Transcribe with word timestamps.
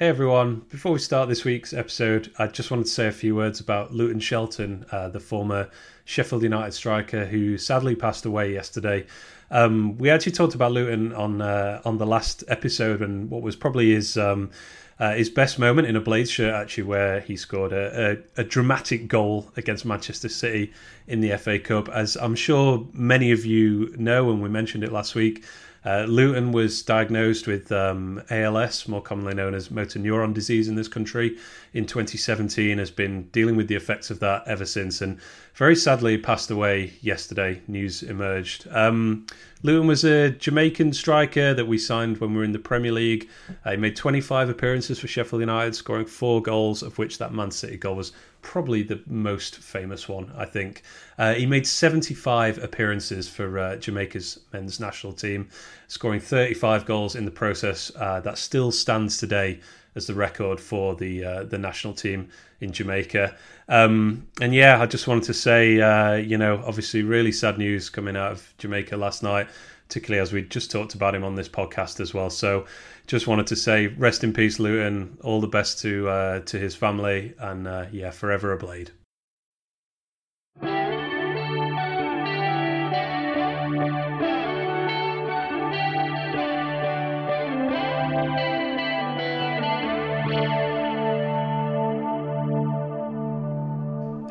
Hey 0.00 0.08
everyone, 0.08 0.62
before 0.70 0.92
we 0.92 0.98
start 0.98 1.28
this 1.28 1.44
week's 1.44 1.74
episode, 1.74 2.32
I 2.38 2.46
just 2.46 2.70
wanted 2.70 2.84
to 2.84 2.90
say 2.90 3.06
a 3.06 3.12
few 3.12 3.36
words 3.36 3.60
about 3.60 3.92
Luton 3.92 4.18
Shelton, 4.18 4.86
uh, 4.90 5.10
the 5.10 5.20
former 5.20 5.68
Sheffield 6.06 6.42
United 6.42 6.72
striker 6.72 7.26
who 7.26 7.58
sadly 7.58 7.94
passed 7.94 8.24
away 8.24 8.50
yesterday. 8.50 9.04
Um, 9.50 9.98
we 9.98 10.08
actually 10.08 10.32
talked 10.32 10.54
about 10.54 10.72
Luton 10.72 11.12
on 11.12 11.42
uh, 11.42 11.82
on 11.84 11.98
the 11.98 12.06
last 12.06 12.44
episode 12.48 13.02
and 13.02 13.28
what 13.28 13.42
was 13.42 13.56
probably 13.56 13.92
his 13.92 14.16
um, 14.16 14.50
uh, 14.98 15.12
his 15.16 15.28
best 15.28 15.58
moment 15.58 15.86
in 15.86 15.96
a 15.96 16.00
Blades 16.00 16.30
shirt, 16.30 16.54
actually, 16.54 16.84
where 16.84 17.20
he 17.20 17.36
scored 17.36 17.74
a, 17.74 18.12
a, 18.12 18.40
a, 18.40 18.44
dramatic 18.44 19.06
goal 19.06 19.50
against 19.58 19.84
Manchester 19.84 20.30
City 20.30 20.72
in 21.08 21.20
the 21.20 21.36
FA 21.36 21.58
Cup. 21.58 21.90
As 21.90 22.16
I'm 22.16 22.34
sure 22.34 22.86
many 22.94 23.32
of 23.32 23.44
you 23.44 23.94
know, 23.98 24.30
and 24.30 24.42
we 24.42 24.48
mentioned 24.48 24.82
it 24.82 24.92
last 24.92 25.14
week, 25.14 25.44
uh, 25.84 26.04
Luton 26.04 26.52
was 26.52 26.82
diagnosed 26.82 27.46
with 27.46 27.72
um, 27.72 28.22
ALS, 28.30 28.86
more 28.86 29.00
commonly 29.00 29.34
known 29.34 29.54
as 29.54 29.70
motor 29.70 29.98
neuron 29.98 30.34
disease 30.34 30.68
in 30.68 30.74
this 30.74 30.88
country, 30.88 31.38
in 31.72 31.86
2017. 31.86 32.78
Has 32.78 32.90
been 32.90 33.24
dealing 33.30 33.56
with 33.56 33.68
the 33.68 33.76
effects 33.76 34.10
of 34.10 34.20
that 34.20 34.42
ever 34.46 34.66
since, 34.66 35.00
and 35.00 35.18
very 35.54 35.74
sadly 35.74 36.18
passed 36.18 36.50
away 36.50 36.92
yesterday. 37.00 37.62
News 37.66 38.02
emerged. 38.02 38.66
Um, 38.70 39.26
Luton 39.62 39.86
was 39.86 40.04
a 40.04 40.30
Jamaican 40.30 40.92
striker 40.92 41.54
that 41.54 41.66
we 41.66 41.78
signed 41.78 42.18
when 42.18 42.32
we 42.32 42.38
were 42.38 42.44
in 42.44 42.52
the 42.52 42.58
Premier 42.58 42.92
League. 42.92 43.28
Uh, 43.64 43.72
he 43.72 43.76
made 43.76 43.96
25 43.96 44.48
appearances 44.48 44.98
for 44.98 45.06
Sheffield 45.06 45.40
United, 45.40 45.74
scoring 45.74 46.06
four 46.06 46.42
goals, 46.42 46.82
of 46.82 46.98
which 46.98 47.18
that 47.18 47.32
Man 47.32 47.50
City 47.50 47.76
goal 47.76 47.96
was 47.96 48.12
probably 48.42 48.82
the 48.82 49.02
most 49.06 49.56
famous 49.56 50.08
one, 50.08 50.32
I 50.36 50.44
think. 50.44 50.82
Uh, 51.18 51.34
he 51.34 51.46
made 51.46 51.66
75 51.66 52.62
appearances 52.62 53.28
for 53.28 53.58
uh, 53.58 53.76
Jamaica's 53.76 54.40
men's 54.52 54.80
national 54.80 55.12
team, 55.12 55.48
scoring 55.88 56.20
35 56.20 56.86
goals 56.86 57.16
in 57.16 57.24
the 57.24 57.30
process. 57.30 57.90
Uh, 57.96 58.20
that 58.20 58.38
still 58.38 58.72
stands 58.72 59.18
today 59.18 59.60
as 59.94 60.06
the 60.06 60.14
record 60.14 60.60
for 60.60 60.94
the 60.94 61.24
uh, 61.24 61.44
the 61.44 61.58
national 61.58 61.94
team 61.94 62.28
in 62.60 62.72
Jamaica. 62.72 63.36
Um, 63.68 64.26
and 64.40 64.54
yeah, 64.54 64.80
I 64.80 64.86
just 64.86 65.06
wanted 65.06 65.24
to 65.24 65.34
say, 65.34 65.80
uh, 65.80 66.14
you 66.14 66.38
know, 66.38 66.62
obviously, 66.66 67.02
really 67.02 67.32
sad 67.32 67.58
news 67.58 67.90
coming 67.90 68.16
out 68.16 68.32
of 68.32 68.54
Jamaica 68.58 68.96
last 68.96 69.22
night, 69.22 69.48
particularly 69.88 70.20
as 70.20 70.32
we 70.32 70.42
just 70.42 70.70
talked 70.70 70.94
about 70.94 71.14
him 71.14 71.24
on 71.24 71.34
this 71.34 71.48
podcast 71.48 72.00
as 72.00 72.14
well. 72.14 72.30
So, 72.30 72.66
just 73.10 73.26
wanted 73.26 73.48
to 73.48 73.56
say, 73.56 73.88
rest 73.88 74.22
in 74.22 74.32
peace, 74.32 74.60
Luton. 74.60 75.18
All 75.22 75.40
the 75.40 75.48
best 75.48 75.80
to 75.80 76.08
uh, 76.08 76.40
to 76.40 76.58
his 76.58 76.76
family, 76.76 77.34
and 77.40 77.66
uh, 77.66 77.86
yeah, 77.90 78.10
forever 78.10 78.52
a 78.52 78.56
blade. 78.56 78.92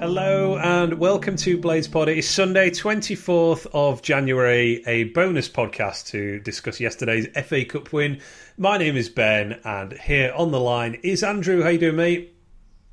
Hello 0.10 0.58
and 0.58 0.96
welcome 0.96 1.36
to 1.36 1.56
Blades 1.56 1.88
Pod. 1.88 2.10
It 2.10 2.18
is 2.18 2.28
Sunday, 2.28 2.72
24th 2.72 3.68
of 3.74 4.02
January, 4.02 4.84
a 4.88 5.04
bonus 5.04 5.48
podcast 5.48 6.08
to 6.08 6.40
discuss 6.40 6.80
yesterday's 6.80 7.28
FA 7.46 7.64
Cup 7.64 7.94
win. 7.94 8.20
My 8.58 8.80
name 8.80 8.98
is 8.98 9.08
Ben, 9.08 9.60
and 9.64 9.94
here 9.94 10.34
on 10.36 10.50
the 10.50 10.60
line 10.60 10.96
is 11.04 11.24
Andrew. 11.24 11.62
How 11.62 11.70
you 11.70 11.78
doing, 11.78 11.96
mate? 11.96 12.36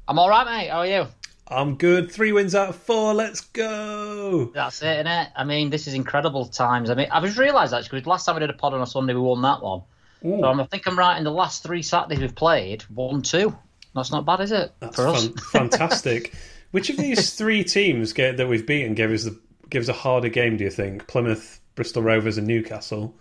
I'm 0.07 0.19
all 0.19 0.29
right, 0.29 0.45
mate. 0.45 0.69
How 0.69 0.81
are 0.81 0.87
you? 0.87 1.07
I'm 1.49 1.77
good. 1.77 2.13
Three 2.13 2.33
wins 2.33 2.55
out 2.55 2.69
of 2.69 2.77
four. 2.77 3.15
Let's 3.15 3.41
go. 3.41 4.51
That's 4.53 4.83
it, 4.83 4.97
isn't 4.97 5.07
it? 5.07 5.29
I 5.35 5.45
mean, 5.45 5.71
this 5.71 5.87
is 5.87 5.95
incredible 5.95 6.45
times. 6.45 6.91
I 6.91 6.97
mean, 6.97 7.09
I 7.11 7.23
just 7.23 7.39
realised 7.39 7.73
actually, 7.73 8.01
because 8.01 8.09
last 8.09 8.27
time 8.27 8.35
we 8.35 8.41
did 8.41 8.51
a 8.51 8.53
pod 8.53 8.75
on 8.75 8.83
a 8.83 8.87
Sunday, 8.87 9.15
we 9.15 9.21
won 9.21 9.41
that 9.41 9.63
one. 9.63 9.81
Ooh. 10.23 10.39
So 10.39 10.45
I 10.45 10.65
think 10.65 10.87
I'm 10.87 10.99
right 10.99 11.17
in 11.17 11.25
the 11.25 11.33
last 11.33 11.63
three 11.63 11.81
Saturdays 11.81 12.19
we've 12.19 12.35
played, 12.35 12.83
one, 12.83 13.23
two. 13.23 13.57
That's 13.95 14.13
not 14.13 14.27
bad, 14.27 14.41
is 14.41 14.53
it? 14.53 14.75
That's 14.81 14.97
for 14.97 15.09
us? 15.09 15.29
fantastic. 15.51 16.35
Which 16.71 16.91
of 16.91 16.97
these 16.97 17.35
three 17.35 17.65
teams 17.65 18.13
get, 18.13 18.37
that 18.37 18.49
we've 18.49 18.67
beaten 18.67 18.95
gives 18.95 19.25
the 19.25 19.39
gives 19.71 19.89
a 19.89 19.93
harder 19.93 20.29
game? 20.29 20.57
Do 20.57 20.65
you 20.65 20.71
think 20.71 21.07
Plymouth, 21.07 21.61
Bristol 21.75 22.03
Rovers, 22.03 22.39
and 22.39 22.47
Newcastle? 22.47 23.15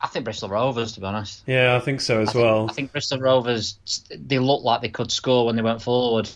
I 0.00 0.08
think 0.08 0.24
Bristol 0.24 0.48
Rovers, 0.48 0.92
to 0.92 1.00
be 1.00 1.06
honest. 1.06 1.44
Yeah, 1.46 1.76
I 1.76 1.80
think 1.80 2.00
so 2.00 2.20
as 2.20 2.34
I 2.34 2.38
well. 2.38 2.60
Think, 2.60 2.70
I 2.70 2.74
think 2.74 2.92
Bristol 2.92 3.20
Rovers 3.20 3.78
they 4.10 4.38
looked 4.38 4.64
like 4.64 4.80
they 4.82 4.88
could 4.88 5.12
score 5.12 5.46
when 5.46 5.56
they 5.56 5.62
went 5.62 5.80
forward. 5.82 6.28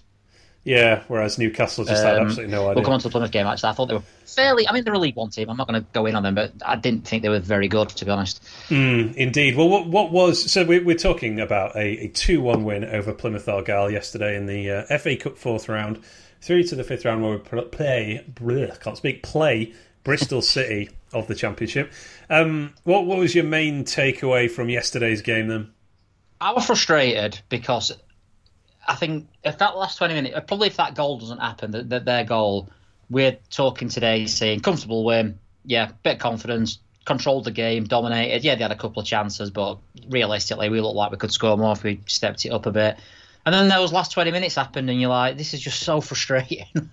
Yeah, 0.66 1.04
whereas 1.06 1.38
Newcastle 1.38 1.84
just 1.84 2.04
um, 2.04 2.08
had 2.08 2.22
absolutely 2.22 2.50
no 2.50 2.62
idea. 2.62 2.74
We'll 2.74 2.84
come 2.84 2.94
on 2.94 2.98
to 2.98 3.04
the 3.04 3.12
Plymouth 3.12 3.30
game. 3.30 3.46
Actually, 3.46 3.68
I 3.68 3.72
thought 3.74 3.86
they 3.86 3.94
were 3.94 4.02
fairly. 4.24 4.66
I 4.66 4.72
mean, 4.72 4.82
they're 4.82 4.94
a 4.94 4.98
League 4.98 5.14
One 5.14 5.30
team. 5.30 5.48
I'm 5.48 5.56
not 5.56 5.68
going 5.68 5.80
to 5.80 5.86
go 5.92 6.06
in 6.06 6.16
on 6.16 6.24
them, 6.24 6.34
but 6.34 6.54
I 6.66 6.74
didn't 6.74 7.06
think 7.06 7.22
they 7.22 7.28
were 7.28 7.38
very 7.38 7.68
good, 7.68 7.88
to 7.90 8.04
be 8.04 8.10
honest. 8.10 8.42
Mm, 8.68 9.14
indeed. 9.14 9.56
Well, 9.56 9.68
what, 9.68 9.86
what 9.86 10.10
was 10.10 10.50
so 10.50 10.64
we, 10.64 10.78
are 10.78 10.98
talking 10.98 11.38
about 11.38 11.76
a, 11.76 12.06
a 12.06 12.08
two-one 12.08 12.64
win 12.64 12.84
over 12.84 13.12
Plymouth 13.12 13.48
Argyle 13.48 13.92
yesterday 13.92 14.36
in 14.36 14.46
the 14.46 14.68
uh, 14.90 14.98
FA 14.98 15.16
Cup 15.16 15.38
fourth 15.38 15.68
round 15.68 16.02
through 16.40 16.64
to 16.64 16.74
the 16.74 16.82
fifth 16.82 17.04
round 17.04 17.22
where 17.22 17.38
we 17.38 17.62
play, 17.62 18.24
bleh, 18.28 18.80
can't 18.80 18.96
speak, 18.96 19.22
play 19.22 19.72
Bristol 20.02 20.42
City 20.42 20.90
of 21.12 21.28
the 21.28 21.36
Championship. 21.36 21.92
Um, 22.28 22.74
what, 22.82 23.06
what 23.06 23.18
was 23.18 23.36
your 23.36 23.44
main 23.44 23.84
takeaway 23.84 24.50
from 24.50 24.68
yesterday's 24.68 25.22
game 25.22 25.46
then? 25.46 25.70
I 26.40 26.52
was 26.52 26.66
frustrated 26.66 27.40
because 27.48 27.96
I 28.86 28.94
think 28.94 29.28
if 29.44 29.58
that 29.58 29.76
last 29.76 29.98
20 29.98 30.14
minutes, 30.14 30.38
probably 30.46 30.68
if 30.68 30.76
that 30.76 30.94
goal 30.94 31.18
doesn't 31.18 31.38
happen, 31.38 31.72
that, 31.72 31.88
that 31.90 32.04
their 32.04 32.24
goal, 32.24 32.68
we're 33.10 33.36
talking 33.50 33.88
today 33.88 34.26
saying 34.26 34.60
comfortable 34.60 35.04
win, 35.04 35.38
yeah, 35.64 35.90
bit 36.02 36.14
of 36.14 36.18
confidence, 36.20 36.78
controlled 37.04 37.44
the 37.44 37.50
game, 37.50 37.84
dominated. 37.84 38.44
Yeah, 38.44 38.54
they 38.54 38.62
had 38.62 38.72
a 38.72 38.76
couple 38.76 39.00
of 39.00 39.06
chances, 39.06 39.50
but 39.50 39.78
realistically, 40.08 40.68
we 40.68 40.80
looked 40.80 40.96
like 40.96 41.10
we 41.10 41.16
could 41.16 41.32
score 41.32 41.56
more 41.56 41.72
if 41.72 41.82
we 41.82 42.00
stepped 42.06 42.44
it 42.44 42.50
up 42.50 42.66
a 42.66 42.72
bit. 42.72 42.98
And 43.46 43.54
then 43.54 43.68
those 43.68 43.92
last 43.92 44.12
twenty 44.12 44.32
minutes 44.32 44.56
happened, 44.56 44.90
and 44.90 45.00
you're 45.00 45.10
like, 45.10 45.38
"This 45.38 45.54
is 45.54 45.60
just 45.60 45.80
so 45.80 46.00
frustrating." 46.02 46.66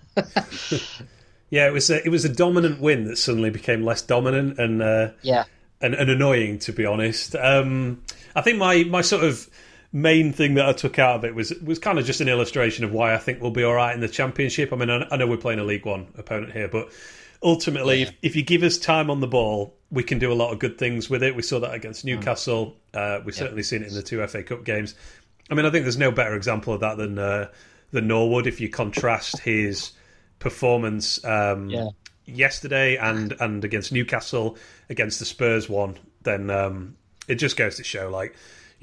yeah, 1.50 1.66
it 1.66 1.72
was 1.72 1.90
a, 1.90 2.04
it 2.04 2.08
was 2.10 2.24
a 2.24 2.28
dominant 2.28 2.80
win 2.80 3.04
that 3.04 3.18
suddenly 3.18 3.50
became 3.50 3.84
less 3.84 4.02
dominant 4.02 4.58
and 4.58 4.80
uh, 4.80 5.10
yeah, 5.22 5.44
and, 5.80 5.94
and, 5.94 6.08
annoying 6.08 6.58
to 6.60 6.72
be 6.72 6.86
honest. 6.86 7.34
Um, 7.34 8.02
I 8.34 8.40
think 8.40 8.58
my 8.58 8.84
my 8.84 9.02
sort 9.02 9.24
of 9.24 9.50
main 9.94 10.32
thing 10.32 10.54
that 10.54 10.68
I 10.68 10.72
took 10.72 10.98
out 10.98 11.16
of 11.16 11.24
it 11.24 11.34
was 11.34 11.54
was 11.64 11.78
kind 11.78 11.98
of 11.98 12.04
just 12.04 12.20
an 12.20 12.28
illustration 12.28 12.84
of 12.84 12.92
why 12.92 13.14
I 13.14 13.18
think 13.18 13.40
we'll 13.40 13.52
be 13.52 13.62
all 13.62 13.74
right 13.74 13.94
in 13.94 14.00
the 14.00 14.08
championship. 14.08 14.72
I 14.72 14.76
mean, 14.76 14.90
I, 14.90 15.06
I 15.10 15.16
know 15.16 15.26
we're 15.26 15.36
playing 15.36 15.60
a 15.60 15.64
League 15.64 15.86
One 15.86 16.08
opponent 16.18 16.52
here, 16.52 16.68
but 16.68 16.90
ultimately, 17.42 18.00
yeah. 18.00 18.08
if, 18.08 18.14
if, 18.22 18.36
you 18.36 18.42
give 18.42 18.64
us 18.64 18.76
time 18.76 19.08
on 19.08 19.20
the 19.20 19.28
ball, 19.28 19.74
we 19.90 20.02
can 20.02 20.18
do 20.18 20.32
a 20.32 20.34
lot 20.34 20.52
of 20.52 20.58
good 20.58 20.78
things 20.78 21.08
with 21.08 21.22
it. 21.22 21.36
We 21.36 21.42
saw 21.42 21.60
that 21.60 21.72
against 21.72 22.02
mm. 22.02 22.16
Newcastle. 22.16 22.76
Uh, 22.92 23.20
we've 23.24 23.34
yeah. 23.36 23.40
certainly 23.40 23.62
seen 23.62 23.82
it 23.82 23.88
in 23.88 23.94
the 23.94 24.02
two 24.02 24.26
FA 24.26 24.42
Cup 24.42 24.64
games. 24.64 24.96
I 25.48 25.54
mean, 25.54 25.64
I 25.64 25.70
think 25.70 25.84
there's 25.84 25.96
no 25.96 26.10
better 26.10 26.34
example 26.34 26.74
of 26.74 26.80
that 26.80 26.98
than 26.98 27.18
uh, 27.18 27.48
than 27.92 28.08
Norwood. 28.08 28.48
If 28.48 28.60
you 28.60 28.68
contrast 28.68 29.38
his 29.40 29.92
performance 30.40 31.24
um, 31.24 31.70
yeah. 31.70 31.88
yesterday 32.26 32.96
and 32.96 33.32
and 33.38 33.64
against 33.64 33.92
Newcastle, 33.92 34.58
against 34.90 35.20
the 35.20 35.24
Spurs 35.24 35.68
one, 35.68 35.98
then 36.22 36.50
um, 36.50 36.96
it 37.28 37.36
just 37.36 37.56
goes 37.56 37.76
to 37.76 37.84
show, 37.84 38.10
like, 38.10 38.34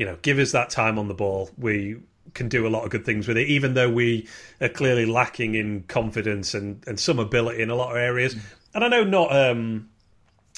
you 0.01 0.07
know, 0.07 0.17
give 0.23 0.39
us 0.39 0.53
that 0.53 0.71
time 0.71 0.97
on 0.97 1.07
the 1.07 1.13
ball. 1.13 1.51
We 1.59 1.97
can 2.33 2.49
do 2.49 2.65
a 2.65 2.69
lot 2.69 2.83
of 2.83 2.89
good 2.89 3.05
things 3.05 3.27
with 3.27 3.37
it, 3.37 3.47
even 3.49 3.75
though 3.75 3.87
we 3.87 4.27
are 4.59 4.67
clearly 4.67 5.05
lacking 5.05 5.53
in 5.53 5.83
confidence 5.83 6.55
and, 6.55 6.83
and 6.87 6.99
some 6.99 7.19
ability 7.19 7.61
in 7.61 7.69
a 7.69 7.75
lot 7.75 7.91
of 7.91 7.97
areas. 7.97 8.35
And 8.73 8.83
I 8.83 8.87
know 8.87 9.03
not, 9.03 9.31
um, 9.31 9.89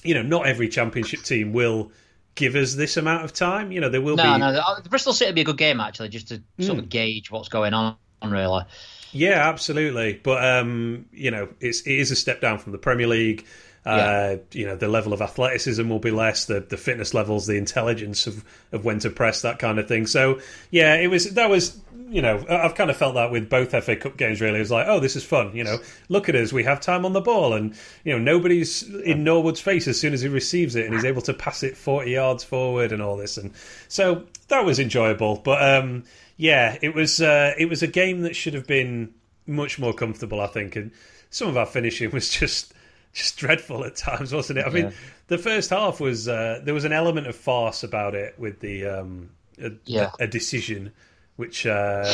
you 0.02 0.14
know, 0.14 0.22
not 0.22 0.48
every 0.48 0.70
championship 0.70 1.24
team 1.24 1.52
will 1.52 1.92
give 2.36 2.56
us 2.56 2.74
this 2.74 2.96
amount 2.96 3.26
of 3.26 3.34
time. 3.34 3.74
You 3.74 3.81
know, 3.81 3.90
there 3.90 4.02
will 4.02 4.16
no, 4.16 4.24
be. 4.24 4.40
No, 4.40 4.54
no, 4.54 4.76
the 4.81 4.88
Bristol 4.88 5.12
City 5.12 5.31
will 5.31 5.36
be 5.36 5.42
a 5.42 5.44
good 5.44 5.58
game 5.58 5.81
actually, 5.81 6.08
just 6.08 6.30
to 6.30 6.42
mm. 6.58 6.66
sort 6.66 6.78
of 6.78 6.86
hmm. 6.86 6.90
gauge 6.90 7.30
what's 7.30 7.50
going 7.50 7.74
on. 7.74 7.98
Really. 8.24 8.64
Yeah, 9.12 9.50
absolutely. 9.50 10.22
But 10.24 10.42
um, 10.46 11.08
you 11.12 11.31
know, 11.31 11.50
it's 11.60 11.81
it 11.81 11.96
is 11.96 12.12
a 12.12 12.16
step 12.16 12.40
down 12.40 12.60
from 12.60 12.72
the 12.72 12.78
Premier 12.78 13.08
League. 13.08 13.46
Uh, 13.85 13.95
yeah. 13.95 14.35
You 14.51 14.66
know, 14.67 14.75
the 14.77 14.88
level 14.88 15.11
of 15.11 15.21
athleticism 15.21 15.88
will 15.89 15.99
be 15.99 16.11
less. 16.11 16.45
The 16.45 16.61
the 16.61 16.77
fitness 16.77 17.13
levels, 17.13 17.47
the 17.47 17.57
intelligence 17.57 18.27
of 18.27 18.45
of 18.71 18.85
when 18.85 18.99
to 18.99 19.09
press, 19.09 19.41
that 19.41 19.59
kind 19.59 19.77
of 19.77 19.88
thing. 19.88 20.07
So 20.07 20.39
yeah, 20.71 20.95
it 20.95 21.07
was 21.07 21.33
that 21.33 21.50
was 21.50 21.80
you 22.09 22.21
know, 22.21 22.45
I've 22.47 22.75
kind 22.75 22.89
of 22.89 22.97
felt 22.97 23.15
that 23.15 23.31
with 23.31 23.50
both 23.50 23.71
FA 23.83 23.95
Cup 23.95 24.18
games. 24.18 24.39
Really, 24.39 24.57
it 24.57 24.59
was 24.59 24.71
like, 24.71 24.88
oh, 24.88 25.00
this 25.00 25.15
is 25.15 25.24
fun. 25.24 25.56
You 25.56 25.63
know, 25.63 25.80
look 26.09 26.30
at 26.30 26.35
us, 26.35 26.53
we 26.53 26.63
have 26.63 26.80
time 26.80 27.06
on 27.06 27.13
the 27.13 27.21
ball, 27.21 27.53
and 27.53 27.75
you 28.03 28.13
know, 28.13 28.19
nobody's 28.19 28.83
in 28.83 29.24
Norwood's 29.24 29.59
face 29.59 29.88
as 29.88 30.00
soon 30.00 30.13
as 30.13 30.21
he 30.21 30.29
receives 30.29 30.75
it, 30.75 30.86
and 30.86 30.94
he's 30.94 31.06
able 31.06 31.24
to 31.24 31.33
pass 31.33 31.63
it 31.63 31.75
forty 31.75 32.12
yards 32.12 32.44
forward 32.44 32.91
and 32.91 33.01
all 33.01 33.18
this, 33.18 33.38
and 33.38 33.51
so 33.88 34.24
that 34.47 34.63
was 34.63 34.79
enjoyable. 34.79 35.41
But 35.44 35.62
um, 35.62 36.03
yeah, 36.38 36.77
it 36.81 36.94
was 36.94 37.21
uh, 37.21 37.53
it 37.57 37.68
was 37.68 37.83
a 37.83 37.88
game 37.88 38.21
that 38.21 38.36
should 38.36 38.53
have 38.53 38.68
been 38.68 39.13
much 39.45 39.79
more 39.79 39.94
comfortable, 39.94 40.39
I 40.39 40.47
think, 40.47 40.75
and 40.75 40.91
some 41.29 41.47
of 41.47 41.57
our 41.57 41.65
finishing 41.65 42.12
was 42.13 42.29
just 42.29 42.74
just 43.13 43.38
dreadful 43.38 43.86
at 43.86 43.95
times, 43.95 44.33
wasn't 44.33 44.60
it? 44.60 44.65
I 44.65 44.69
mean, 44.69 44.94
the 45.27 45.38
first 45.38 45.69
half 45.69 46.00
was 46.00 46.27
uh, 46.27 46.62
there 46.63 46.74
was 46.74 46.83
an 46.83 46.94
element 46.94 47.27
of 47.27 47.36
farce 47.36 47.83
about 47.83 48.15
it 48.15 48.38
with 48.38 48.60
the 48.60 48.86
um, 48.88 49.30
a, 49.62 49.71
yeah. 49.86 50.12
a 50.19 50.27
decision 50.27 50.92
which 51.36 51.65
uh, 51.65 52.12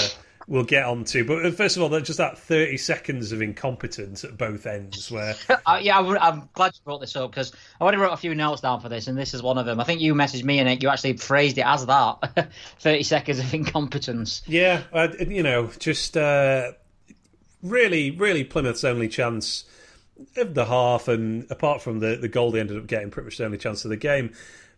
we'll 0.48 0.64
get 0.64 0.84
on 0.84 1.06
to. 1.06 1.24
But 1.24 1.46
uh, 1.46 1.52
first 1.52 1.78
of 1.78 1.84
all, 1.84 2.00
just 2.02 2.18
that 2.18 2.38
30 2.38 2.78
seconds 2.78 3.32
of 3.32 3.42
incompetence 3.42 4.24
at 4.24 4.38
both 4.38 4.66
ends 4.66 5.10
where. 5.10 5.36
uh, 5.66 5.80
yeah, 5.82 5.98
I'm 5.98 6.50
glad 6.54 6.74
you 6.74 6.82
brought 6.84 7.00
this 7.00 7.16
up 7.16 7.32
because 7.32 7.54
I 7.80 7.84
already 7.84 7.98
wrote 7.98 8.14
a 8.14 8.18
few 8.18 8.36
notes 8.36 8.62
down 8.62 8.82
for 8.82 8.90
this, 8.90 9.08
and 9.08 9.18
this 9.18 9.34
is 9.34 9.42
one 9.42 9.58
of 9.58 9.66
them. 9.66 9.80
I 9.80 9.84
think 9.86 10.02
you 10.02 10.14
messaged 10.14 10.44
me 10.44 10.60
and 10.60 10.68
it, 10.68 10.84
you 10.84 10.90
actually 10.90 11.18
phrased 11.18 11.58
it 11.58 11.66
as 11.66 11.86
that 11.86 12.50
30 12.80 13.04
seconds 13.04 13.40
of 13.40 13.54
incompetence. 13.54 14.42
Yeah, 14.48 14.84
uh, 14.92 15.10
you 15.20 15.44
know, 15.44 15.70
just 15.80 16.18
uh, 16.18 16.74
really, 17.64 18.12
really 18.12 18.44
Plymouth's 18.44 18.84
only 18.84 19.08
chance 19.08 19.66
of 20.38 20.54
the 20.54 20.66
half, 20.66 21.08
and 21.08 21.50
apart 21.50 21.82
from 21.82 22.00
the, 22.00 22.16
the 22.16 22.28
goal 22.28 22.52
they 22.52 22.60
ended 22.60 22.78
up 22.78 22.88
getting, 22.88 23.10
pretty 23.10 23.26
much 23.26 23.38
the 23.38 23.46
only 23.46 23.58
chance 23.58 23.86
of 23.86 23.90
the 23.90 23.98
game. 23.98 24.34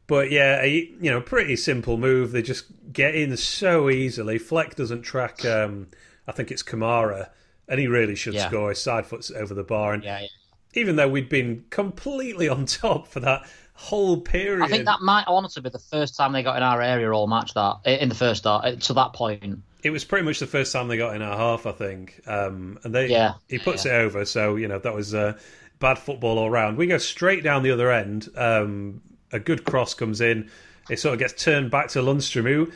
But 0.08 0.32
yeah, 0.32 0.62
a, 0.62 0.92
you 1.00 1.12
know, 1.12 1.22
pretty 1.22 1.56
simple 1.56 1.98
move. 1.98 2.32
They 2.32 2.42
just 2.42 2.66
get 2.92 3.16
in 3.16 3.36
so 3.38 3.90
easily. 3.90 4.38
Fleck 4.38 4.76
doesn't 4.76 5.04
track. 5.04 5.46
Um, 5.46 5.88
I 6.28 6.32
think 6.32 6.52
it's 6.52 6.64
Kamara, 6.64 7.30
and 7.68 7.80
he 7.80 7.88
really 7.88 8.16
should 8.16 8.34
yeah. 8.34 8.48
score. 8.48 8.70
His 8.70 8.82
side 8.82 9.06
foot's 9.06 9.32
over 9.32 9.54
the 9.54 9.64
bar, 9.64 9.94
and 9.94 10.04
yeah, 10.04 10.22
yeah. 10.22 10.28
even 10.74 10.96
though 10.96 11.08
we'd 11.08 11.30
been 11.30 11.66
completely 11.70 12.50
on 12.50 12.66
top 12.66 13.08
for 13.08 13.20
that 13.22 13.48
whole 13.74 14.20
period, 14.20 14.64
I 14.64 14.68
think 14.68 14.86
that 14.86 15.02
might 15.02 15.26
honestly 15.28 15.62
be 15.62 15.70
the 15.70 15.80
first 15.80 16.16
time 16.16 16.34
they 16.34 16.44
got 16.44 16.58
in 16.58 16.64
our 16.64 16.82
area 16.82 17.12
all 17.12 17.28
match. 17.28 17.54
That 17.54 17.78
in 17.86 18.10
the 18.10 18.16
first 18.16 18.42
start 18.42 18.82
to 18.82 18.94
that 18.94 19.14
point. 19.14 19.60
It 19.84 19.90
was 19.90 20.04
pretty 20.04 20.26
much 20.26 20.40
the 20.40 20.48
first 20.48 20.72
time 20.72 20.88
they 20.88 20.98
got 20.98 21.16
in 21.16 21.22
our 21.22 21.36
half, 21.36 21.66
I 21.66 21.72
think, 21.72 22.22
um, 22.28 22.80
and 22.84 22.94
they 22.94 23.08
yeah, 23.08 23.34
he 23.50 23.60
puts 23.60 23.86
it 23.86 23.94
over. 23.94 24.26
So 24.26 24.56
you 24.56 24.68
know 24.68 24.80
that 24.80 24.94
was 24.94 25.14
uh, 25.14 25.38
bad 25.80 25.98
football 25.98 26.38
all 26.38 26.50
round. 26.50 26.78
We 26.78 26.88
go 26.88 26.98
straight 26.98 27.44
down 27.44 27.64
the 27.64 27.72
other 27.72 27.92
end. 27.92 28.30
Um, 28.36 29.02
a 29.32 29.40
good 29.40 29.64
cross 29.66 29.94
comes 29.94 30.22
in. 30.22 30.50
It 30.90 31.00
sort 31.00 31.14
of 31.14 31.20
gets 31.20 31.44
turned 31.44 31.72
back 31.72 31.90
to 31.90 32.00
Lundstram, 32.00 32.44
who 32.44 32.72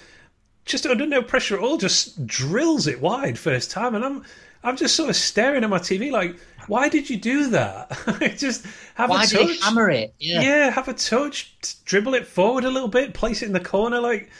just 0.65 0.85
under 0.85 1.05
no 1.05 1.21
pressure 1.21 1.55
at 1.55 1.61
all, 1.61 1.77
just 1.77 2.25
drills 2.25 2.87
it 2.87 3.01
wide 3.01 3.37
first 3.37 3.71
time. 3.71 3.95
And 3.95 4.03
I'm 4.03 4.23
I'm 4.63 4.75
just 4.77 4.95
sort 4.95 5.09
of 5.09 5.15
staring 5.15 5.63
at 5.63 5.69
my 5.69 5.77
TV 5.77 6.11
like, 6.11 6.37
why 6.67 6.89
did 6.89 7.09
you 7.09 7.17
do 7.17 7.51
that? 7.51 8.35
just 8.37 8.65
have 8.95 9.11
why 9.11 9.23
a 9.23 9.27
touch. 9.27 9.47
Did 9.47 9.61
hammer 9.61 9.89
it? 9.91 10.15
Yeah. 10.19 10.41
yeah, 10.41 10.69
have 10.71 10.87
a 10.87 10.93
touch, 10.93 11.55
dribble 11.85 12.15
it 12.15 12.25
forward 12.25 12.63
a 12.63 12.71
little 12.71 12.87
bit, 12.87 13.13
place 13.13 13.43
it 13.43 13.45
in 13.45 13.53
the 13.53 13.59
corner. 13.59 13.99
Like, 13.99 14.31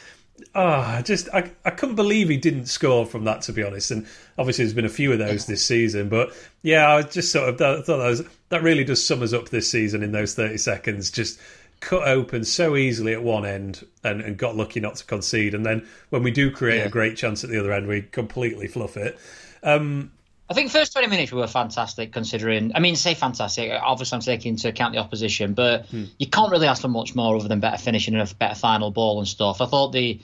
oh, 0.56 1.02
just 1.02 1.28
I, 1.32 1.50
I 1.64 1.70
couldn't 1.70 1.94
believe 1.94 2.28
he 2.28 2.36
didn't 2.36 2.66
score 2.66 3.06
from 3.06 3.24
that 3.24 3.42
to 3.42 3.52
be 3.52 3.62
honest. 3.62 3.90
And 3.90 4.06
obviously, 4.38 4.64
there's 4.64 4.74
been 4.74 4.84
a 4.84 4.88
few 4.88 5.12
of 5.12 5.18
those 5.18 5.46
this 5.46 5.64
season, 5.64 6.08
but 6.08 6.32
yeah, 6.62 6.92
I 6.92 7.02
just 7.02 7.30
sort 7.30 7.48
of 7.48 7.58
thought 7.58 7.86
that 7.86 7.96
was 7.96 8.24
that 8.48 8.62
really 8.62 8.84
does 8.84 9.04
sum 9.04 9.22
us 9.22 9.32
up 9.32 9.50
this 9.50 9.70
season 9.70 10.02
in 10.02 10.12
those 10.12 10.34
30 10.34 10.56
seconds. 10.58 11.10
Just 11.10 11.38
cut 11.80 12.08
open 12.08 12.44
so 12.44 12.74
easily 12.74 13.12
at 13.12 13.22
one 13.22 13.44
end 13.44 13.86
and, 14.02 14.20
and 14.22 14.38
got 14.38 14.56
lucky 14.56 14.80
not 14.80 14.96
to 14.96 15.04
concede. 15.04 15.54
And 15.54 15.64
then 15.64 15.86
when 16.08 16.22
we 16.22 16.30
do 16.30 16.50
create 16.50 16.78
yeah. 16.78 16.86
a 16.86 16.90
great 16.90 17.16
chance 17.16 17.44
at 17.44 17.50
the 17.50 17.60
other 17.60 17.72
end, 17.72 17.86
we 17.86 18.02
completely 18.02 18.66
fluff 18.66 18.96
it. 18.96 19.18
Um, 19.62 20.10
I 20.48 20.54
think 20.54 20.70
first 20.70 20.92
20 20.92 21.08
minutes 21.08 21.32
were 21.32 21.46
fantastic 21.46 22.12
considering, 22.12 22.72
I 22.74 22.78
mean, 22.78 22.94
say 22.96 23.14
fantastic, 23.14 23.72
obviously 23.82 24.16
I'm 24.16 24.22
taking 24.22 24.50
into 24.50 24.68
account 24.68 24.94
the 24.94 25.00
opposition, 25.00 25.54
but 25.54 25.86
hmm. 25.86 26.04
you 26.18 26.28
can't 26.28 26.52
really 26.52 26.68
ask 26.68 26.82
for 26.82 26.88
much 26.88 27.14
more 27.14 27.36
other 27.36 27.48
than 27.48 27.58
better 27.58 27.78
finishing 27.78 28.14
and 28.14 28.30
a 28.30 28.34
better 28.34 28.54
final 28.54 28.92
ball 28.92 29.18
and 29.18 29.26
stuff. 29.26 29.60
I 29.60 29.66
thought 29.66 29.90
the, 29.90 30.20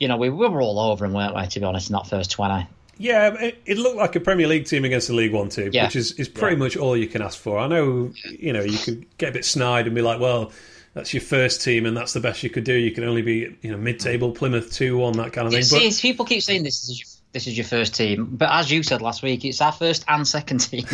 you 0.00 0.08
know, 0.08 0.16
we, 0.16 0.30
we 0.30 0.48
were 0.48 0.60
all 0.60 0.78
over 0.78 1.04
them, 1.04 1.14
weren't 1.14 1.34
we, 1.34 1.46
to 1.46 1.60
be 1.60 1.66
honest, 1.66 1.90
in 1.90 1.94
that 1.94 2.06
first 2.06 2.30
20. 2.30 2.66
Yeah, 2.98 3.34
it, 3.34 3.62
it, 3.66 3.78
looked 3.78 3.96
like 3.96 4.16
a 4.16 4.20
Premier 4.20 4.48
League 4.48 4.64
team 4.64 4.84
against 4.84 5.10
a 5.10 5.12
League 5.12 5.32
One 5.32 5.50
team, 5.50 5.70
yeah. 5.72 5.84
which 5.84 5.96
is, 5.96 6.12
is 6.12 6.28
pretty 6.28 6.56
yeah. 6.56 6.60
much 6.60 6.76
all 6.76 6.96
you 6.96 7.06
can 7.06 7.20
ask 7.20 7.38
for. 7.38 7.58
I 7.58 7.66
know, 7.66 8.12
you 8.38 8.52
know, 8.52 8.62
you 8.62 8.78
could 8.78 9.06
get 9.18 9.30
a 9.30 9.32
bit 9.32 9.44
snide 9.44 9.86
and 9.86 9.94
be 9.94 10.00
like, 10.00 10.18
well, 10.18 10.50
that's 10.96 11.12
your 11.12 11.20
first 11.20 11.62
team 11.62 11.84
and 11.84 11.94
that's 11.94 12.14
the 12.14 12.20
best 12.20 12.42
you 12.42 12.48
could 12.48 12.64
do. 12.64 12.72
You 12.72 12.90
can 12.90 13.04
only 13.04 13.20
be 13.20 13.54
you 13.60 13.70
know 13.70 13.76
mid 13.76 14.00
table 14.00 14.32
Plymouth 14.32 14.72
two 14.72 14.96
one 14.96 15.12
that 15.18 15.34
kind 15.34 15.46
of 15.46 15.52
thing. 15.52 15.62
See, 15.62 15.90
but, 15.90 15.98
people 16.00 16.24
keep 16.24 16.42
saying 16.42 16.62
this 16.62 16.88
is 16.88 16.98
your, 16.98 17.06
this 17.32 17.46
is 17.46 17.56
your 17.56 17.66
first 17.66 17.94
team, 17.94 18.30
but 18.32 18.48
as 18.50 18.70
you 18.70 18.82
said 18.82 19.02
last 19.02 19.22
week, 19.22 19.44
it's 19.44 19.60
our 19.60 19.72
first 19.72 20.06
and 20.08 20.26
second 20.26 20.60
team. 20.60 20.86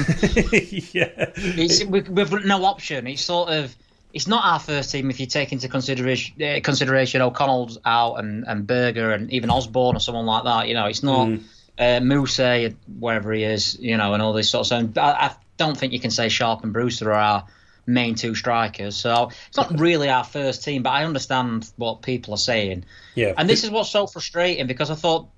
yeah, 0.92 1.30
it's, 1.36 1.84
we, 1.84 2.00
we've 2.00 2.44
no 2.44 2.64
option. 2.64 3.06
It's 3.06 3.22
sort 3.22 3.50
of 3.50 3.76
it's 4.12 4.26
not 4.26 4.44
our 4.44 4.58
first 4.58 4.90
team 4.90 5.10
if 5.10 5.20
you 5.20 5.26
take 5.26 5.52
into 5.52 5.68
consideration 5.68 6.42
uh, 6.42 6.60
consideration 6.62 7.22
O'Connell's 7.22 7.78
out 7.84 8.16
and, 8.16 8.44
and 8.46 8.66
Berge 8.66 8.98
and 8.98 9.32
even 9.32 9.50
Osborn 9.50 9.96
or 9.96 10.00
someone 10.00 10.26
like 10.26 10.44
that. 10.44 10.68
You 10.68 10.74
know, 10.74 10.86
it's 10.86 11.02
not 11.02 11.28
mm. 11.28 11.42
uh, 11.78 12.00
Mousset 12.00 12.76
wherever 12.98 13.32
he 13.32 13.44
is. 13.44 13.78
You 13.80 13.96
know, 13.96 14.14
and 14.14 14.22
all 14.22 14.32
this 14.32 14.50
sort 14.50 14.60
of 14.60 14.66
stuff. 14.66 14.98
I, 14.98 15.26
I 15.26 15.36
don't 15.56 15.76
think 15.76 15.92
you 15.92 16.00
can 16.00 16.10
say 16.10 16.28
Sharp 16.28 16.62
and 16.62 16.72
Brewster 16.72 17.12
are 17.12 17.18
our 17.18 17.46
main 17.86 18.14
two 18.14 18.34
strikers. 18.34 18.96
So 18.96 19.30
it's 19.48 19.56
not 19.56 19.78
really 19.80 20.08
our 20.08 20.24
first 20.24 20.64
team, 20.64 20.82
but 20.82 20.90
I 20.90 21.04
understand 21.04 21.70
what 21.76 22.02
people 22.02 22.34
are 22.34 22.38
saying. 22.38 22.84
Yeah. 23.14 23.34
And 23.36 23.48
this 23.48 23.64
is 23.64 23.70
what's 23.70 23.90
so 23.90 24.06
frustrating 24.06 24.66
because 24.66 24.90
I 24.90 24.94
thought 24.94 25.28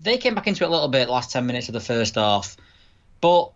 they 0.00 0.18
came 0.18 0.34
back 0.34 0.46
into 0.46 0.64
it 0.64 0.68
a 0.68 0.70
little 0.70 0.88
bit 0.88 1.08
last 1.08 1.30
10 1.32 1.46
minutes 1.46 1.68
of 1.68 1.74
the 1.74 1.80
first 1.80 2.16
half. 2.16 2.56
But 3.20 3.52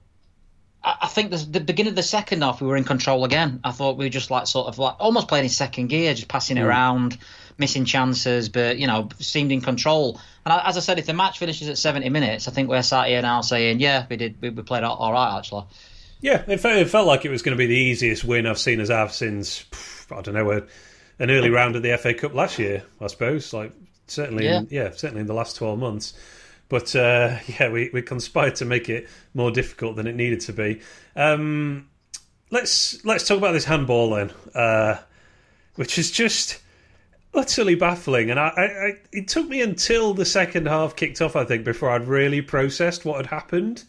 I 0.89 1.09
think 1.09 1.33
the, 1.33 1.39
the 1.39 1.59
beginning 1.59 1.91
of 1.91 1.97
the 1.97 2.03
second 2.05 2.43
half, 2.43 2.61
we 2.61 2.69
were 2.69 2.77
in 2.77 2.85
control 2.85 3.25
again. 3.25 3.59
I 3.65 3.73
thought 3.73 3.97
we 3.97 4.05
were 4.05 4.11
just 4.11 4.31
like 4.31 4.47
sort 4.47 4.69
of 4.69 4.79
like 4.79 4.95
almost 5.01 5.27
playing 5.27 5.45
in 5.45 5.51
second 5.51 5.89
gear, 5.89 6.15
just 6.15 6.29
passing 6.29 6.59
it 6.59 6.61
mm. 6.61 6.67
around, 6.67 7.19
missing 7.59 7.85
chances, 7.85 8.49
but 8.49 8.79
you 8.79 8.87
know, 8.87 9.09
seemed 9.19 9.51
in 9.51 9.61
control. 9.61 10.21
And 10.45 10.53
I, 10.53 10.69
as 10.69 10.77
I 10.77 10.81
said, 10.81 11.01
if 11.01 11.07
the 11.07 11.13
match 11.13 11.41
finishes 11.41 11.69
at 11.69 11.77
70 11.77 12.09
minutes, 12.11 12.47
I 12.47 12.53
think 12.53 12.69
we're 12.69 12.83
sat 12.83 13.09
here 13.09 13.21
now 13.21 13.41
saying, 13.41 13.81
yeah, 13.81 14.07
we 14.09 14.17
did, 14.17 14.41
we, 14.41 14.51
we 14.51 14.63
played 14.63 14.85
all 14.85 15.13
right 15.13 15.37
actually. 15.37 15.65
Yeah, 16.21 16.45
it 16.47 16.61
felt, 16.61 16.77
it 16.77 16.89
felt 16.89 17.09
like 17.09 17.25
it 17.25 17.31
was 17.31 17.43
going 17.43 17.57
to 17.57 17.59
be 17.59 17.67
the 17.67 17.75
easiest 17.75 18.23
win 18.23 18.47
I've 18.47 18.59
seen 18.59 18.79
as 18.79 18.89
have 18.89 19.13
since 19.13 19.65
I 20.13 20.21
don't 20.23 20.35
know 20.35 20.53
a, 20.53 20.63
an 21.19 21.31
early 21.33 21.51
round 21.51 21.75
of 21.75 21.83
the 21.83 21.99
FA 21.99 22.15
Cup 22.15 22.33
last 22.33 22.61
year. 22.61 22.85
I 23.01 23.09
suppose, 23.09 23.53
like 23.53 23.73
certainly, 24.07 24.45
yeah, 24.45 24.59
in, 24.59 24.69
yeah 24.71 24.91
certainly 24.93 25.23
in 25.23 25.27
the 25.27 25.35
last 25.35 25.57
twelve 25.57 25.79
months. 25.79 26.15
But 26.69 26.95
uh, 26.97 27.39
yeah, 27.47 27.71
we, 27.71 27.91
we 27.93 28.03
conspired 28.03 28.57
to 28.57 28.65
make 28.65 28.89
it 28.89 29.09
more 29.35 29.51
difficult 29.51 29.97
than 29.97 30.07
it 30.07 30.17
needed 30.17 30.41
to 30.41 30.53
be. 30.53 30.81
Um, 31.15 31.89
let's 32.51 33.05
let's 33.05 33.27
talk 33.27 33.39
about 33.39 33.53
this 33.53 33.65
handball 33.65 34.11
then, 34.11 34.33
uh, 34.55 34.99
which 35.77 35.99
is 35.99 36.11
just 36.11 36.61
utterly 37.35 37.75
baffling. 37.75 38.31
And 38.31 38.41
I, 38.41 38.49
I, 38.49 38.93
it 39.13 39.29
took 39.29 39.49
me 39.49 39.61
until 39.61 40.15
the 40.15 40.25
second 40.25 40.67
half 40.67 40.97
kicked 40.97 41.21
off, 41.21 41.37
I 41.37 41.45
think, 41.45 41.65
before 41.65 41.91
I'd 41.91 42.07
really 42.07 42.43
processed 42.43 43.05
what 43.05 43.17
had 43.17 43.27
happened. 43.27 43.85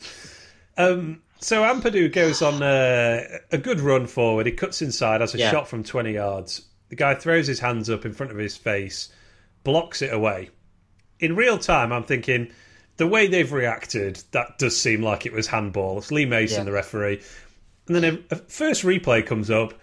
Um, 0.77 1.21
so 1.39 1.63
Ampadu 1.63 2.11
goes 2.11 2.41
on 2.41 2.61
a, 2.61 3.39
a, 3.51 3.57
good 3.57 3.79
run 3.79 4.07
forward. 4.07 4.45
He 4.45 4.51
cuts 4.51 4.81
inside, 4.81 5.21
has 5.21 5.35
a 5.35 5.37
yeah. 5.37 5.51
shot 5.51 5.67
from 5.67 5.83
20 5.83 6.13
yards. 6.13 6.65
The 6.89 6.95
guy 6.95 7.15
throws 7.15 7.47
his 7.47 7.59
hands 7.59 7.89
up 7.89 8.05
in 8.05 8.13
front 8.13 8.31
of 8.31 8.37
his 8.37 8.57
face, 8.57 9.09
blocks 9.63 10.01
it 10.01 10.13
away. 10.13 10.49
In 11.19 11.35
real 11.35 11.57
time, 11.57 11.91
I'm 11.91 12.03
thinking 12.03 12.51
the 12.97 13.07
way 13.07 13.27
they've 13.27 13.51
reacted, 13.51 14.21
that 14.31 14.57
does 14.57 14.79
seem 14.79 15.01
like 15.01 15.25
it 15.25 15.33
was 15.33 15.47
handball. 15.47 15.97
It's 15.97 16.11
Lee 16.11 16.25
Mason, 16.25 16.59
yeah. 16.59 16.63
the 16.65 16.71
referee. 16.71 17.21
And 17.87 17.95
then 17.95 18.25
a, 18.31 18.35
first 18.35 18.83
replay 18.83 19.25
comes 19.25 19.49
up. 19.49 19.73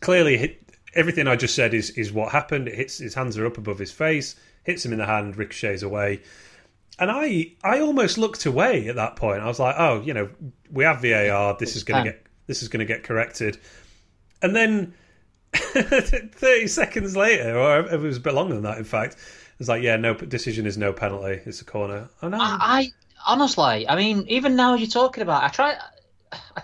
Clearly, 0.00 0.36
hit, 0.36 0.70
everything 0.94 1.26
I 1.26 1.36
just 1.36 1.54
said 1.54 1.72
is, 1.72 1.90
is 1.90 2.12
what 2.12 2.32
happened. 2.32 2.68
It 2.68 2.74
hits 2.74 2.98
his 2.98 3.14
hands 3.14 3.38
are 3.38 3.46
up 3.46 3.58
above 3.58 3.78
his 3.78 3.92
face, 3.92 4.36
hits 4.64 4.84
him 4.84 4.92
in 4.92 4.98
the 4.98 5.06
hand, 5.06 5.36
ricochets 5.36 5.82
away 5.82 6.22
and 6.98 7.10
I 7.10 7.52
I 7.62 7.80
almost 7.80 8.18
looked 8.18 8.46
away 8.46 8.88
at 8.88 8.96
that 8.96 9.16
point. 9.16 9.42
I 9.42 9.46
was 9.46 9.58
like, 9.58 9.76
oh, 9.78 10.00
you 10.02 10.14
know, 10.14 10.28
we 10.70 10.84
have 10.84 11.02
VAR. 11.02 11.56
This 11.58 11.76
is 11.76 11.84
going 11.84 12.04
to 12.04 12.10
get 12.10 12.26
this 12.46 12.62
is 12.62 12.68
going 12.68 12.80
to 12.80 12.92
get 12.92 13.02
corrected. 13.02 13.58
And 14.42 14.54
then 14.54 14.94
thirty 15.52 16.66
seconds 16.66 17.16
later, 17.16 17.58
or 17.58 17.80
it 17.80 18.00
was 18.00 18.18
a 18.18 18.20
bit 18.20 18.34
longer 18.34 18.54
than 18.54 18.64
that, 18.64 18.78
in 18.78 18.84
fact, 18.84 19.16
it's 19.58 19.68
like, 19.68 19.82
yeah, 19.82 19.96
no 19.96 20.14
decision 20.14 20.66
is 20.66 20.76
no 20.76 20.92
penalty. 20.92 21.40
It's 21.44 21.60
a 21.60 21.64
corner. 21.64 22.08
Oh, 22.22 22.28
no. 22.28 22.38
I, 22.38 22.58
I 22.60 22.92
honestly, 23.26 23.88
I 23.88 23.96
mean, 23.96 24.26
even 24.28 24.56
now 24.56 24.74
you're 24.74 24.88
talking 24.88 25.22
about, 25.22 25.44
I 25.44 25.48
try. 25.48 25.76
I, 26.32 26.62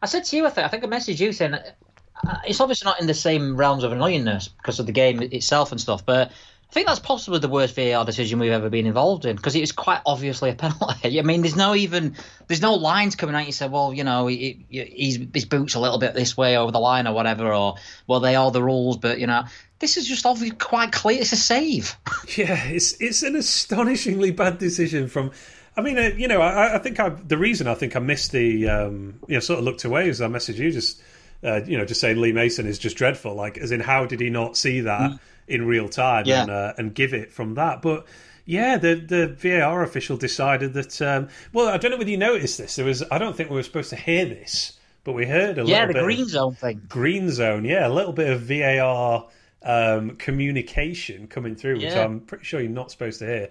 I 0.00 0.06
said 0.06 0.24
to 0.24 0.36
you, 0.36 0.46
I 0.46 0.50
think, 0.50 0.64
I 0.64 0.68
think 0.68 0.84
I 0.84 0.86
messaged 0.86 1.18
you 1.18 1.32
saying 1.32 1.54
uh, 1.54 2.36
it's 2.46 2.60
obviously 2.60 2.86
not 2.86 3.00
in 3.00 3.06
the 3.06 3.14
same 3.14 3.56
realms 3.56 3.84
of 3.84 3.92
annoyingness 3.92 4.50
because 4.56 4.78
of 4.78 4.86
the 4.86 4.92
game 4.92 5.22
itself 5.22 5.72
and 5.72 5.80
stuff, 5.80 6.06
but 6.06 6.30
I 6.30 6.74
think 6.74 6.86
that's 6.86 7.00
possibly 7.00 7.38
the 7.38 7.48
worst 7.48 7.74
VAR 7.74 8.04
decision 8.04 8.38
we've 8.38 8.52
ever 8.52 8.68
been 8.68 8.86
involved 8.86 9.24
in 9.24 9.36
because 9.36 9.56
it 9.56 9.60
was 9.60 9.72
quite 9.72 10.02
obviously 10.04 10.50
a 10.50 10.54
penalty. 10.54 11.18
I 11.18 11.22
mean, 11.22 11.40
there's 11.40 11.56
no 11.56 11.74
even 11.74 12.14
there's 12.46 12.60
no 12.60 12.74
lines 12.74 13.16
coming 13.16 13.34
out. 13.34 13.46
You 13.46 13.52
say, 13.52 13.68
well, 13.68 13.94
you 13.94 14.04
know, 14.04 14.26
he, 14.26 14.66
he's 14.68 15.18
his 15.32 15.46
boots 15.46 15.74
a 15.74 15.80
little 15.80 15.98
bit 15.98 16.14
this 16.14 16.36
way 16.36 16.58
over 16.58 16.70
the 16.70 16.78
line 16.78 17.06
or 17.06 17.14
whatever, 17.14 17.54
or 17.54 17.76
well, 18.06 18.20
they 18.20 18.36
are 18.36 18.50
the 18.50 18.62
rules, 18.62 18.98
but 18.98 19.18
you 19.18 19.26
know, 19.26 19.44
this 19.78 19.96
is 19.96 20.06
just 20.06 20.26
obviously 20.26 20.56
quite 20.56 20.92
clear. 20.92 21.20
It's 21.20 21.32
a 21.32 21.36
save. 21.36 21.96
Yeah, 22.36 22.62
it's 22.64 22.92
it's 23.00 23.22
an 23.22 23.36
astonishingly 23.36 24.32
bad 24.32 24.58
decision 24.58 25.08
from. 25.08 25.32
I 25.76 25.80
mean, 25.80 25.96
uh, 25.96 26.10
you 26.16 26.28
know, 26.28 26.42
I, 26.42 26.74
I 26.74 26.78
think 26.78 27.00
I, 27.00 27.08
the 27.08 27.38
reason 27.38 27.68
I 27.68 27.74
think 27.74 27.94
I 27.96 28.00
missed 28.00 28.32
the, 28.32 28.68
um, 28.68 29.20
you 29.28 29.34
know, 29.34 29.40
sort 29.40 29.60
of 29.60 29.64
looked 29.64 29.84
away 29.84 30.08
is 30.08 30.20
I 30.20 30.26
messaged 30.26 30.56
you 30.56 30.72
just, 30.72 31.00
uh, 31.42 31.62
you 31.64 31.78
know, 31.78 31.84
just 31.84 32.00
saying 32.00 32.20
Lee 32.20 32.32
Mason 32.32 32.66
is 32.66 32.78
just 32.78 32.96
dreadful. 32.96 33.34
Like, 33.34 33.56
as 33.58 33.70
in, 33.70 33.78
how 33.80 34.04
did 34.04 34.20
he 34.20 34.28
not 34.28 34.56
see 34.56 34.80
that? 34.80 35.12
Mm 35.12 35.18
in 35.48 35.66
real 35.66 35.88
time 35.88 36.24
yeah. 36.26 36.42
and, 36.42 36.50
uh, 36.50 36.74
and 36.78 36.94
give 36.94 37.14
it 37.14 37.32
from 37.32 37.54
that. 37.54 37.82
But 37.82 38.06
yeah, 38.44 38.76
the 38.78 38.94
the 38.94 39.26
VAR 39.26 39.82
official 39.82 40.16
decided 40.16 40.74
that. 40.74 41.02
Um, 41.02 41.28
well, 41.52 41.68
I 41.68 41.76
don't 41.78 41.90
know 41.90 41.96
whether 41.96 42.10
you 42.10 42.16
noticed 42.16 42.58
this. 42.58 42.76
There 42.76 42.84
was. 42.84 43.02
I 43.10 43.18
don't 43.18 43.36
think 43.36 43.50
we 43.50 43.56
were 43.56 43.62
supposed 43.62 43.90
to 43.90 43.96
hear 43.96 44.24
this, 44.24 44.78
but 45.04 45.12
we 45.12 45.26
heard 45.26 45.58
a 45.58 45.64
yeah, 45.64 45.80
little 45.80 45.86
bit. 45.86 45.96
Yeah, 45.96 46.00
the 46.00 46.06
green 46.06 46.28
zone 46.28 46.54
thing. 46.54 46.82
Green 46.88 47.30
zone. 47.30 47.64
Yeah, 47.64 47.86
a 47.86 47.90
little 47.90 48.12
bit 48.12 48.30
of 48.30 48.42
VAR 48.42 49.26
um, 49.62 50.16
communication 50.16 51.26
coming 51.26 51.56
through, 51.56 51.74
which 51.74 51.84
yeah. 51.84 52.04
I'm 52.04 52.20
pretty 52.20 52.44
sure 52.44 52.60
you're 52.60 52.70
not 52.70 52.90
supposed 52.90 53.18
to 53.20 53.26
hear. 53.26 53.48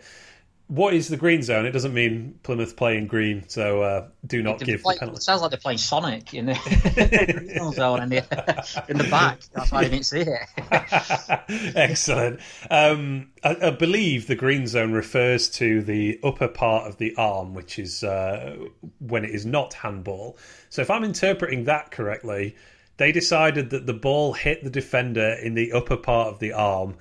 what 0.67 0.93
is 0.93 1.07
the 1.07 1.17
green 1.17 1.41
zone? 1.41 1.65
It 1.65 1.71
doesn't 1.71 1.93
mean 1.93 2.39
Plymouth 2.43 2.75
playing 2.75 3.07
green, 3.07 3.47
so 3.47 3.81
uh, 3.81 4.07
do 4.25 4.41
not 4.41 4.59
give 4.59 4.81
play, 4.81 4.95
the 4.95 4.99
penalty. 4.99 5.17
It 5.19 5.23
sounds 5.23 5.41
like 5.41 5.51
they're 5.51 5.59
playing 5.59 5.77
Sonic 5.77 6.33
in 6.33 6.47
the 6.47 7.53
green 7.57 7.71
zone 7.73 8.03
in 8.03 8.09
the, 8.09 8.85
in 8.89 8.97
the 8.97 9.05
back. 9.05 9.39
That's 9.53 9.71
why 9.71 9.79
I 9.79 9.83
didn't 9.87 10.05
see 10.05 10.25
it. 10.25 10.39
Excellent. 11.75 12.41
Um, 12.69 13.31
I, 13.43 13.57
I, 13.67 13.69
believe 13.71 14.27
the 14.27 14.35
green 14.35 14.67
zone 14.67 14.91
refers 14.91 15.49
to 15.51 15.81
the 15.81 16.19
upper 16.23 16.49
part 16.49 16.87
of 16.87 16.97
the 16.97 17.15
arm, 17.15 17.53
which 17.53 17.79
is 17.79 18.03
uh, 18.03 18.57
when 18.99 19.23
it 19.23 19.31
is 19.31 19.45
not 19.45 19.73
handball. 19.73 20.37
So 20.69 20.81
if 20.81 20.91
I'm 20.91 21.05
interpreting 21.05 21.63
that 21.65 21.91
correctly, 21.91 22.55
they 22.97 23.11
decided 23.11 23.69
that 23.69 23.85
the 23.85 23.93
ball 23.93 24.33
hit 24.33 24.63
the 24.63 24.69
defender 24.69 25.37
in 25.41 25.53
the 25.53 25.71
upper 25.71 25.97
part 25.97 26.29
of 26.29 26.39
the 26.39 26.53
arm 26.53 26.95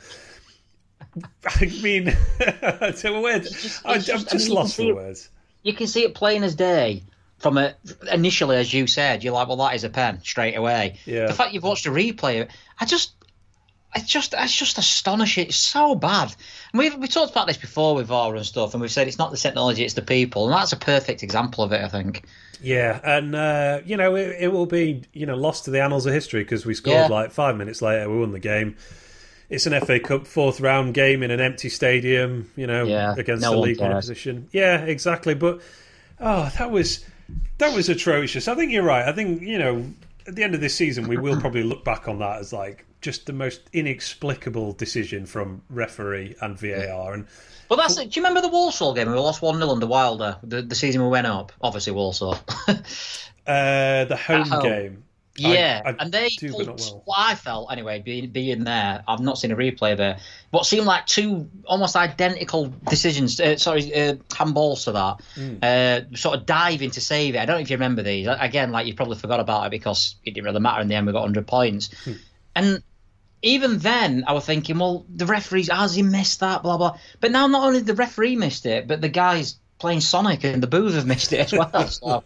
I 1.46 1.66
mean, 1.82 2.04
to 2.38 3.20
words, 3.22 3.50
just, 3.62 3.86
I, 3.86 3.98
just, 3.98 4.30
just 4.30 4.34
I 4.34 4.38
mean, 4.38 4.54
lost 4.54 4.76
for 4.76 4.94
words. 4.94 5.30
You 5.62 5.72
can 5.72 5.86
see 5.86 6.04
it 6.04 6.14
plain 6.14 6.42
as 6.42 6.54
day 6.54 7.02
from 7.38 7.58
a 7.58 7.74
initially, 8.12 8.56
as 8.56 8.72
you 8.72 8.86
said, 8.86 9.22
you're 9.22 9.32
like, 9.32 9.48
well, 9.48 9.56
that 9.58 9.74
is 9.74 9.84
a 9.84 9.90
pen 9.90 10.20
straight 10.22 10.56
away. 10.56 10.98
Yeah. 11.04 11.26
The 11.26 11.34
fact 11.34 11.52
you've 11.52 11.62
watched 11.62 11.86
a 11.86 11.90
replay, 11.90 12.48
I 12.80 12.84
just, 12.84 13.12
it's 13.94 14.06
just, 14.06 14.34
it's 14.36 14.56
just 14.56 14.78
astonishing. 14.78 15.46
It's 15.46 15.56
so 15.56 15.94
bad. 15.94 16.34
And 16.72 16.78
we've 16.78 16.94
we 16.96 17.08
talked 17.08 17.32
about 17.32 17.46
this 17.46 17.56
before 17.56 17.94
with 17.94 18.06
VAR 18.06 18.34
and 18.34 18.44
stuff, 18.44 18.74
and 18.74 18.80
we've 18.80 18.90
said 18.90 19.08
it's 19.08 19.18
not 19.18 19.30
the 19.30 19.36
technology, 19.36 19.84
it's 19.84 19.94
the 19.94 20.02
people, 20.02 20.44
and 20.44 20.54
that's 20.54 20.72
a 20.72 20.76
perfect 20.76 21.22
example 21.22 21.64
of 21.64 21.72
it. 21.72 21.82
I 21.82 21.88
think. 21.88 22.24
Yeah, 22.66 23.00
and 23.04 23.34
uh, 23.34 23.80
you 23.84 23.96
know, 23.96 24.16
it, 24.16 24.36
it, 24.40 24.48
will 24.52 24.66
be 24.66 25.02
you 25.12 25.26
know 25.26 25.36
lost 25.36 25.64
to 25.66 25.70
the 25.70 25.82
annals 25.82 26.06
of 26.06 26.12
history 26.12 26.42
because 26.42 26.66
we 26.66 26.74
scored 26.74 26.96
yeah. 26.96 27.06
like 27.06 27.30
five 27.30 27.56
minutes 27.56 27.80
later, 27.80 28.10
we 28.10 28.18
won 28.18 28.32
the 28.32 28.40
game 28.40 28.76
it's 29.48 29.66
an 29.66 29.80
FA 29.80 30.00
Cup 30.00 30.26
fourth 30.26 30.60
round 30.60 30.94
game 30.94 31.22
in 31.22 31.30
an 31.30 31.40
empty 31.40 31.68
stadium, 31.68 32.50
you 32.56 32.66
know, 32.66 32.84
yeah, 32.84 33.14
against 33.16 33.42
no 33.42 33.52
the 33.52 33.58
league 33.58 33.80
one 33.80 33.92
opposition. 33.92 34.48
Yeah, 34.52 34.84
exactly. 34.84 35.34
But 35.34 35.60
oh, 36.20 36.50
that 36.58 36.70
was 36.70 37.04
that 37.58 37.74
was 37.74 37.88
atrocious. 37.88 38.48
I 38.48 38.54
think 38.54 38.72
you're 38.72 38.82
right. 38.82 39.06
I 39.06 39.12
think 39.12 39.42
you 39.42 39.58
know, 39.58 39.84
at 40.26 40.34
the 40.34 40.42
end 40.42 40.54
of 40.54 40.60
this 40.60 40.74
season, 40.74 41.08
we 41.08 41.16
will 41.16 41.40
probably 41.40 41.62
look 41.62 41.84
back 41.84 42.08
on 42.08 42.18
that 42.18 42.38
as 42.38 42.52
like 42.52 42.84
just 43.00 43.26
the 43.26 43.32
most 43.32 43.62
inexplicable 43.72 44.72
decision 44.72 45.26
from 45.26 45.62
referee 45.70 46.34
and 46.40 46.58
VAR. 46.58 47.14
And 47.14 47.26
but 47.68 47.76
that's 47.76 47.98
it. 47.98 48.10
Do 48.10 48.20
you 48.20 48.26
remember 48.26 48.46
the 48.46 48.52
Walsall 48.52 48.94
game? 48.94 49.10
We 49.10 49.14
lost 49.16 49.42
one 49.42 49.56
0 49.56 49.70
under 49.70 49.86
Wilder. 49.86 50.38
The, 50.42 50.62
the 50.62 50.74
season 50.74 51.02
we 51.02 51.08
went 51.08 51.26
up, 51.26 51.52
obviously 51.60 51.92
Walsall. 51.92 52.38
uh, 52.68 54.04
the 54.04 54.18
home, 54.26 54.48
home, 54.48 54.62
game. 54.62 55.04
Yeah, 55.38 55.82
I, 55.84 55.90
I 55.90 55.94
and 55.98 56.12
they 56.12 56.30
pulled, 56.40 56.66
well. 56.66 57.02
what 57.04 57.18
I 57.18 57.34
felt 57.34 57.70
anyway, 57.70 58.00
being 58.00 58.30
being 58.30 58.64
there. 58.64 59.02
I've 59.06 59.20
not 59.20 59.38
seen 59.38 59.50
a 59.50 59.56
replay 59.56 59.96
there. 59.96 60.18
What 60.50 60.66
seemed 60.66 60.86
like 60.86 61.06
two 61.06 61.48
almost 61.64 61.96
identical 61.96 62.72
decisions. 62.88 63.38
Uh, 63.40 63.56
sorry, 63.56 63.94
uh, 63.94 64.14
handballs 64.28 64.84
to 64.84 64.92
that. 64.92 65.20
Mm. 65.36 65.62
Uh, 65.62 66.16
sort 66.16 66.38
of 66.38 66.46
diving 66.46 66.90
to 66.92 67.00
save 67.00 67.34
it. 67.34 67.38
I 67.38 67.44
don't 67.44 67.56
know 67.56 67.62
if 67.62 67.70
you 67.70 67.76
remember 67.76 68.02
these. 68.02 68.28
Again, 68.28 68.72
like 68.72 68.86
you 68.86 68.94
probably 68.94 69.16
forgot 69.16 69.40
about 69.40 69.66
it 69.66 69.70
because 69.70 70.16
it 70.24 70.34
didn't 70.34 70.46
really 70.46 70.60
matter 70.60 70.80
in 70.80 70.88
the 70.88 70.94
end. 70.94 71.06
We 71.06 71.12
got 71.12 71.20
100 71.20 71.46
points, 71.46 71.88
mm. 72.04 72.18
and 72.54 72.82
even 73.42 73.78
then, 73.78 74.24
I 74.26 74.32
was 74.32 74.44
thinking, 74.44 74.78
well, 74.78 75.04
the 75.14 75.26
referees 75.26 75.70
has 75.70 75.94
he 75.94 76.02
missed 76.02 76.40
that, 76.40 76.62
blah 76.62 76.76
blah. 76.76 76.98
But 77.20 77.30
now, 77.32 77.46
not 77.46 77.66
only 77.66 77.80
the 77.80 77.94
referee 77.94 78.36
missed 78.36 78.66
it, 78.66 78.88
but 78.88 79.00
the 79.00 79.08
guys 79.08 79.58
playing 79.78 80.00
Sonic 80.00 80.44
and 80.44 80.62
the 80.62 80.66
booze 80.66 80.94
have 80.94 81.06
missed 81.06 81.32
it 81.32 81.40
as 81.40 81.52
well. 81.52 81.84
So. 81.96 82.22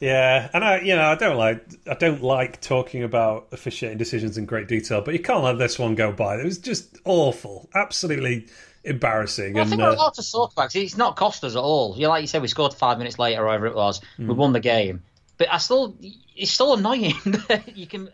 yeah, 0.00 0.48
and 0.52 0.64
I, 0.64 0.80
you 0.80 0.96
know, 0.96 1.04
I 1.04 1.14
don't 1.14 1.36
like 1.36 1.64
I 1.88 1.94
don't 1.94 2.22
like 2.22 2.60
talking 2.60 3.02
about 3.02 3.48
officiating 3.52 3.98
decisions 3.98 4.38
in 4.38 4.46
great 4.46 4.68
detail, 4.68 5.00
but 5.00 5.14
you 5.14 5.20
can't 5.20 5.44
let 5.44 5.58
this 5.58 5.78
one 5.78 5.94
go 5.94 6.12
by. 6.12 6.36
It 6.36 6.44
was 6.44 6.58
just 6.58 6.98
awful, 7.04 7.68
absolutely 7.74 8.46
embarrassing. 8.84 9.54
Well, 9.54 9.62
and, 9.62 9.68
I 9.68 9.70
think 9.70 9.82
uh, 9.82 9.84
we're 9.86 9.96
allowed 9.96 10.14
to 10.14 10.30
talk 10.30 10.52
about 10.52 10.74
it. 10.74 10.80
It's 10.80 10.96
not 10.96 11.16
cost 11.16 11.44
us 11.44 11.54
at 11.54 11.60
all. 11.60 11.94
You 11.96 12.02
know, 12.02 12.10
like 12.10 12.22
you 12.22 12.28
said, 12.28 12.42
we 12.42 12.48
scored 12.48 12.74
five 12.74 12.98
minutes 12.98 13.18
later, 13.18 13.42
or 13.42 13.46
whatever 13.46 13.66
it 13.66 13.74
was. 13.74 14.00
Mm. 14.18 14.28
We 14.28 14.34
won 14.34 14.52
the 14.52 14.60
game, 14.60 15.02
but 15.38 15.52
I 15.52 15.58
still, 15.58 15.96
it's 16.36 16.50
still 16.50 16.74
annoying 16.74 17.14
that 17.48 17.76
you 17.76 17.86
can 17.86 18.08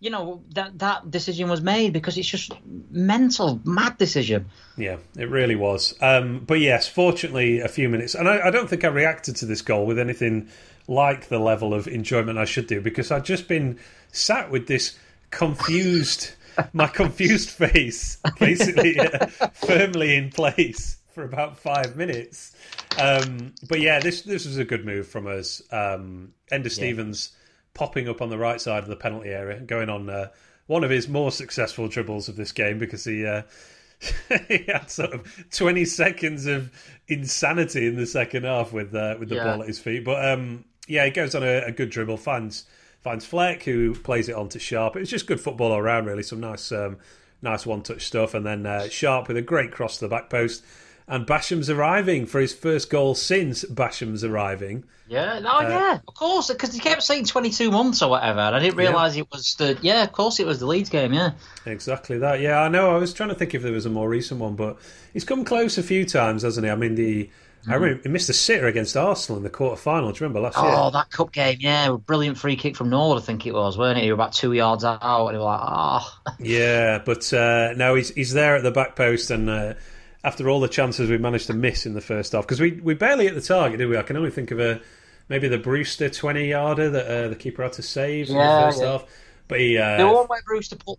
you 0.00 0.08
know 0.08 0.42
that 0.54 0.78
that 0.78 1.10
decision 1.10 1.48
was 1.48 1.60
made 1.60 1.92
because 1.92 2.16
it's 2.16 2.26
just 2.26 2.52
mental, 2.90 3.60
mad 3.64 3.98
decision. 3.98 4.46
Yeah, 4.76 4.96
it 5.16 5.28
really 5.28 5.56
was. 5.56 5.94
Um, 6.00 6.40
but 6.40 6.58
yes, 6.58 6.88
fortunately, 6.88 7.60
a 7.60 7.68
few 7.68 7.88
minutes, 7.88 8.14
and 8.14 8.26
I, 8.28 8.48
I, 8.48 8.50
don't 8.50 8.68
think 8.68 8.82
I 8.82 8.88
reacted 8.88 9.36
to 9.36 9.46
this 9.46 9.60
goal 9.60 9.84
with 9.86 9.98
anything 9.98 10.48
like 10.88 11.28
the 11.28 11.38
level 11.38 11.74
of 11.74 11.86
enjoyment 11.86 12.38
I 12.38 12.46
should 12.46 12.66
do 12.66 12.80
because 12.80 13.10
I'd 13.10 13.26
just 13.26 13.46
been 13.46 13.78
sat 14.10 14.50
with 14.50 14.66
this 14.66 14.98
confused, 15.30 16.32
my 16.72 16.86
confused 16.86 17.50
face, 17.50 18.18
basically 18.38 18.98
uh, 18.98 19.26
firmly 19.52 20.16
in 20.16 20.30
place 20.30 20.96
for 21.14 21.24
about 21.24 21.58
five 21.58 21.96
minutes. 21.96 22.56
Um, 22.98 23.52
but 23.68 23.80
yeah, 23.80 24.00
this 24.00 24.22
this 24.22 24.46
was 24.46 24.56
a 24.56 24.64
good 24.64 24.86
move 24.86 25.06
from 25.06 25.26
us. 25.26 25.60
Um, 25.70 26.32
Enda 26.50 26.64
yeah. 26.64 26.68
Stevens 26.70 27.32
popping 27.80 28.10
up 28.10 28.20
on 28.20 28.28
the 28.28 28.36
right 28.36 28.60
side 28.60 28.82
of 28.82 28.90
the 28.90 28.94
penalty 28.94 29.30
area, 29.30 29.58
going 29.58 29.88
on 29.88 30.10
uh, 30.10 30.28
one 30.66 30.84
of 30.84 30.90
his 30.90 31.08
more 31.08 31.32
successful 31.32 31.88
dribbles 31.88 32.28
of 32.28 32.36
this 32.36 32.52
game 32.52 32.78
because 32.78 33.04
he 33.04 33.24
uh, 33.24 33.40
he 34.48 34.64
had 34.68 34.90
sort 34.90 35.14
of 35.14 35.46
twenty 35.50 35.86
seconds 35.86 36.44
of 36.44 36.70
insanity 37.08 37.86
in 37.86 37.96
the 37.96 38.04
second 38.04 38.44
half 38.44 38.70
with 38.70 38.94
uh, 38.94 39.16
with 39.18 39.30
the 39.30 39.36
yeah. 39.36 39.44
ball 39.44 39.62
at 39.62 39.66
his 39.66 39.78
feet. 39.78 40.04
But 40.04 40.22
um, 40.30 40.66
yeah, 40.88 41.06
he 41.06 41.10
goes 41.10 41.34
on 41.34 41.42
a, 41.42 41.68
a, 41.68 41.72
good 41.72 41.88
dribble, 41.88 42.18
finds 42.18 42.66
finds 43.00 43.24
Fleck 43.24 43.62
who 43.62 43.94
plays 43.94 44.28
it 44.28 44.34
on 44.34 44.50
to 44.50 44.58
Sharp. 44.58 44.94
It 44.94 45.00
was 45.00 45.08
just 45.08 45.26
good 45.26 45.40
football 45.40 45.72
all 45.72 45.78
around, 45.78 46.04
really. 46.04 46.22
Some 46.22 46.40
nice 46.40 46.70
um, 46.72 46.98
nice 47.40 47.64
one 47.64 47.80
touch 47.80 48.06
stuff, 48.06 48.34
and 48.34 48.44
then 48.44 48.66
uh, 48.66 48.90
Sharp 48.90 49.26
with 49.28 49.38
a 49.38 49.42
great 49.42 49.72
cross 49.72 49.96
to 49.96 50.04
the 50.04 50.10
back 50.10 50.28
post 50.28 50.62
and 51.10 51.26
Basham's 51.26 51.68
arriving 51.68 52.24
for 52.24 52.40
his 52.40 52.54
first 52.54 52.88
goal 52.88 53.16
since 53.16 53.64
Basham's 53.64 54.22
arriving. 54.22 54.84
Yeah, 55.08 55.40
no, 55.40 55.58
uh, 55.58 55.62
yeah, 55.62 55.98
of 56.06 56.14
course, 56.14 56.46
because 56.46 56.72
he 56.72 56.78
kept 56.78 57.02
saying 57.02 57.24
22 57.24 57.72
months 57.72 58.00
or 58.00 58.10
whatever, 58.10 58.38
and 58.38 58.54
I 58.54 58.60
didn't 58.60 58.76
realise 58.76 59.16
yeah. 59.16 59.22
it 59.22 59.28
was 59.32 59.56
the. 59.56 59.76
Yeah, 59.82 60.04
of 60.04 60.12
course, 60.12 60.38
it 60.38 60.46
was 60.46 60.60
the 60.60 60.66
Leeds 60.66 60.88
game. 60.88 61.12
Yeah, 61.12 61.32
exactly 61.66 62.16
that. 62.18 62.38
Yeah, 62.38 62.62
I 62.62 62.68
know. 62.68 62.94
I 62.94 62.98
was 62.98 63.12
trying 63.12 63.30
to 63.30 63.34
think 63.34 63.56
if 63.56 63.62
there 63.62 63.72
was 63.72 63.86
a 63.86 63.90
more 63.90 64.08
recent 64.08 64.38
one, 64.38 64.54
but 64.54 64.78
he's 65.12 65.24
come 65.24 65.44
close 65.44 65.78
a 65.78 65.82
few 65.82 66.06
times, 66.06 66.42
hasn't 66.42 66.64
he? 66.64 66.70
I 66.70 66.76
mean, 66.76 66.94
the. 66.94 67.28
Mm. 67.66 67.72
I 67.72 67.74
remember 67.74 68.02
he 68.04 68.08
missed 68.08 68.30
a 68.30 68.32
sitter 68.32 68.68
against 68.68 68.96
Arsenal 68.96 69.36
in 69.36 69.42
the 69.42 69.50
quarter 69.50 69.76
final. 69.76 70.12
Do 70.12 70.14
you 70.14 70.28
remember 70.28 70.40
last 70.40 70.56
oh, 70.58 70.62
year? 70.62 70.76
Oh, 70.76 70.90
that 70.92 71.10
cup 71.10 71.32
game, 71.32 71.58
yeah, 71.58 71.90
brilliant 71.90 72.38
free 72.38 72.54
kick 72.54 72.76
from 72.76 72.88
Norwood, 72.88 73.20
I 73.20 73.26
think 73.26 73.46
it 73.46 73.52
was, 73.52 73.76
weren't 73.76 73.98
it? 73.98 74.04
He 74.04 74.12
was 74.12 74.16
about 74.16 74.32
two 74.32 74.52
yards 74.52 74.84
out, 74.84 75.02
and 75.02 75.32
he 75.32 75.38
was 75.38 75.44
like, 75.44 75.60
ah. 75.60 76.20
Oh. 76.24 76.32
Yeah, 76.38 77.02
but 77.04 77.34
uh, 77.34 77.72
no, 77.76 77.96
he's 77.96 78.10
he's 78.14 78.32
there 78.32 78.54
at 78.54 78.62
the 78.62 78.70
back 78.70 78.94
post, 78.94 79.32
and 79.32 79.50
uh, 79.50 79.74
after 80.22 80.48
all 80.48 80.60
the 80.60 80.68
chances 80.68 81.08
we 81.08 81.18
managed 81.18 81.46
to 81.46 81.54
miss 81.54 81.86
in 81.86 81.94
the 81.94 82.00
first 82.00 82.32
half 82.32 82.44
because 82.44 82.60
we 82.60 82.72
we 82.72 82.94
barely 82.94 83.26
hit 83.26 83.34
the 83.34 83.40
target, 83.40 83.78
did 83.78 83.88
we? 83.88 83.96
I 83.96 84.02
can 84.02 84.16
only 84.16 84.30
think 84.30 84.50
of 84.50 84.60
a 84.60 84.80
maybe 85.28 85.48
the 85.48 85.58
Brewster 85.58 86.10
twenty 86.10 86.48
yarder 86.48 86.90
that 86.90 87.06
uh, 87.06 87.28
the 87.28 87.36
keeper 87.36 87.62
had 87.62 87.72
to 87.74 87.82
save 87.82 88.28
yeah, 88.28 88.34
in 88.34 88.38
the 88.38 88.66
first 88.66 88.82
yeah. 88.82 88.90
half. 88.90 89.04
But 89.48 89.60
he 89.60 89.78
uh, 89.78 89.96
the 89.98 90.06
one 90.06 90.26
where 90.26 90.42
Brewster 90.46 90.76
put 90.76 90.98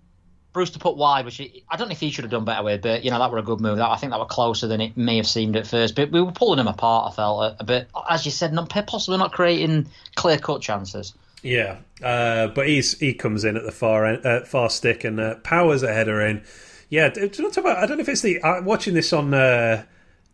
Brewster 0.54 0.80
put 0.80 0.98
wide, 0.98 1.24
which 1.26 1.38
he, 1.38 1.64
I 1.70 1.78
don't 1.78 1.88
know 1.88 1.94
if 1.94 2.00
he 2.00 2.12
should 2.12 2.26
have 2.26 2.32
done 2.32 2.44
better 2.44 2.64
with, 2.64 2.82
but 2.82 3.04
you 3.04 3.12
know 3.12 3.20
that 3.20 3.32
were 3.32 3.38
a 3.38 3.44
good 3.44 3.62
move. 3.62 3.78
That 3.78 3.90
I 3.90 3.96
think 3.96 4.12
that 4.12 4.20
were 4.20 4.26
closer 4.26 4.68
than 4.68 4.82
it 4.82 4.98
may 4.98 5.18
have 5.18 5.28
seemed 5.28 5.56
at 5.56 5.68
first. 5.68 5.96
But 5.96 6.12
we 6.12 6.22
were 6.22 6.32
pulling 6.32 6.60
him 6.60 6.68
apart. 6.68 7.12
I 7.12 7.16
felt 7.16 7.42
a, 7.42 7.56
a 7.62 7.64
bit, 7.64 7.90
as 8.10 8.26
you 8.26 8.32
said, 8.32 8.54
not 8.54 8.70
possibly 8.70 9.18
not 9.18 9.32
creating 9.32 9.88
clear 10.16 10.38
cut 10.38 10.62
chances. 10.62 11.14
Yeah, 11.42 11.78
uh, 12.04 12.48
but 12.48 12.68
he's 12.68 13.00
he 13.00 13.14
comes 13.14 13.46
in 13.46 13.56
at 13.56 13.64
the 13.64 13.72
far 13.72 14.06
end, 14.06 14.26
uh, 14.26 14.42
far 14.42 14.70
stick 14.70 15.04
and 15.04 15.20
uh, 15.20 15.36
powers 15.36 15.84
a 15.84 15.94
header 15.94 16.22
in. 16.22 16.44
Yeah, 16.92 17.08
talk 17.08 17.56
about, 17.56 17.78
I 17.78 17.86
don't 17.86 17.98
know 17.98 18.02
if 18.02 18.10
it's 18.10 18.22
the 18.22 18.42
uh, 18.42 18.62
watching 18.64 18.94
this 18.94 19.14
on 19.14 19.34
uh, 19.34 19.86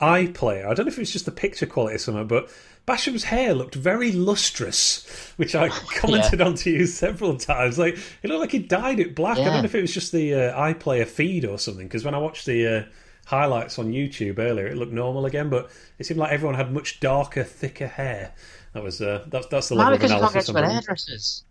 iPlayer. 0.02 0.66
I 0.66 0.74
don't 0.74 0.88
know 0.88 0.92
if 0.92 0.98
it's 0.98 1.12
just 1.12 1.26
the 1.26 1.32
picture 1.32 1.68
quality 1.68 1.96
or 1.96 2.00
something, 2.00 2.26
but 2.26 2.50
Basham's 2.88 3.26
hair 3.26 3.54
looked 3.54 3.76
very 3.76 4.12
lustrous, 4.12 5.06
which 5.38 5.54
I 5.54 5.70
commented 5.98 6.40
yeah. 6.40 6.46
on 6.48 6.56
to 6.56 6.72
you 6.72 6.88
several 6.88 7.38
times. 7.38 7.78
Like 7.78 8.00
it 8.24 8.28
looked 8.28 8.42
like 8.42 8.52
he 8.52 8.60
dyed 8.60 9.00
it 9.00 9.14
black. 9.14 9.38
Yeah. 9.38 9.44
I 9.44 9.46
don't 9.50 9.58
know 9.60 9.66
if 9.66 9.76
it 9.76 9.82
was 9.82 9.94
just 9.94 10.12
the 10.12 10.34
uh, 10.34 10.60
iPlayer 10.60 11.06
feed 11.06 11.46
or 11.46 11.60
something. 11.60 11.88
Because 11.88 12.04
when 12.04 12.16
I 12.16 12.18
watched 12.18 12.48
the 12.48 12.68
uh, 12.68 12.84
highlights 13.28 13.78
on 13.78 13.92
YouTube 13.92 14.40
earlier, 14.40 14.66
it 14.66 14.78
looked 14.78 14.94
normal 14.94 15.28
again, 15.28 15.50
but 15.50 15.70
it 16.00 16.08
seemed 16.08 16.20
like 16.20 16.32
everyone 16.32 16.56
had 16.56 16.74
much 16.74 17.00
darker, 17.00 17.44
thicker 17.44 17.88
hair. 17.88 18.34
That 18.74 18.82
was 18.82 19.00
uh, 19.00 19.26
that's 19.28 19.46
that's 19.46 19.70
the 19.70 19.76
level 19.76 19.94
of 19.94 20.04
analysis. 20.04 20.52
Maybe 20.52 20.66
because 20.66 20.74
hairdressers. 20.74 21.44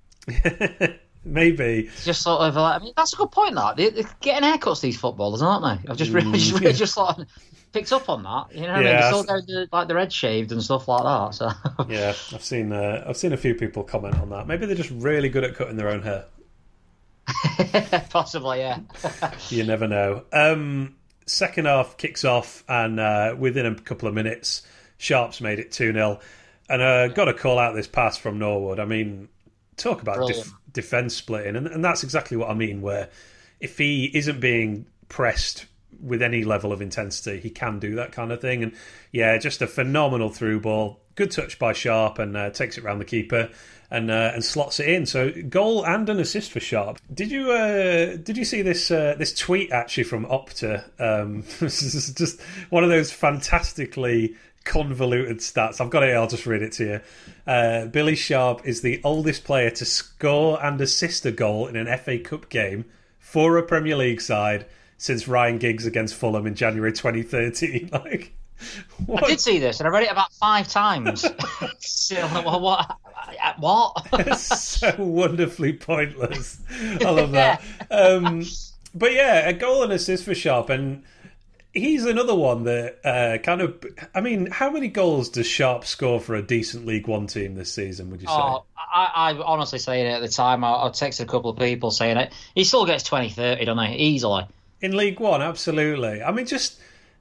Maybe 1.26 1.88
it's 1.88 2.04
just 2.04 2.22
sort 2.22 2.40
of 2.42 2.54
like 2.54 2.80
I 2.80 2.84
mean 2.84 2.92
that's 2.96 3.12
a 3.12 3.16
good 3.16 3.30
point. 3.30 3.54
That 3.54 3.76
they're 3.76 3.90
getting 4.20 4.48
haircuts 4.48 4.80
these 4.80 4.96
footballers, 4.96 5.42
aren't 5.42 5.82
they? 5.82 5.90
I've 5.90 5.96
just 5.96 6.12
really, 6.12 6.32
just, 6.38 6.58
really 6.60 6.72
just 6.72 6.94
sort 6.94 7.18
of 7.18 7.26
picked 7.72 7.92
up 7.92 8.08
on 8.08 8.22
that. 8.22 8.54
You 8.54 8.62
know, 8.62 8.74
what 8.74 8.84
yeah, 8.84 9.08
I 9.08 9.12
mean? 9.12 9.26
They're 9.26 9.42
still 9.42 9.66
like 9.72 9.88
the 9.88 9.94
red 9.94 10.12
shaved 10.12 10.52
and 10.52 10.62
stuff 10.62 10.88
like 10.88 11.02
that. 11.02 11.34
So 11.34 11.50
yeah, 11.88 12.10
I've 12.32 12.44
seen 12.44 12.72
uh, 12.72 13.04
I've 13.06 13.16
seen 13.16 13.32
a 13.32 13.36
few 13.36 13.54
people 13.54 13.82
comment 13.82 14.18
on 14.18 14.30
that. 14.30 14.46
Maybe 14.46 14.66
they're 14.66 14.76
just 14.76 14.90
really 14.90 15.28
good 15.28 15.44
at 15.44 15.54
cutting 15.54 15.76
their 15.76 15.88
own 15.88 16.02
hair. 16.02 16.26
Possibly, 18.10 18.58
yeah. 18.60 18.78
you 19.48 19.64
never 19.64 19.88
know. 19.88 20.24
Um, 20.32 20.94
second 21.26 21.66
half 21.66 21.96
kicks 21.96 22.24
off, 22.24 22.62
and 22.68 23.00
uh, 23.00 23.34
within 23.36 23.66
a 23.66 23.74
couple 23.74 24.06
of 24.06 24.14
minutes, 24.14 24.62
Sharps 24.98 25.40
made 25.40 25.58
it 25.58 25.72
two 25.72 25.92
0 25.92 26.20
and 26.68 26.82
uh, 26.82 27.08
got 27.08 27.26
to 27.26 27.34
call 27.34 27.58
out 27.58 27.74
this 27.74 27.86
pass 27.86 28.16
from 28.16 28.38
Norwood. 28.38 28.80
I 28.80 28.84
mean, 28.84 29.28
talk 29.76 30.02
about 30.02 30.26
def- 30.26 30.52
defense 30.76 31.16
splitting, 31.16 31.56
and, 31.56 31.66
and 31.66 31.84
that's 31.84 32.04
exactly 32.04 32.36
what 32.36 32.50
I 32.50 32.54
mean. 32.54 32.82
Where 32.82 33.08
if 33.58 33.78
he 33.78 34.10
isn't 34.14 34.38
being 34.38 34.86
pressed 35.08 35.66
with 36.00 36.22
any 36.22 36.44
level 36.44 36.72
of 36.72 36.80
intensity, 36.80 37.40
he 37.40 37.50
can 37.50 37.78
do 37.78 37.96
that 37.96 38.12
kind 38.12 38.30
of 38.30 38.40
thing. 38.40 38.62
And 38.62 38.72
yeah, 39.12 39.36
just 39.38 39.62
a 39.62 39.66
phenomenal 39.66 40.28
through 40.28 40.60
ball. 40.60 41.00
Good 41.14 41.30
touch 41.30 41.58
by 41.58 41.72
Sharp 41.72 42.18
and 42.18 42.36
uh, 42.36 42.50
takes 42.50 42.76
it 42.76 42.84
around 42.84 42.98
the 42.98 43.06
keeper 43.06 43.48
and 43.90 44.10
uh, 44.10 44.32
and 44.34 44.44
slots 44.44 44.80
it 44.80 44.88
in. 44.88 45.06
So 45.06 45.32
goal 45.48 45.86
and 45.86 46.08
an 46.08 46.20
assist 46.20 46.50
for 46.52 46.60
Sharp. 46.60 46.98
Did 47.12 47.30
you 47.30 47.52
uh, 47.52 48.16
did 48.16 48.36
you 48.36 48.44
see 48.44 48.62
this 48.62 48.90
uh, 48.90 49.14
this 49.18 49.32
tweet 49.34 49.72
actually 49.72 50.04
from 50.04 50.26
Opta? 50.26 50.84
Um, 51.00 51.42
this 51.60 51.82
is 51.82 52.12
just 52.12 52.40
one 52.70 52.84
of 52.84 52.90
those 52.90 53.10
fantastically 53.10 54.36
convoluted 54.66 55.38
stats. 55.38 55.80
I've 55.80 55.88
got 55.88 56.02
it. 56.02 56.14
I'll 56.14 56.26
just 56.26 56.44
read 56.44 56.60
it 56.60 56.72
to 56.72 56.84
you. 56.84 57.00
Uh, 57.46 57.86
Billy 57.86 58.16
Sharp 58.16 58.66
is 58.66 58.82
the 58.82 59.00
oldest 59.02 59.44
player 59.44 59.70
to 59.70 59.84
score 59.86 60.62
and 60.62 60.78
assist 60.80 61.24
a 61.24 61.32
goal 61.32 61.66
in 61.66 61.76
an 61.76 61.98
FA 61.98 62.18
Cup 62.18 62.50
game 62.50 62.84
for 63.18 63.56
a 63.56 63.62
Premier 63.62 63.96
League 63.96 64.20
side 64.20 64.66
since 64.98 65.28
Ryan 65.28 65.58
Giggs 65.58 65.86
against 65.86 66.14
Fulham 66.14 66.46
in 66.46 66.54
January 66.54 66.92
2013. 66.92 67.90
Like, 68.06 68.32
what? 69.04 69.24
I 69.24 69.28
did 69.28 69.40
see 69.40 69.58
this, 69.58 69.80
and 69.80 69.86
I 69.86 69.90
read 69.90 70.04
it 70.04 70.10
about 70.10 70.32
five 70.32 70.66
times. 70.66 71.26
so, 71.78 72.16
well, 72.44 72.60
what? 72.60 72.96
What? 73.58 74.38
so 74.38 74.94
wonderfully 74.98 75.74
pointless. 75.74 76.60
I 77.00 77.10
love 77.10 77.32
that. 77.32 77.62
Um, 77.90 78.44
but 78.94 79.12
yeah, 79.12 79.48
a 79.48 79.52
goal 79.52 79.82
and 79.82 79.92
assist 79.92 80.24
for 80.24 80.34
Sharp, 80.34 80.70
and 80.70 81.04
he's 81.76 82.04
another 82.04 82.34
one 82.34 82.64
that 82.64 82.98
uh, 83.04 83.38
kind 83.38 83.60
of. 83.60 83.84
I 84.14 84.20
mean, 84.20 84.46
how 84.46 84.70
many 84.70 84.88
goals 84.88 85.28
does 85.28 85.46
Sharp 85.46 85.84
score 85.84 86.20
for 86.20 86.34
a 86.34 86.42
decent 86.42 86.86
League 86.86 87.06
One 87.06 87.26
team 87.26 87.54
this 87.54 87.72
season? 87.72 88.10
Would 88.10 88.22
you 88.22 88.28
say? 88.28 88.34
Oh, 88.34 88.64
I, 88.76 89.32
I 89.32 89.32
honestly 89.34 89.78
saying 89.78 90.06
it 90.06 90.10
at 90.10 90.22
the 90.22 90.28
time. 90.28 90.64
I, 90.64 90.70
I 90.70 90.88
texted 90.88 91.20
a 91.20 91.26
couple 91.26 91.50
of 91.50 91.58
people 91.58 91.90
saying 91.90 92.16
it. 92.16 92.32
He 92.54 92.64
still 92.64 92.86
gets 92.86 93.04
20, 93.04 93.30
30, 93.30 93.64
doesn't 93.64 93.84
he? 93.92 93.96
Easily 93.96 94.46
in 94.80 94.96
League 94.96 95.20
One. 95.20 95.42
Absolutely. 95.42 96.22
I 96.22 96.32
mean, 96.32 96.46
just 96.46 96.80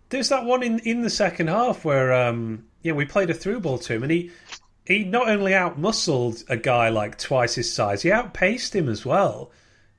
there's 0.10 0.30
that 0.30 0.46
one 0.46 0.64
in 0.64 0.80
in 0.80 1.02
the 1.02 1.10
second 1.10 1.48
half 1.48 1.86
where 1.86 2.14
um, 2.14 2.66
yeah 2.82 2.94
we 2.94 3.06
played 3.06 3.30
a 3.30 3.34
through 3.34 3.60
ball 3.60 3.78
to 3.80 3.94
him 3.94 4.04
and 4.04 4.12
he. 4.12 4.32
He 4.88 5.04
not 5.04 5.28
only 5.28 5.54
outmuscled 5.54 6.48
a 6.48 6.58
guy 6.58 6.90
like 6.90 7.18
twice 7.18 7.56
his 7.56 7.74
size, 7.74 8.04
he 8.04 8.12
outpaced 8.12 8.76
him 8.76 8.88
as 8.88 9.04
well, 9.04 9.50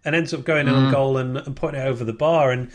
and 0.04 0.14
ends 0.14 0.32
up 0.32 0.44
going 0.44 0.66
mm. 0.66 0.68
in 0.68 0.74
on 0.76 0.92
goal 0.92 1.16
and, 1.16 1.36
and 1.38 1.56
putting 1.56 1.80
it 1.80 1.84
over 1.84 2.04
the 2.04 2.12
bar. 2.12 2.52
And 2.52 2.70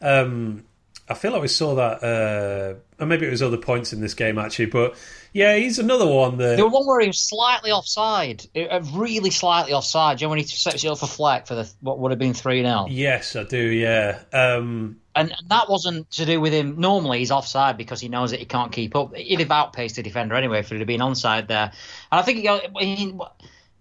um, 0.00 0.64
I 1.12 1.14
feel 1.14 1.32
like 1.32 1.42
we 1.42 1.48
saw 1.48 1.74
that, 1.76 2.02
uh, 2.02 2.74
and 2.98 3.08
maybe 3.08 3.26
it 3.26 3.30
was 3.30 3.42
other 3.42 3.58
points 3.58 3.92
in 3.92 4.00
this 4.00 4.14
game 4.14 4.38
actually, 4.38 4.66
but 4.66 4.96
yeah, 5.32 5.56
he's 5.56 5.78
another 5.78 6.06
one 6.06 6.38
that. 6.38 6.56
The 6.56 6.66
one 6.66 6.86
where 6.86 7.00
he 7.00 7.06
was 7.06 7.20
slightly 7.20 7.70
offside, 7.70 8.46
uh, 8.56 8.80
really 8.92 9.30
slightly 9.30 9.72
offside. 9.72 10.18
Do 10.18 10.22
you 10.22 10.26
know 10.26 10.30
when 10.30 10.38
he 10.38 10.46
sets 10.46 10.84
it 10.84 10.88
up 10.88 10.98
for 10.98 11.06
Fleck 11.06 11.46
for 11.46 11.54
the 11.54 11.70
what 11.80 11.98
would 11.98 12.10
have 12.10 12.18
been 12.18 12.34
3 12.34 12.62
0? 12.62 12.86
Yes, 12.88 13.36
I 13.36 13.44
do, 13.44 13.58
yeah. 13.58 14.20
Um, 14.32 15.00
and, 15.14 15.30
and 15.30 15.48
that 15.48 15.68
wasn't 15.68 16.10
to 16.12 16.26
do 16.26 16.40
with 16.40 16.52
him. 16.52 16.80
Normally, 16.80 17.18
he's 17.18 17.30
offside 17.30 17.76
because 17.76 18.00
he 18.00 18.08
knows 18.08 18.30
that 18.30 18.40
he 18.40 18.46
can't 18.46 18.72
keep 18.72 18.96
up. 18.96 19.14
He'd 19.14 19.40
have 19.40 19.50
outpaced 19.50 19.96
the 19.96 20.02
defender 20.02 20.34
anyway 20.34 20.60
if 20.60 20.70
he'd 20.70 20.78
have 20.78 20.86
been 20.86 21.00
onside 21.00 21.48
there. 21.48 21.72
And 22.10 22.20
I 22.20 22.22
think, 22.22 22.38
you 22.38 22.44
know, 22.44 23.28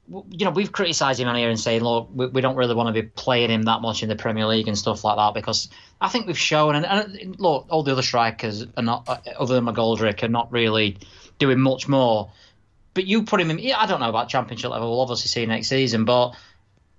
you 0.07 0.45
know, 0.45 0.51
we've 0.51 0.71
criticised 0.71 1.19
him 1.19 1.27
on 1.27 1.35
here 1.35 1.49
and 1.49 1.59
saying, 1.59 1.81
look, 1.81 2.09
we, 2.13 2.27
we, 2.27 2.41
don't 2.41 2.55
really 2.55 2.75
want 2.75 2.93
to 2.93 3.01
be 3.01 3.07
playing 3.07 3.49
him 3.49 3.63
that 3.63 3.81
much 3.81 4.03
in 4.03 4.09
the 4.09 4.15
Premier 4.15 4.45
League 4.45 4.67
and 4.67 4.77
stuff 4.77 5.03
like 5.03 5.15
that 5.15 5.33
because 5.33 5.69
I 6.01 6.09
think 6.09 6.27
we've 6.27 6.37
shown, 6.37 6.75
and, 6.75 6.85
and 6.85 7.39
look, 7.39 7.67
all 7.69 7.83
the 7.83 7.91
other 7.91 8.01
strikers 8.01 8.65
are 8.75 8.83
not, 8.83 9.07
uh, 9.07 9.17
other 9.39 9.55
than 9.55 9.65
McGoldrick, 9.65 10.23
are 10.23 10.27
not 10.27 10.51
really 10.51 10.97
doing 11.39 11.59
much 11.59 11.87
more. 11.87 12.31
But 12.93 13.05
you 13.05 13.23
put 13.23 13.39
him 13.39 13.51
in, 13.51 13.59
I 13.73 13.85
don't 13.85 14.01
know 14.01 14.09
about 14.09 14.27
Championship 14.27 14.71
level, 14.71 14.89
we'll 14.89 15.01
obviously 15.01 15.29
see 15.29 15.45
next 15.45 15.67
season, 15.67 16.03
but 16.03 16.35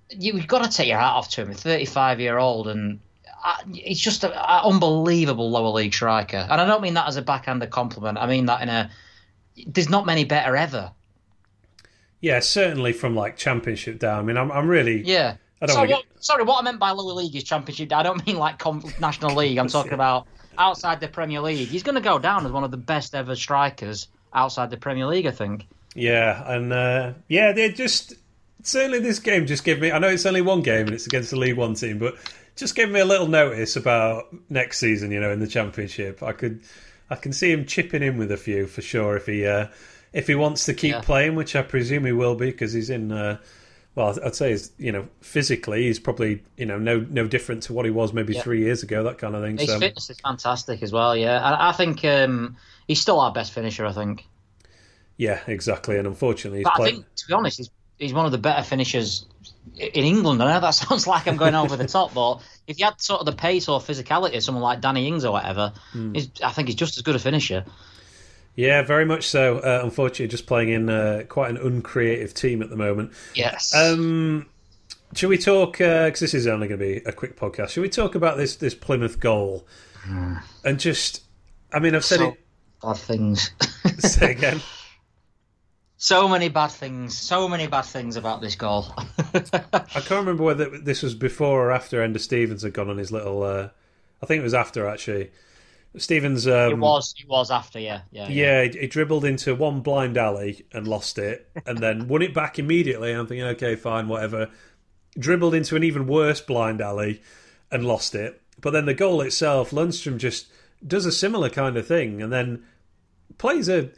you've 0.09 0.47
got 0.47 0.63
to 0.63 0.75
take 0.75 0.87
your 0.87 0.97
hat 0.97 1.11
off 1.11 1.29
to 1.31 1.41
him. 1.41 1.49
He's 1.49 1.61
35 1.61 2.19
year 2.19 2.37
old 2.39 2.67
and 2.67 2.99
uh, 3.45 3.57
he's 3.71 3.99
just 3.99 4.23
an 4.23 4.31
unbelievable 4.31 5.51
lower 5.51 5.69
league 5.69 5.93
striker. 5.93 6.47
And 6.49 6.59
I 6.59 6.65
don't 6.65 6.81
mean 6.81 6.95
that 6.95 7.07
as 7.07 7.17
a 7.17 7.21
backhanded 7.21 7.69
compliment, 7.69 8.17
I 8.17 8.25
mean 8.25 8.47
that 8.47 8.61
in 8.61 8.69
a, 8.69 8.89
there's 9.67 9.89
not 9.89 10.07
many 10.07 10.23
better 10.23 10.55
ever 10.55 10.91
yeah, 12.23 12.39
certainly 12.39 12.93
from 12.93 13.17
like 13.17 13.35
championship 13.35 13.99
down. 13.99 14.17
I 14.17 14.21
mean, 14.23 14.37
I'm, 14.37 14.49
I'm 14.49 14.69
really 14.69 15.01
yeah. 15.01 15.35
I 15.61 15.65
don't 15.65 15.87
get... 15.87 16.03
Sorry, 16.21 16.43
what 16.43 16.61
I 16.61 16.63
meant 16.63 16.79
by 16.79 16.91
lower 16.91 17.11
league 17.11 17.35
is 17.35 17.43
championship. 17.43 17.91
I 17.91 18.01
don't 18.01 18.25
mean 18.25 18.37
like 18.37 18.61
national 18.99 19.35
league. 19.35 19.57
I'm 19.57 19.67
talking 19.67 19.91
about 19.91 20.25
outside 20.57 21.01
the 21.01 21.09
Premier 21.09 21.41
League. 21.41 21.67
He's 21.67 21.83
going 21.83 21.95
to 21.95 22.01
go 22.01 22.19
down 22.19 22.45
as 22.45 22.51
one 22.53 22.63
of 22.63 22.71
the 22.71 22.77
best 22.77 23.13
ever 23.13 23.35
strikers 23.35 24.07
outside 24.33 24.69
the 24.69 24.77
Premier 24.77 25.05
League. 25.05 25.25
I 25.25 25.31
think. 25.31 25.67
Yeah, 25.95 26.49
and 26.49 26.71
uh, 26.71 27.13
yeah, 27.27 27.51
they 27.51 27.73
just 27.73 28.13
certainly 28.63 28.99
this 28.99 29.19
game 29.19 29.45
just 29.45 29.65
gave 29.65 29.81
me. 29.81 29.91
I 29.91 29.99
know 29.99 30.07
it's 30.07 30.25
only 30.25 30.41
one 30.41 30.61
game 30.61 30.85
and 30.85 30.95
it's 30.95 31.05
against 31.05 31.31
the 31.31 31.37
League 31.37 31.57
One 31.57 31.73
team, 31.73 31.99
but 31.99 32.15
just 32.55 32.73
gave 32.73 32.89
me 32.89 33.01
a 33.01 33.05
little 33.05 33.27
notice 33.27 33.75
about 33.75 34.33
next 34.49 34.79
season. 34.79 35.11
You 35.11 35.19
know, 35.19 35.31
in 35.31 35.41
the 35.41 35.47
Championship, 35.47 36.23
I 36.23 36.31
could, 36.31 36.61
I 37.09 37.15
can 37.15 37.33
see 37.33 37.51
him 37.51 37.65
chipping 37.65 38.01
in 38.01 38.17
with 38.17 38.31
a 38.31 38.37
few 38.37 38.65
for 38.65 38.81
sure 38.81 39.17
if 39.17 39.25
he. 39.25 39.45
Uh, 39.45 39.67
if 40.13 40.27
he 40.27 40.35
wants 40.35 40.65
to 40.65 40.73
keep 40.73 40.93
yeah. 40.93 41.01
playing, 41.01 41.35
which 41.35 41.55
I 41.55 41.63
presume 41.63 42.05
he 42.05 42.11
will 42.11 42.35
be 42.35 42.51
because 42.51 42.71
he's 42.71 42.89
in. 42.89 43.11
Uh, 43.11 43.37
well, 43.95 44.17
I'd 44.23 44.35
say 44.35 44.51
he's, 44.51 44.71
you 44.77 44.91
know 44.91 45.07
physically 45.21 45.83
he's 45.83 45.99
probably 45.99 46.41
you 46.57 46.65
know 46.65 46.79
no 46.79 46.99
no 47.09 47.27
different 47.27 47.63
to 47.63 47.73
what 47.73 47.85
he 47.85 47.91
was 47.91 48.13
maybe 48.13 48.33
yeah. 48.33 48.41
three 48.41 48.61
years 48.61 48.83
ago, 48.83 49.03
that 49.03 49.17
kind 49.17 49.35
of 49.35 49.43
thing. 49.43 49.57
His 49.57 49.69
so. 49.69 49.79
fitness 49.79 50.09
is 50.09 50.19
fantastic 50.19 50.81
as 50.81 50.91
well. 50.91 51.15
Yeah, 51.15 51.39
I, 51.39 51.69
I 51.69 51.71
think 51.73 52.05
um, 52.05 52.55
he's 52.87 53.01
still 53.01 53.19
our 53.19 53.31
best 53.31 53.51
finisher. 53.51 53.85
I 53.85 53.91
think. 53.91 54.25
Yeah, 55.17 55.41
exactly, 55.45 55.97
and 55.97 56.07
unfortunately, 56.07 56.63
but 56.63 56.79
I 56.79 56.85
think 56.85 57.05
to 57.15 57.27
be 57.27 57.33
honest, 57.33 57.57
he's 57.57 57.69
he's 57.99 58.13
one 58.13 58.25
of 58.25 58.31
the 58.31 58.37
better 58.37 58.63
finishers 58.63 59.25
in 59.77 60.03
England. 60.03 60.41
I 60.41 60.53
know 60.53 60.59
that 60.59 60.71
sounds 60.71 61.07
like 61.07 61.27
I'm 61.27 61.37
going 61.37 61.55
over 61.55 61.75
the 61.75 61.87
top, 61.87 62.13
but 62.13 62.41
if 62.67 62.79
you 62.79 62.85
had 62.85 62.99
sort 63.01 63.19
of 63.19 63.25
the 63.25 63.33
pace 63.33 63.67
or 63.67 63.79
physicality 63.79 64.35
of 64.35 64.43
someone 64.43 64.63
like 64.63 64.81
Danny 64.81 65.07
Ings 65.07 65.25
or 65.25 65.31
whatever, 65.31 65.73
mm. 65.93 66.41
I 66.43 66.51
think 66.51 66.67
he's 66.67 66.75
just 66.75 66.97
as 66.97 67.03
good 67.03 67.15
a 67.15 67.19
finisher. 67.19 67.65
Yeah, 68.55 68.83
very 68.83 69.05
much 69.05 69.27
so. 69.27 69.57
Uh, 69.59 69.81
unfortunately, 69.83 70.27
just 70.27 70.45
playing 70.45 70.69
in 70.69 70.89
uh, 70.89 71.23
quite 71.27 71.49
an 71.49 71.57
uncreative 71.57 72.33
team 72.33 72.61
at 72.61 72.69
the 72.69 72.75
moment. 72.75 73.11
Yes. 73.33 73.73
Um, 73.75 74.47
should 75.15 75.29
we 75.29 75.37
talk? 75.37 75.73
Because 75.73 76.21
uh, 76.21 76.23
this 76.23 76.33
is 76.33 76.47
only 76.47 76.67
going 76.67 76.79
to 76.79 76.85
be 76.85 76.97
a 77.05 77.11
quick 77.11 77.35
podcast. 77.35 77.69
Should 77.69 77.81
we 77.81 77.89
talk 77.89 78.15
about 78.15 78.37
this 78.37 78.55
this 78.57 78.75
Plymouth 78.75 79.19
goal 79.19 79.65
mm. 80.07 80.41
and 80.63 80.79
just? 80.79 81.23
I 81.71 81.79
mean, 81.79 81.95
I've 81.95 82.05
said 82.05 82.19
so 82.19 82.29
it. 82.29 82.39
Bad 82.81 82.97
things. 82.97 83.51
say 83.99 84.31
again. 84.31 84.61
So 85.97 86.27
many 86.27 86.49
bad 86.49 86.67
things. 86.67 87.17
So 87.17 87.47
many 87.47 87.65
bad 87.65 87.85
things 87.85 88.17
about 88.17 88.41
this 88.41 88.55
goal. 88.55 88.87
I 89.33 89.79
can't 89.79 90.11
remember 90.11 90.43
whether 90.43 90.77
this 90.77 91.01
was 91.01 91.15
before 91.15 91.67
or 91.67 91.71
after 91.71 92.05
Enda 92.05 92.19
Stevens 92.19 92.63
had 92.63 92.73
gone 92.73 92.89
on 92.89 92.97
his 92.97 93.11
little. 93.11 93.41
Uh, 93.43 93.69
I 94.21 94.25
think 94.25 94.41
it 94.41 94.43
was 94.43 94.53
after 94.53 94.87
actually 94.87 95.31
Stevens. 95.97 96.47
Um, 96.47 96.71
it 96.71 96.77
was. 96.77 97.13
It 97.19 97.27
was 97.27 97.51
after. 97.51 97.79
Yeah. 97.79 98.01
Yeah. 98.11 98.27
Yeah. 98.27 98.63
yeah. 98.63 98.71
He, 98.71 98.79
he, 98.79 98.87
dribbled 98.87 99.25
into 99.25 99.55
one 99.55 99.81
blind 99.81 100.17
alley 100.17 100.65
and 100.71 100.87
lost 100.87 101.17
it, 101.17 101.49
and 101.65 101.77
then 101.77 102.07
won 102.07 102.21
it 102.21 102.33
back 102.33 102.57
immediately. 102.57 103.11
I'm 103.11 103.27
thinking, 103.27 103.47
okay, 103.47 103.75
fine, 103.75 104.07
whatever. 104.07 104.49
Dribbled 105.17 105.53
into 105.53 105.75
an 105.75 105.83
even 105.83 106.07
worse 106.07 106.41
blind 106.41 106.81
alley 106.81 107.21
and 107.71 107.85
lost 107.85 108.15
it. 108.15 108.41
But 108.59 108.71
then 108.71 108.85
the 108.85 108.93
goal 108.93 109.21
itself, 109.21 109.71
Lundstram 109.71 110.17
just 110.17 110.47
does 110.85 111.05
a 111.05 111.11
similar 111.11 111.49
kind 111.49 111.77
of 111.77 111.87
thing, 111.87 112.21
and 112.21 112.31
then 112.31 112.63
plays 113.37 113.69
a, 113.69 113.89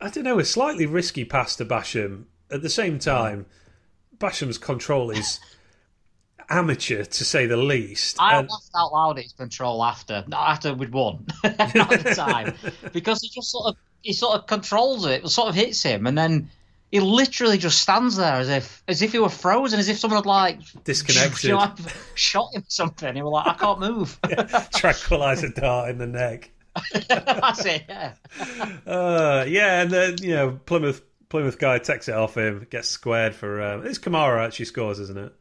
I 0.00 0.10
don't 0.10 0.24
know, 0.24 0.38
a 0.38 0.44
slightly 0.44 0.86
risky 0.86 1.24
pass 1.24 1.56
to 1.56 1.64
Basham. 1.64 2.24
At 2.50 2.62
the 2.62 2.70
same 2.70 2.98
time, 2.98 3.46
Basham's 4.16 4.58
control 4.58 5.10
is 5.10 5.40
amateur 6.50 7.04
to 7.04 7.24
say 7.24 7.46
the 7.46 7.56
least. 7.56 8.16
I 8.20 8.38
and... 8.38 8.48
laughed 8.48 8.70
out 8.76 8.92
loud 8.92 9.18
at 9.18 9.24
his 9.24 9.32
control 9.32 9.84
after, 9.84 10.24
not 10.28 10.48
after 10.48 10.74
we'd 10.74 10.92
won, 10.92 11.26
not 11.44 11.92
at 11.92 12.04
the 12.04 12.14
time, 12.14 12.54
because 12.92 13.20
he 13.22 13.28
just 13.28 13.50
sort 13.50 13.66
of 13.66 13.76
he 14.02 14.12
sort 14.12 14.38
of 14.38 14.46
controls 14.46 15.06
it, 15.06 15.26
sort 15.28 15.48
of 15.48 15.54
hits 15.54 15.82
him, 15.82 16.06
and 16.06 16.16
then 16.16 16.50
he 16.90 17.00
literally 17.00 17.58
just 17.58 17.80
stands 17.80 18.16
there 18.16 18.34
as 18.34 18.48
if 18.48 18.82
as 18.88 19.02
if 19.02 19.12
he 19.12 19.18
were 19.18 19.28
frozen, 19.28 19.78
as 19.78 19.88
if 19.88 19.98
someone 19.98 20.18
had 20.18 20.26
like 20.26 20.60
disconnected, 20.84 21.58
shot 22.14 22.54
him 22.54 22.64
something. 22.68 23.14
He 23.14 23.22
was 23.22 23.32
like, 23.32 23.46
I 23.46 23.54
can't 23.54 23.80
move. 23.80 24.18
yeah, 24.28 24.66
tranquilizer 24.74 25.48
dart 25.48 25.90
in 25.90 25.98
the 25.98 26.06
neck. 26.06 26.50
That's 27.08 27.64
it. 27.64 27.84
Yeah. 27.88 28.12
Uh, 28.86 29.44
yeah, 29.48 29.82
and 29.82 29.90
then 29.90 30.16
you 30.22 30.34
know 30.34 30.60
Plymouth 30.64 31.02
Plymouth 31.28 31.58
guy 31.58 31.78
takes 31.78 32.08
it 32.08 32.14
off 32.14 32.36
him, 32.36 32.66
gets 32.70 32.88
squared 32.88 33.34
for. 33.34 33.62
Um, 33.62 33.86
it's 33.86 33.98
Kamara 33.98 34.44
actually 34.44 34.66
scores, 34.66 34.98
isn't 35.00 35.18
it? 35.18 35.32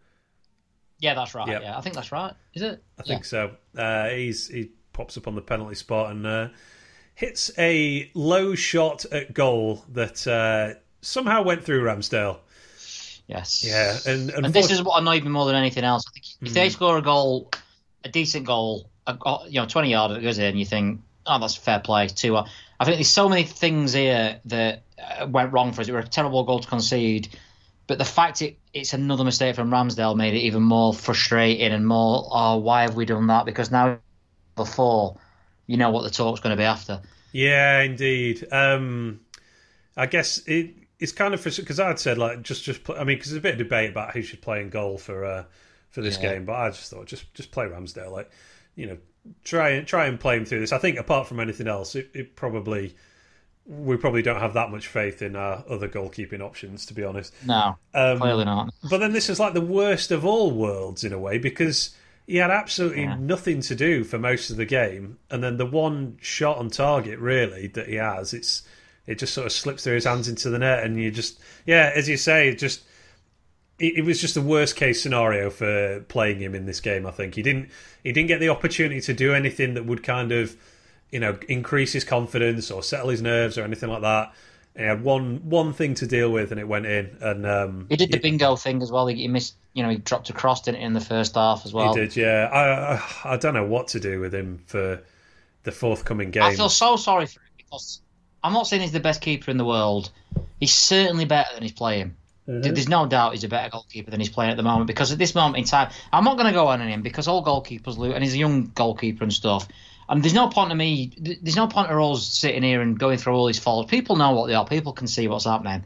Yeah, 1.00 1.14
that's 1.14 1.36
right. 1.36 1.48
Yep. 1.48 1.62
Yeah, 1.62 1.78
I 1.78 1.82
think 1.82 1.96
that's 1.96 2.12
right. 2.12 2.34
Is 2.54 2.62
it? 2.62 2.84
I 2.98 3.04
think 3.04 3.26
so. 3.26 3.52
Uh, 3.76 4.10
he's 4.10 4.48
he 4.48 4.72
pops 4.94 5.18
up 5.18 5.28
on 5.28 5.36
the 5.36 5.42
penalty 5.42 5.76
spot 5.76 6.12
and 6.12 6.26
uh, 6.26 6.48
hits 7.14 7.52
a 7.58 8.10
low 8.16 8.56
shot 8.56 9.06
at 9.06 9.34
goal 9.34 9.84
that 9.90 10.28
uh, 10.28 10.80
somehow 11.02 11.44
went 11.44 11.64
through 11.64 11.84
Ramsdale. 11.84 12.40
Yes. 13.28 13.64
Yeah, 13.64 13.98
and, 14.12 14.30
and, 14.32 14.46
and 14.46 14.54
this 14.54 14.72
is 14.72 14.82
what 14.82 15.02
annoyed 15.02 15.24
me 15.24 15.30
more 15.30 15.46
than 15.46 15.56
anything 15.56 15.84
else. 15.84 16.06
I 16.08 16.12
think 16.12 16.26
if 16.42 16.50
mm. 16.50 16.54
they 16.54 16.68
hmm. 16.68 16.74
score 16.74 16.98
a 16.98 17.02
goal, 17.02 17.52
a 18.04 18.10
decent 18.10 18.46
goal, 18.46 18.90
a, 19.06 19.18
you 19.48 19.60
know, 19.62 19.68
twenty 19.68 19.92
yard 19.92 20.12
that 20.12 20.22
goes 20.22 20.40
in, 20.40 20.58
you 20.58 20.66
think, 20.66 21.02
oh, 21.26 21.40
that's 21.40 21.56
fair 21.56 21.80
play. 21.80 22.08
Two. 22.08 22.38
I 22.38 22.86
think 22.86 22.98
there's 22.98 23.10
so 23.10 23.28
many 23.28 23.44
things 23.44 23.94
here 23.94 24.40
that 24.46 24.84
uh, 25.00 25.28
went 25.28 25.52
wrong 25.52 25.74
for 25.74 25.82
us. 25.82 25.90
It 25.90 25.94
was 25.94 26.06
a 26.06 26.08
terrible 26.08 26.44
goal 26.44 26.60
to 26.60 26.68
concede 26.68 27.30
but 27.88 27.98
the 27.98 28.06
fact 28.06 28.42
it, 28.42 28.60
it's 28.78 28.94
another 28.94 29.24
mistake 29.24 29.56
from 29.56 29.70
Ramsdale 29.70 30.16
made 30.16 30.34
it 30.34 30.40
even 30.40 30.64
more 30.64 30.94
frustrating 30.94 31.72
and 31.72 31.88
more, 31.88 32.28
oh, 32.32 32.58
why 32.58 32.84
have 32.84 32.96
we 32.96 33.06
done 33.06 33.28
that? 33.28 33.46
Because 33.46 33.72
now 33.72 34.00
before 34.56 35.18
you 35.68 35.78
know 35.78 35.92
what 35.92 36.04
the 36.04 36.10
talk's 36.10 36.40
going 36.40 36.56
to 36.56 36.60
be 36.60 36.66
after. 36.66 37.02
Yeah, 37.32 37.82
indeed. 37.82 38.48
Um, 38.52 39.22
I 39.96 40.06
guess 40.06 40.40
it 40.48 40.74
it's 41.00 41.12
kind 41.12 41.34
of 41.34 41.44
because 41.44 41.80
I'd 41.80 42.00
said 42.00 42.18
like 42.18 42.42
just 42.42 42.64
just 42.64 42.84
play, 42.84 42.98
I 42.98 43.04
mean 43.04 43.18
because 43.18 43.32
there's 43.32 43.40
a 43.40 43.42
bit 43.42 43.54
of 43.54 43.60
debate 43.60 43.92
about 43.92 44.14
who 44.14 44.22
should 44.22 44.42
play 44.42 44.62
in 44.62 44.70
goal 44.70 44.98
for 44.98 45.26
uh, 45.26 45.44
for 45.90 46.02
this 46.02 46.18
yeah. 46.18 46.34
game, 46.34 46.46
but 46.46 46.54
I 46.54 46.70
just 46.70 46.90
thought 46.90 47.06
just 47.06 47.32
just 47.34 47.52
play 47.52 47.66
Ramsdale. 47.66 48.12
Like 48.12 48.32
you 48.76 48.88
know, 48.88 48.98
try 49.44 49.72
and 49.72 49.86
try 49.86 50.08
and 50.08 50.20
play 50.20 50.38
him 50.38 50.46
through 50.46 50.62
this. 50.62 50.72
I 50.72 50.78
think 50.78 50.98
apart 50.98 51.28
from 51.28 51.40
anything 51.40 51.68
else, 51.68 51.96
it, 51.96 52.10
it 52.14 52.36
probably 52.36 52.96
we 53.68 53.98
probably 53.98 54.22
don't 54.22 54.40
have 54.40 54.54
that 54.54 54.72
much 54.72 54.88
faith 54.88 55.22
in 55.22 55.36
our 55.36 55.64
other 55.70 55.90
goalkeeping 55.90 56.42
options, 56.42 56.86
to 56.86 56.94
be 56.94 57.04
honest. 57.04 57.34
No, 57.46 57.78
um, 57.94 58.20
clearly 58.20 58.46
not. 58.46 58.74
But 58.90 59.00
then 59.00 59.12
this 59.12 59.30
is 59.30 59.40
like 59.40 59.54
the 59.54 59.62
worst 59.62 60.12
of 60.12 60.26
all 60.26 60.52
worlds 60.52 61.04
in 61.04 61.12
a 61.12 61.20
way 61.20 61.38
because 61.38 61.96
he 62.26 62.38
had 62.38 62.50
absolutely 62.50 63.04
yeah. 63.04 63.18
nothing 63.20 63.62
to 63.62 63.76
do 63.76 64.04
for 64.04 64.18
most 64.18 64.50
of 64.50 64.58
the 64.58 64.66
game, 64.66 65.20
and 65.30 65.44
then 65.44 65.58
the 65.58 65.66
one 65.66 66.18
shot 66.22 66.58
on 66.58 66.70
target 66.70 67.20
really 67.20 67.68
that 67.68 67.88
he 67.88 67.96
has, 67.96 68.34
it's 68.34 68.64
it 69.06 69.20
just 69.20 69.34
sort 69.34 69.48
of 69.48 69.54
slips 69.54 69.84
through 69.84 69.96
his 69.96 70.06
hands 70.06 70.28
into 70.28 70.50
the 70.50 70.60
net, 70.60 70.84
and 70.84 71.02
you 71.02 71.12
just 71.12 71.40
yeah, 71.66 71.92
as 71.94 72.08
you 72.08 72.18
say, 72.18 72.50
it 72.50 72.60
just 72.60 72.84
it, 73.80 73.98
it 73.98 74.06
was 74.06 74.22
just 74.22 74.34
the 74.34 74.42
worst 74.42 74.76
case 74.76 75.02
scenario 75.02 75.50
for 75.50 76.02
playing 76.08 76.40
him 76.40 76.56
in 76.56 76.66
this 76.66 76.80
game. 76.80 77.06
I 77.06 77.12
think 77.12 77.36
he 77.36 77.42
didn't 77.42 77.70
he 78.04 78.12
didn't 78.12 78.28
get 78.28 78.40
the 78.40 78.50
opportunity 78.50 79.02
to 79.02 79.14
do 79.14 79.34
anything 79.34 79.74
that 79.74 79.86
would 79.86 80.04
kind 80.04 80.32
of 80.32 80.56
you 81.12 81.20
know, 81.20 81.38
increase 81.48 81.94
his 81.94 82.04
confidence 82.04 82.72
or 82.72 82.84
settle 82.84 83.10
his 83.10 83.22
nerves 83.22 83.58
or 83.58 83.64
anything 83.64 83.90
like 83.90 84.02
that. 84.02 84.34
he 84.76 84.84
had 84.84 85.04
one 85.04 85.50
one 85.50 85.74
thing 85.74 85.94
to 85.96 86.08
deal 86.08 86.32
with, 86.32 86.52
and 86.52 86.60
it 86.60 86.68
went 86.68 86.86
in. 86.86 87.18
And 87.22 87.46
um, 87.46 87.88
he 87.90 87.96
did 87.96 88.12
the 88.12 88.20
bingo 88.20 88.56
thing 88.56 88.82
as 88.82 88.92
well. 88.92 89.08
He, 89.08 89.16
he, 89.16 89.28
missed, 89.28 89.56
you 89.74 89.84
know, 89.84 89.90
he 89.90 89.98
dropped 89.98 90.30
a 90.30 90.34
cross 90.34 90.68
in 90.68 90.76
in 90.76 90.94
the 90.94 91.02
first 91.02 91.36
half 91.36 91.66
as 91.66 91.74
well. 91.74 91.94
He 91.94 92.02
did, 92.02 92.16
yeah. 92.16 92.50
I, 92.52 92.96
I, 92.96 93.34
I 93.34 93.38
don't 93.38 93.54
know 93.54 93.66
what 93.66 93.90
to 93.90 94.00
do 94.00 94.20
with 94.20 94.34
him 94.34 94.60
for 94.68 95.02
the 95.64 95.72
forthcoming 95.72 96.32
game. 96.32 96.44
I 96.44 96.56
feel 96.56 96.70
so 96.70 96.96
sorry 96.96 97.26
for 97.26 97.40
him 97.42 97.52
because 97.58 98.02
I'm 98.44 98.54
not 98.54 98.68
saying 98.68 98.82
he's 98.82 98.92
the 98.92 99.00
best 99.00 99.22
keeper 99.22 99.52
in 99.52 99.58
the 99.58 99.66
world. 99.66 100.10
He's 100.60 100.74
certainly 100.74 101.26
better 101.26 101.54
than 101.54 101.64
he's 101.64 101.74
playing. 101.74 102.16
Mm-hmm. 102.48 102.74
There's 102.74 102.88
no 102.88 103.06
doubt 103.06 103.34
he's 103.34 103.44
a 103.44 103.50
better 103.50 103.70
goalkeeper 103.70 104.10
than 104.10 104.22
he's 104.22 104.30
playing 104.30 104.52
at 104.52 104.58
the 104.58 104.64
moment 104.64 104.88
because 104.88 105.12
at 105.12 105.18
this 105.18 105.36
moment 105.36 105.58
in 105.58 105.66
time, 105.66 105.92
I'm 106.14 106.24
not 106.24 106.38
going 106.38 106.48
to 106.48 106.54
go 106.54 106.68
on 106.68 106.80
him 106.80 107.02
because 107.02 107.28
all 107.28 107.44
goalkeepers 107.44 107.98
lose, 107.98 108.14
and 108.14 108.24
he's 108.24 108.34
a 108.34 108.38
young 108.38 108.72
goalkeeper 108.74 109.24
and 109.24 109.34
stuff. 109.34 109.68
And 110.10 110.24
there's 110.24 110.34
no 110.34 110.48
point 110.48 110.70
to 110.70 110.76
me. 110.76 111.12
There's 111.18 111.56
no 111.56 111.68
point 111.68 111.90
of 111.90 112.00
us 112.00 112.28
sitting 112.28 112.64
here 112.64 112.82
and 112.82 112.98
going 112.98 113.18
through 113.18 113.34
all 113.34 113.46
these 113.46 113.60
faults. 113.60 113.90
People 113.90 114.16
know 114.16 114.32
what 114.32 114.48
they 114.48 114.54
are. 114.54 114.66
People 114.66 114.94
can 114.94 115.08
see 115.08 115.28
what's 115.28 115.46
happening. 115.46 115.84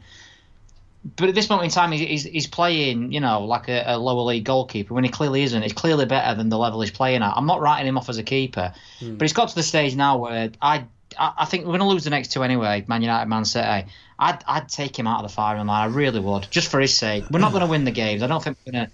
But 1.16 1.28
at 1.28 1.34
this 1.34 1.50
moment 1.50 1.64
in 1.64 1.70
time, 1.72 1.90
he's, 1.90 2.22
he's 2.22 2.46
playing, 2.46 3.10
you 3.10 3.18
know, 3.18 3.44
like 3.44 3.68
a, 3.68 3.82
a, 3.86 3.98
lower 3.98 4.22
league 4.22 4.44
goalkeeper 4.44 4.94
when 4.94 5.02
he 5.02 5.10
clearly 5.10 5.42
isn't. 5.42 5.60
He's 5.60 5.72
clearly 5.72 6.06
better 6.06 6.36
than 6.36 6.48
the 6.48 6.58
level 6.58 6.80
he's 6.80 6.92
playing 6.92 7.22
at. 7.22 7.32
I'm 7.36 7.46
not 7.46 7.60
writing 7.60 7.88
him 7.88 7.98
off 7.98 8.08
as 8.08 8.18
a 8.18 8.22
keeper, 8.22 8.72
mm. 9.00 9.18
but 9.18 9.24
he's 9.24 9.32
got 9.32 9.48
to 9.48 9.54
the 9.56 9.64
stage 9.64 9.96
now 9.96 10.18
where 10.18 10.50
I, 10.60 10.84
I 11.18 11.44
think 11.44 11.64
we're 11.64 11.70
going 11.70 11.80
to 11.80 11.86
lose 11.86 12.04
the 12.04 12.10
next 12.10 12.30
two 12.30 12.44
anyway. 12.44 12.84
Man 12.86 13.02
United, 13.02 13.28
Man 13.28 13.44
City. 13.44 13.90
I'd, 14.16 14.44
I'd 14.46 14.68
take 14.68 14.96
him 14.96 15.08
out 15.08 15.24
of 15.24 15.28
the 15.28 15.34
firing 15.34 15.66
line. 15.66 15.90
I 15.90 15.92
really 15.92 16.20
would, 16.20 16.46
just 16.52 16.70
for 16.70 16.78
his 16.78 16.96
sake. 16.96 17.24
We're 17.32 17.40
not 17.40 17.50
going 17.50 17.64
to 17.64 17.70
win 17.70 17.84
the 17.84 17.90
games. 17.90 18.22
I 18.22 18.28
don't 18.28 18.42
think 18.42 18.56
we're 18.64 18.72
going 18.72 18.86
to. 18.86 18.92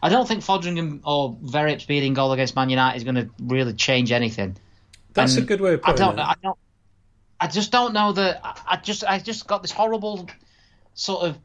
I 0.00 0.10
don't 0.10 0.28
think 0.28 0.44
Foderingham 0.44 1.00
or 1.04 1.34
Verrips 1.42 1.84
beating 1.88 2.14
goal 2.14 2.32
against 2.32 2.54
Man 2.54 2.70
United 2.70 2.98
is 2.98 3.02
going 3.02 3.16
to 3.16 3.30
really 3.40 3.72
change 3.72 4.12
anything. 4.12 4.56
That's 5.18 5.36
and 5.36 5.44
a 5.44 5.46
good 5.46 5.60
way 5.60 5.74
of 5.74 5.82
putting 5.82 6.02
I 6.02 6.06
don't, 6.06 6.18
it. 6.18 6.22
I 6.22 6.34
don't. 6.42 6.58
I 7.40 7.46
just 7.46 7.70
don't 7.70 7.92
know 7.92 8.12
that. 8.12 8.40
I 8.66 8.76
just, 8.76 9.04
I 9.04 9.18
just 9.18 9.46
got 9.46 9.62
this 9.62 9.70
horrible 9.70 10.28
sort 10.94 11.24
of. 11.24 11.38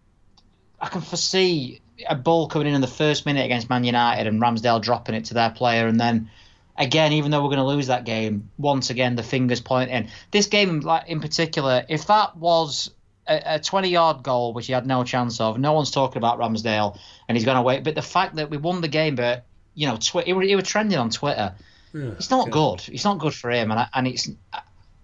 I 0.80 0.88
can 0.90 1.02
foresee 1.02 1.82
a 2.08 2.16
ball 2.16 2.48
coming 2.48 2.68
in 2.68 2.74
in 2.74 2.82
the 2.82 2.88
first 2.88 3.26
minute 3.26 3.46
against 3.46 3.70
Man 3.70 3.84
United 3.84 4.28
and 4.28 4.42
Ramsdale 4.42 4.82
dropping 4.82 5.16
it 5.16 5.26
to 5.26 5.36
their 5.36 5.52
player, 5.52 5.88
and 5.88 6.00
then 6.00 6.30
again, 6.78 7.14
even 7.14 7.32
though 7.32 7.42
we're 7.44 7.50
going 7.50 7.60
to 7.60 7.66
lose 7.66 7.88
that 7.88 8.06
game, 8.06 8.50
once 8.58 8.90
again 8.90 9.16
the 9.16 9.24
fingers 9.24 9.62
pointing. 9.62 10.10
This 10.32 10.48
game, 10.48 10.80
like 10.80 11.08
in 11.08 11.20
particular, 11.20 11.86
if 11.88 12.08
that 12.08 12.36
was 12.36 12.92
a, 13.28 13.60
20 13.60 13.90
yard 13.90 14.24
goal, 14.24 14.54
which 14.54 14.68
he 14.68 14.74
had 14.74 14.86
no 14.86 15.04
chance 15.04 15.40
of, 15.40 15.58
no 15.60 15.74
one's 15.74 15.92
talking 15.92 16.18
about 16.18 16.40
Ramsdale, 16.40 16.98
and 17.28 17.38
he's 17.38 17.46
going 17.46 17.58
to 17.58 17.62
wait. 17.62 17.84
But 17.84 17.96
the 17.96 18.02
fact 18.02 18.36
that 18.36 18.50
we 18.50 18.58
won 18.58 18.82
the 18.82 18.88
game, 18.88 19.16
but 19.16 19.46
you 19.76 19.88
know, 19.88 19.98
he, 20.24 20.48
he 20.48 20.56
was 20.56 20.68
trending 20.68 20.98
on 20.98 21.10
Twitter 21.10 21.56
yeah, 21.94 22.12
it's 22.12 22.30
not 22.30 22.48
yeah. 22.48 22.52
good. 22.52 22.84
It's 22.88 23.04
not 23.04 23.20
good 23.20 23.34
for 23.34 23.52
him, 23.52 23.72
and 23.72 23.80
I, 23.80 23.88
and 23.94 24.08
it's. 24.08 24.30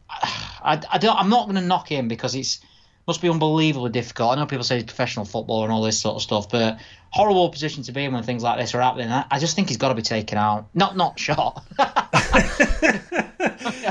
I, 0.10 0.82
I 0.92 0.98
don't. 0.98 1.18
I'm 1.18 1.30
not 1.30 1.46
going 1.46 1.56
to 1.56 1.62
knock 1.62 1.88
him 1.88 2.08
because 2.08 2.36
it's 2.36 2.60
must 3.10 3.22
be 3.24 3.30
unbelievably 3.30 3.90
difficult. 3.90 4.34
I 4.34 4.36
know 4.36 4.46
people 4.46 4.64
say 4.64 4.76
he's 4.76 4.84
professional 4.84 5.26
football 5.26 5.64
and 5.64 5.74
all 5.74 5.82
this 5.82 6.00
sort 6.00 6.16
of 6.16 6.22
stuff, 6.22 6.48
but 6.48 6.80
horrible 7.10 7.50
position 7.50 7.82
to 7.84 7.92
be 7.92 8.04
in 8.04 8.14
when 8.14 8.22
things 8.22 8.44
like 8.44 8.60
this 8.60 8.76
are 8.76 8.82
happening. 8.82 9.10
I, 9.10 9.26
I 9.32 9.40
just 9.40 9.56
think 9.56 9.68
he's 9.70 9.78
got 9.78 9.90
to 9.90 9.96
be 9.96 10.04
taken 10.04 10.38
out, 10.38 10.68
not 10.76 10.96
not 10.96 11.18
shot. 11.18 11.66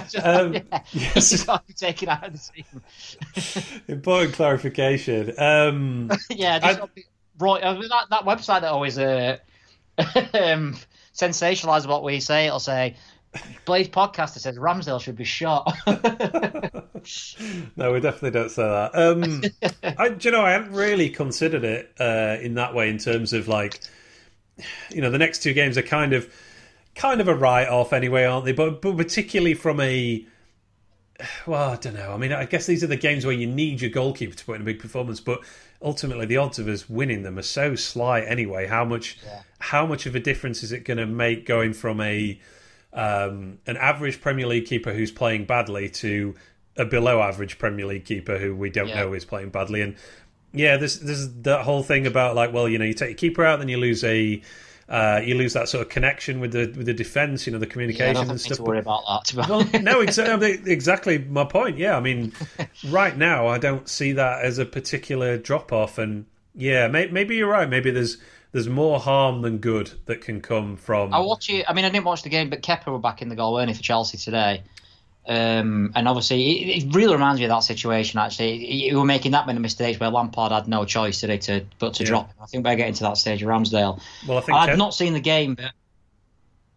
just, 0.08 0.24
um, 0.24 0.54
yeah, 0.54 0.82
yes. 0.92 1.30
He's 1.30 1.42
got 1.42 1.62
to 1.62 1.66
be 1.66 1.72
taken 1.74 2.08
out 2.08 2.28
of 2.28 2.32
the 2.32 2.38
team. 2.38 3.82
Important 3.88 4.34
clarification. 4.34 5.34
Um, 5.36 6.12
yeah, 6.30 6.60
just, 6.60 6.80
I, 6.80 6.88
right. 7.40 7.64
I 7.64 7.72
mean, 7.72 7.88
that 7.88 8.10
that 8.10 8.22
website 8.22 8.60
that 8.60 8.70
always 8.70 8.98
uh, 9.00 9.38
um, 10.32 10.76
sensationalize 11.18 11.86
what 11.86 12.04
we 12.04 12.20
say. 12.20 12.46
It'll 12.46 12.60
say, 12.60 12.94
Blades 13.64 13.88
podcaster 13.88 14.38
says 14.38 14.56
Ramsdale 14.56 15.00
should 15.00 15.16
be 15.16 15.24
shot. 15.24 15.76
no, 17.76 17.92
we 17.92 18.00
definitely 18.00 18.30
don't 18.30 18.50
say 18.50 18.62
that. 18.62 18.94
Um, 18.94 19.42
I, 19.98 20.16
you 20.18 20.30
know, 20.30 20.42
I 20.42 20.52
hadn't 20.52 20.72
really 20.72 21.10
considered 21.10 21.64
it 21.64 21.92
uh, 22.00 22.38
in 22.40 22.54
that 22.54 22.74
way 22.74 22.88
in 22.88 22.98
terms 22.98 23.32
of 23.32 23.48
like, 23.48 23.80
you 24.90 25.02
know, 25.02 25.10
the 25.10 25.18
next 25.18 25.42
two 25.42 25.52
games 25.52 25.76
are 25.76 25.82
kind 25.82 26.12
of, 26.12 26.32
kind 26.94 27.20
of 27.20 27.28
a 27.28 27.34
write-off 27.34 27.92
anyway, 27.92 28.24
aren't 28.24 28.46
they? 28.46 28.52
But, 28.52 28.80
but 28.80 28.96
particularly 28.96 29.54
from 29.54 29.80
a, 29.80 30.24
well, 31.46 31.72
I 31.72 31.76
don't 31.76 31.94
know. 31.94 32.12
I 32.12 32.16
mean, 32.16 32.32
I 32.32 32.46
guess 32.46 32.66
these 32.66 32.82
are 32.82 32.88
the 32.88 32.96
games 32.96 33.26
where 33.26 33.34
you 33.34 33.46
need 33.46 33.80
your 33.80 33.90
goalkeeper 33.90 34.34
to 34.34 34.44
put 34.44 34.56
in 34.56 34.62
a 34.62 34.64
big 34.64 34.78
performance, 34.78 35.20
but 35.20 35.42
ultimately 35.80 36.26
the 36.26 36.36
odds 36.36 36.58
of 36.58 36.68
us 36.68 36.88
winning 36.88 37.22
them 37.22 37.38
are 37.38 37.42
so 37.42 37.74
slight 37.74 38.24
anyway. 38.26 38.66
How 38.66 38.84
much 38.84 39.18
yeah. 39.24 39.42
how 39.58 39.86
much 39.86 40.06
of 40.06 40.14
a 40.14 40.20
difference 40.20 40.62
is 40.62 40.72
it 40.72 40.84
going 40.84 40.98
to 40.98 41.06
make 41.06 41.46
going 41.46 41.72
from 41.72 42.00
a 42.00 42.38
um, 42.92 43.58
an 43.66 43.76
average 43.76 44.20
Premier 44.20 44.46
League 44.46 44.66
keeper 44.66 44.92
who's 44.92 45.12
playing 45.12 45.44
badly 45.44 45.88
to 45.90 46.34
a 46.76 46.84
below 46.84 47.20
average 47.20 47.58
Premier 47.58 47.86
League 47.86 48.04
keeper 48.04 48.38
who 48.38 48.54
we 48.54 48.70
don't 48.70 48.88
yeah. 48.88 49.02
know 49.02 49.12
is 49.12 49.24
playing 49.24 49.50
badly? 49.50 49.82
And 49.82 49.96
yeah, 50.52 50.76
there's 50.76 51.00
there's 51.00 51.32
that 51.42 51.62
whole 51.62 51.82
thing 51.82 52.06
about 52.06 52.34
like, 52.34 52.52
well, 52.52 52.68
you 52.68 52.78
know, 52.78 52.84
you 52.84 52.94
take 52.94 53.10
your 53.10 53.16
keeper 53.16 53.44
out, 53.44 53.58
then 53.58 53.68
you 53.68 53.78
lose 53.78 54.02
a 54.04 54.42
uh, 54.88 55.20
you 55.22 55.34
lose 55.34 55.52
that 55.52 55.68
sort 55.68 55.82
of 55.82 55.90
connection 55.90 56.40
with 56.40 56.52
the 56.52 56.72
with 56.76 56.86
the 56.86 56.94
defense, 56.94 57.46
you 57.46 57.52
know, 57.52 57.58
the 57.58 57.66
communication 57.66 58.24
yeah, 58.24 58.30
and 58.30 58.40
stuff. 58.40 58.56
To 58.56 58.62
worry 58.62 58.78
about 58.78 59.02
that. 59.06 59.48
well, 59.48 59.68
no, 59.82 60.00
exactly, 60.00 60.60
exactly 60.64 61.18
my 61.18 61.44
point. 61.44 61.76
Yeah, 61.76 61.96
I 61.96 62.00
mean, 62.00 62.32
right 62.88 63.16
now 63.16 63.46
I 63.46 63.58
don't 63.58 63.88
see 63.88 64.12
that 64.12 64.44
as 64.44 64.58
a 64.58 64.64
particular 64.64 65.36
drop 65.36 65.72
off, 65.72 65.98
and 65.98 66.24
yeah, 66.54 66.88
may, 66.88 67.06
maybe 67.08 67.36
you're 67.36 67.50
right. 67.50 67.68
Maybe 67.68 67.90
there's 67.90 68.16
there's 68.52 68.68
more 68.68 68.98
harm 68.98 69.42
than 69.42 69.58
good 69.58 69.90
that 70.06 70.22
can 70.22 70.40
come 70.40 70.76
from. 70.76 71.12
I 71.12 71.18
watch 71.18 71.50
it. 71.50 71.66
I 71.68 71.74
mean, 71.74 71.84
I 71.84 71.90
didn't 71.90 72.06
watch 72.06 72.22
the 72.22 72.30
game, 72.30 72.48
but 72.48 72.62
Kepa 72.62 72.86
were 72.86 72.98
back 72.98 73.20
in 73.20 73.28
the 73.28 73.36
goal, 73.36 73.52
weren't 73.52 73.68
he, 73.68 73.74
for 73.74 73.82
Chelsea 73.82 74.16
today? 74.16 74.62
Um, 75.28 75.92
and 75.94 76.08
obviously, 76.08 76.62
it, 76.62 76.84
it, 76.84 76.94
really 76.94 77.12
reminds 77.12 77.38
me 77.38 77.44
of 77.44 77.50
that 77.50 77.60
situation. 77.60 78.18
Actually, 78.18 78.86
you 78.88 78.96
were 78.96 79.04
making 79.04 79.32
that 79.32 79.46
many 79.46 79.58
mistakes 79.58 80.00
where 80.00 80.08
Lampard 80.08 80.52
had 80.52 80.66
no 80.68 80.86
choice 80.86 81.20
today 81.20 81.36
to 81.36 81.66
but 81.78 81.94
to 81.94 82.02
yeah. 82.02 82.08
drop. 82.08 82.30
I 82.40 82.46
think 82.46 82.64
we're 82.64 82.76
getting 82.76 82.94
to 82.94 83.02
that 83.04 83.18
stage 83.18 83.42
of 83.42 83.48
Ramsdale. 83.48 84.00
Well, 84.26 84.38
I 84.38 84.40
think 84.40 84.56
I've 84.56 84.70
Kev... 84.70 84.78
not 84.78 84.94
seen 84.94 85.12
the 85.12 85.20
game, 85.20 85.54
but 85.54 85.72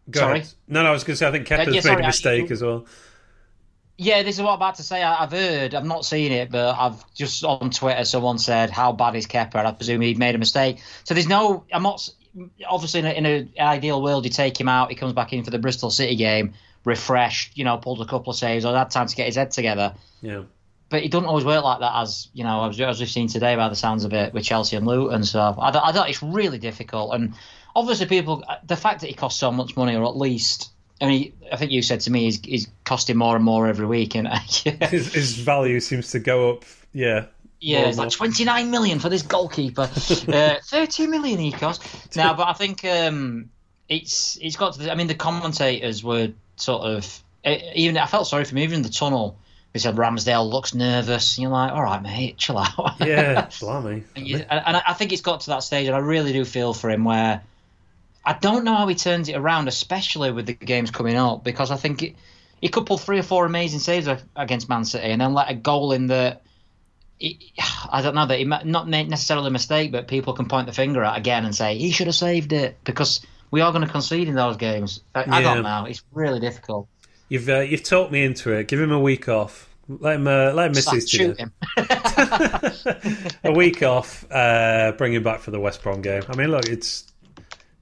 Go 0.10 0.20
sorry. 0.20 0.40
Ahead. 0.40 0.54
No, 0.68 0.84
no, 0.84 0.90
I 0.90 0.92
was 0.92 1.06
going 1.06 1.14
to 1.14 1.18
say 1.18 1.28
I 1.28 1.32
think 1.32 1.48
Kepa's 1.48 1.70
uh, 1.70 1.72
yeah, 1.72 1.80
sorry, 1.80 1.96
made 1.96 2.04
a 2.04 2.08
mistake 2.08 2.50
I, 2.50 2.54
as 2.54 2.62
well. 2.62 2.86
Yeah, 3.98 4.24
this 4.24 4.36
is 4.36 4.42
what 4.42 4.50
I'm 4.50 4.56
about 4.56 4.76
to 4.76 4.84
say. 4.84 5.02
I, 5.02 5.16
have 5.16 5.32
heard, 5.32 5.74
I've 5.74 5.86
not 5.86 6.06
seen 6.06 6.34
it, 6.34 6.52
but 6.52 6.76
I've 6.78 7.14
just 7.14 7.46
on 7.46 7.70
Twitter 7.70 8.04
someone 8.04 8.38
said 8.38 8.70
how 8.70 8.92
bad 8.92 9.16
is 9.16 9.28
Kepa. 9.28 9.56
I 9.56 9.72
presume 9.72 10.02
he 10.02 10.14
made 10.16 10.36
a 10.36 10.40
mistake. 10.40 10.82
So 11.06 11.14
there's 11.14 11.28
no. 11.28 11.64
I'm 11.72 11.84
not. 11.84 12.10
Obviously, 12.68 13.00
in 13.02 13.26
an 13.26 13.54
ideal 13.60 14.02
world, 14.02 14.26
you 14.26 14.32
take 14.32 14.60
him 14.60 14.68
out. 14.68 14.90
He 14.90 14.96
comes 14.96 15.14
back 15.14 15.32
in 15.32 15.44
for 15.44 15.52
the 15.52 15.60
Bristol 15.60 15.90
City 15.90 16.16
game 16.16 16.54
refreshed, 16.84 17.58
you 17.58 17.64
know, 17.64 17.78
pulled 17.78 18.02
a 18.02 18.06
couple 18.06 18.32
of 18.32 18.38
saves 18.38 18.66
or 18.66 18.76
had 18.76 18.90
time 18.90 19.08
to 19.08 19.16
get 19.16 19.28
his 19.28 19.36
head 19.36 19.52
together. 19.52 19.94
Yeah. 20.22 20.44
But 20.90 21.04
it 21.04 21.12
doesn't 21.12 21.28
always 21.28 21.46
work 21.46 21.64
like 21.64 21.80
that, 21.80 22.02
as 22.02 22.28
you 22.34 22.44
know, 22.44 22.68
as, 22.68 22.80
as 22.82 23.00
we've 23.00 23.10
seen 23.10 23.28
today 23.28 23.56
by 23.56 23.70
the 23.70 23.76
sounds 23.76 24.04
of 24.04 24.14
it 24.14 24.34
with 24.34 24.44
Chelsea 24.44 24.76
and 24.76 24.86
Luton. 24.86 25.24
So 25.24 25.40
I, 25.40 25.70
I 25.70 25.92
thought 25.94 26.10
it's 26.10 26.22
really 26.22 26.58
difficult, 26.58 27.14
and 27.14 27.34
obviously 27.76 28.08
people, 28.08 28.44
the 28.66 28.76
fact 28.76 29.02
that 29.02 29.08
he 29.08 29.14
costs 29.14 29.40
so 29.40 29.52
much 29.52 29.78
money, 29.78 29.96
or 29.96 30.04
at 30.04 30.18
least 30.18 30.72
I 31.02 31.08
mean, 31.08 31.34
I 31.52 31.56
think 31.56 31.72
you 31.72 31.82
said 31.82 32.02
to 32.02 32.12
me 32.12 32.26
he's, 32.26 32.40
he's 32.40 32.68
costing 32.84 33.18
more 33.18 33.36
and 33.36 33.44
more 33.44 33.68
every 33.68 33.88
week, 33.88 34.16
and 34.16 34.28
yeah. 34.64 34.88
his, 34.88 35.14
his, 35.14 35.36
value 35.36 35.80
seems 35.80 36.12
to 36.12 36.20
go 36.20 36.52
up. 36.52 36.66
Yeah. 36.94 37.26
Yeah, 37.60 37.88
it's 37.88 37.98
like 38.00 38.10
twenty 38.10 38.44
nine 38.44 38.72
million 38.72 38.98
for 38.98 39.08
this 39.08 39.22
goalkeeper. 39.22 39.82
uh, 40.28 40.56
Thirty 40.64 41.06
million 41.06 41.38
he 41.38 41.52
costs 41.52 42.16
Now, 42.16 42.34
but 42.34 42.48
I 42.48 42.54
think 42.54 42.84
um, 42.86 43.52
it's 43.88 44.40
it's 44.42 44.56
got 44.56 44.74
to. 44.74 44.80
The, 44.80 44.92
I 44.92 44.96
mean, 44.96 45.06
the 45.06 45.14
commentators 45.14 46.04
were 46.04 46.30
sort 46.62 46.84
of 46.84 47.24
even 47.46 47.98
I 47.98 48.06
felt 48.06 48.28
sorry 48.28 48.46
for 48.46 48.52
him. 48.52 48.60
Even 48.60 48.78
in 48.78 48.82
the 48.84 48.90
tunnel, 48.90 49.38
he 49.74 49.80
said 49.80 49.96
Ramsdale 49.96 50.50
looks 50.50 50.74
nervous. 50.74 51.38
And 51.38 51.44
you're 51.44 51.52
like, 51.52 51.72
all 51.72 51.84
right, 51.84 52.02
mate, 52.02 52.38
chill 52.38 52.58
out. 52.58 52.96
Yeah, 53.06 53.50
blimey. 53.60 54.04
and, 54.16 54.28
you, 54.28 54.38
and 54.38 54.78
I 54.78 54.94
think 54.94 55.12
it's 55.12 55.22
got 55.22 55.42
to 55.42 55.52
that 55.52 55.64
stage, 55.64 55.88
and 55.88 55.96
I 55.96 56.00
really 56.00 56.34
do 56.34 56.46
feel 56.46 56.74
for 56.74 56.90
him 56.90 57.04
where 57.04 57.42
I 58.24 58.34
don't 58.34 58.64
know 58.64 58.76
how 58.76 58.88
he 58.88 58.96
turns 58.96 59.30
it 59.30 59.36
around, 59.36 59.68
especially 59.68 60.32
with 60.32 60.46
the 60.46 60.54
games 60.54 60.92
coming 60.92 61.16
up, 61.16 61.44
because 61.44 61.72
I 61.72 61.78
think 61.78 62.04
it, 62.04 62.16
he 62.60 62.68
could 62.68 62.86
pull 62.86 62.98
three 62.98 63.18
or 63.18 63.24
four 63.24 63.46
amazing 63.46 63.80
saves 63.80 64.08
against 64.36 64.70
Man 64.70 64.86
City 64.86 65.10
and 65.10 65.20
then 65.20 65.34
let 65.34 65.50
a 65.50 65.56
goal 65.56 65.94
in 65.94 66.08
that. 66.08 66.44
I 67.92 68.02
don't 68.02 68.16
know 68.16 68.26
that 68.26 68.40
he 68.40 68.46
not 68.46 68.88
necessarily 68.88 69.48
a 69.48 69.52
mistake, 69.52 69.92
but 69.92 70.08
people 70.08 70.34
can 70.34 70.48
point 70.48 70.66
the 70.66 70.74
finger 70.74 71.04
at 71.04 71.18
again 71.20 71.46
and 71.46 71.56
say 71.56 71.78
he 71.78 71.92
should 71.92 72.08
have 72.08 72.16
saved 72.16 72.52
it 72.52 72.78
because 72.84 73.22
we 73.52 73.62
are 73.62 73.72
going 73.72 73.86
to 73.86 73.92
concede 73.92 74.28
in 74.28 74.36
those 74.36 74.58
games. 74.58 75.02
I, 75.14 75.26
yeah. 75.26 75.36
I 75.36 75.42
don't 75.42 75.64
know. 75.64 75.86
It's 75.86 76.04
really 76.14 76.40
difficult. 76.40 76.88
You've 77.30 77.48
uh, 77.48 77.60
you've 77.60 77.84
talked 77.84 78.12
me 78.12 78.24
into 78.24 78.52
it. 78.52 78.68
Give 78.68 78.80
him 78.80 78.92
a 78.92 79.00
week 79.00 79.30
off. 79.30 79.70
Let 79.88 80.16
him 80.16 80.28
uh, 80.28 80.52
let 80.54 80.68
him 80.68 80.72
miss 80.74 80.90
his 80.90 81.10
shoot 81.10 81.38
him. 81.38 81.52
a 83.44 83.52
week 83.54 83.84
off. 83.84 84.30
Uh, 84.32 84.94
bring 84.94 85.14
him 85.14 85.24
back 85.24 85.40
for 85.40 85.52
the 85.52 85.60
West 85.60 85.84
Brom 85.84 86.02
game. 86.02 86.24
I 86.30 86.36
mean, 86.36 86.50
look, 86.50 86.68
it's 86.68 87.12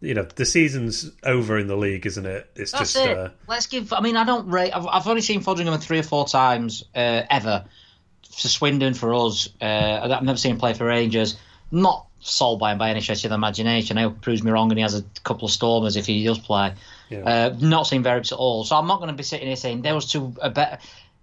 you 0.02 0.14
know 0.14 0.24
the 0.36 0.46
season's 0.46 1.12
over 1.24 1.58
in 1.58 1.68
the 1.68 1.76
league, 1.76 2.06
isn't 2.06 2.26
it? 2.26 2.50
It's 2.56 2.72
That's 2.72 2.94
just. 2.94 3.06
It. 3.06 3.18
Uh, 3.18 3.30
Let's 3.48 3.68
give. 3.68 3.94
I 3.94 4.02
mean, 4.02 4.18
I 4.18 4.24
don't 4.24 4.48
rate. 4.48 4.72
I've, 4.72 4.88
I've 4.88 5.08
only 5.08 5.22
seen 5.22 5.42
Foderingham 5.42 5.82
three 5.82 6.00
or 6.00 6.04
four 6.04 6.28
times 6.28 6.84
uh, 6.96 7.24
ever. 7.30 7.66
For 8.24 8.48
Swindon, 8.48 8.94
for 8.94 9.14
us, 9.14 9.50
uh, 9.60 10.00
I've 10.04 10.24
never 10.24 10.38
seen 10.38 10.52
him 10.52 10.60
play 10.60 10.74
for 10.74 10.86
Rangers. 10.86 11.38
Not 11.72 12.06
sold 12.22 12.60
by 12.60 12.72
him 12.72 12.78
by 12.78 12.90
any 12.90 13.02
stretch 13.02 13.24
of 13.24 13.30
the 13.30 13.36
imagination. 13.36 13.98
I 13.98 14.04
hope 14.04 14.16
he 14.16 14.20
proves 14.20 14.44
me 14.44 14.52
wrong 14.52 14.70
and 14.72 14.78
he 14.78 14.82
has 14.82 14.96
a 14.96 15.04
couple 15.24 15.46
of 15.46 15.52
stormers 15.52 15.96
if 15.96 16.06
he 16.06 16.24
does 16.24 16.40
play. 16.40 16.74
Yeah. 17.10 17.20
Uh, 17.20 17.56
not 17.60 17.84
seen 17.84 18.04
Verrips 18.04 18.32
at 18.32 18.38
all. 18.38 18.64
So 18.64 18.76
I'm 18.76 18.88
not 18.88 18.98
going 18.98 19.10
to 19.10 19.16
be 19.16 19.24
sitting 19.24 19.48
here 19.48 19.56
saying 19.56 19.82
there 19.82 19.96
was 19.96 20.12
two 20.12 20.36
a 20.42 20.50
better. 20.50 20.78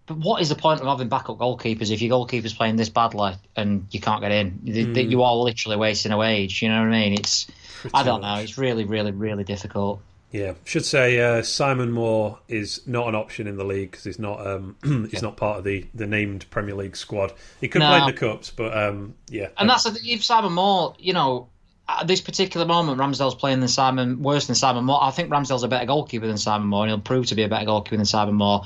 But 0.06 0.18
what 0.18 0.40
is 0.40 0.48
the 0.48 0.54
point 0.54 0.80
of 0.80 0.86
having 0.86 1.08
backup 1.08 1.38
goalkeepers 1.38 1.90
if 1.90 2.00
your 2.00 2.10
goalkeeper's 2.10 2.54
playing 2.54 2.76
this 2.76 2.88
badly 2.88 3.34
and 3.56 3.86
you 3.90 4.00
can't 4.00 4.20
get 4.20 4.30
in? 4.30 4.52
Mm. 4.64 5.10
You 5.10 5.22
are 5.22 5.34
literally 5.34 5.76
wasting 5.76 6.12
a 6.12 6.16
wage. 6.16 6.62
You 6.62 6.68
know 6.68 6.80
what 6.80 6.88
I 6.88 6.90
mean? 6.90 7.12
It's 7.14 7.46
Pretty 7.80 7.94
I 7.94 8.04
don't 8.04 8.20
much. 8.20 8.36
know. 8.36 8.42
It's 8.42 8.56
really, 8.56 8.84
really, 8.84 9.10
really 9.10 9.44
difficult. 9.44 10.00
Yeah, 10.36 10.52
should 10.64 10.84
say 10.84 11.18
uh, 11.18 11.42
Simon 11.42 11.90
Moore 11.90 12.38
is 12.46 12.86
not 12.86 13.08
an 13.08 13.14
option 13.14 13.46
in 13.46 13.56
the 13.56 13.64
league 13.64 13.90
because 13.90 14.04
he's 14.04 14.18
not 14.18 14.46
um, 14.46 14.76
he's 14.84 15.14
yeah. 15.14 15.20
not 15.20 15.38
part 15.38 15.58
of 15.58 15.64
the, 15.64 15.86
the 15.94 16.06
named 16.06 16.44
Premier 16.50 16.74
League 16.74 16.94
squad. 16.94 17.32
He 17.58 17.68
could 17.68 17.78
no. 17.78 17.88
play 17.88 18.00
in 18.00 18.06
the 18.06 18.12
cups, 18.12 18.50
but 18.50 18.76
um, 18.76 19.14
yeah. 19.30 19.48
And 19.56 19.70
that's 19.70 19.86
if 19.86 20.22
Simon 20.22 20.52
Moore, 20.52 20.94
you 20.98 21.14
know, 21.14 21.48
at 21.88 22.06
this 22.06 22.20
particular 22.20 22.66
moment, 22.66 23.00
Ramsdale's 23.00 23.34
playing 23.34 23.60
than 23.60 23.68
Simon 23.70 24.22
worse 24.22 24.46
than 24.46 24.56
Simon 24.56 24.84
Moore. 24.84 25.02
I 25.02 25.10
think 25.10 25.30
Ramsdale's 25.30 25.62
a 25.62 25.68
better 25.68 25.86
goalkeeper 25.86 26.26
than 26.26 26.36
Simon 26.36 26.68
Moore, 26.68 26.82
and 26.82 26.90
he'll 26.90 27.00
prove 27.00 27.26
to 27.26 27.34
be 27.34 27.42
a 27.42 27.48
better 27.48 27.64
goalkeeper 27.64 27.96
than 27.96 28.04
Simon 28.04 28.34
Moore. 28.34 28.64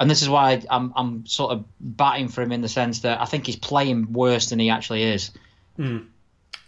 And 0.00 0.10
this 0.10 0.22
is 0.22 0.30
why 0.30 0.62
I'm 0.70 0.94
I'm 0.96 1.26
sort 1.26 1.52
of 1.52 1.64
batting 1.78 2.28
for 2.28 2.40
him 2.40 2.52
in 2.52 2.62
the 2.62 2.68
sense 2.68 3.00
that 3.00 3.20
I 3.20 3.26
think 3.26 3.44
he's 3.44 3.56
playing 3.56 4.14
worse 4.14 4.48
than 4.48 4.58
he 4.58 4.70
actually 4.70 5.02
is. 5.02 5.30
Mm. 5.78 6.06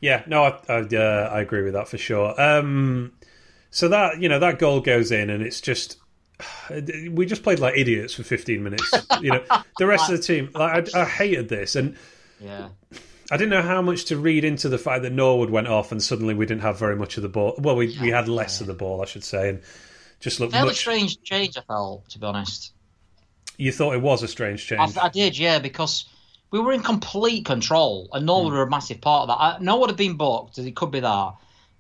Yeah, 0.02 0.22
no, 0.26 0.44
I 0.44 0.61
I, 0.68 0.80
uh, 0.80 1.30
I, 1.33 1.40
agree 1.40 1.62
with 1.62 1.72
that 1.72 1.88
for 1.88 1.96
sure. 1.96 2.38
Um, 2.38 3.12
so 3.74 3.88
that 3.88 4.20
you 4.22 4.28
know 4.28 4.38
that 4.38 4.60
goal 4.60 4.80
goes 4.80 5.10
in, 5.10 5.28
and 5.30 5.42
it's 5.42 5.60
just 5.60 5.98
we 7.10 7.26
just 7.26 7.42
played 7.42 7.58
like 7.58 7.76
idiots 7.76 8.14
for 8.14 8.22
15 8.22 8.62
minutes. 8.62 8.94
You 9.20 9.32
know, 9.32 9.44
the 9.78 9.87
rest 9.87 10.08
of 10.08 10.16
the 10.16 10.22
team. 10.22 10.50
Like 10.54 10.94
I, 10.94 11.02
I 11.02 11.04
hated 11.04 11.48
this, 11.48 11.74
and 11.74 11.96
yeah. 12.40 12.68
I 13.32 13.37
didn't 13.37 13.50
know 13.50 13.62
how 13.62 13.82
much 13.82 14.04
to 14.06 14.16
read 14.16 14.44
into 14.44 14.68
the 14.68 14.78
fact 14.78 15.02
that 15.02 15.12
Norwood 15.12 15.50
went 15.50 15.66
off 15.66 15.90
and 15.90 16.00
suddenly 16.00 16.34
we 16.34 16.46
didn't 16.46 16.60
have 16.60 16.78
very 16.78 16.94
much 16.94 17.16
of 17.16 17.22
the 17.22 17.28
ball. 17.28 17.54
Well, 17.58 17.74
we, 17.74 17.98
we 18.00 18.10
had 18.10 18.28
less 18.28 18.60
of 18.60 18.66
the 18.66 18.74
ball, 18.74 19.00
I 19.00 19.06
should 19.06 19.24
say, 19.24 19.48
and 19.48 19.62
just 20.20 20.40
looked 20.40 20.52
fairly 20.52 20.68
much... 20.68 20.76
strange 20.76 21.20
change. 21.22 21.56
I 21.56 21.62
felt, 21.62 22.08
to 22.10 22.18
be 22.18 22.26
honest. 22.26 22.72
You 23.56 23.72
thought 23.72 23.94
it 23.94 24.02
was 24.02 24.22
a 24.22 24.28
strange 24.28 24.66
change. 24.66 24.96
I, 24.98 25.06
I 25.06 25.08
did, 25.08 25.38
yeah, 25.38 25.58
because 25.58 26.04
we 26.50 26.60
were 26.60 26.72
in 26.72 26.82
complete 26.82 27.46
control, 27.46 28.08
and 28.12 28.26
Norwood 28.26 28.52
mm. 28.52 28.56
were 28.56 28.62
a 28.62 28.70
massive 28.70 29.00
part 29.00 29.22
of 29.22 29.28
that. 29.28 29.42
I, 29.42 29.58
Norwood 29.58 29.88
had 29.88 29.96
been 29.96 30.18
booked. 30.18 30.58
It 30.58 30.76
could 30.76 30.90
be 30.90 31.00
that 31.00 31.34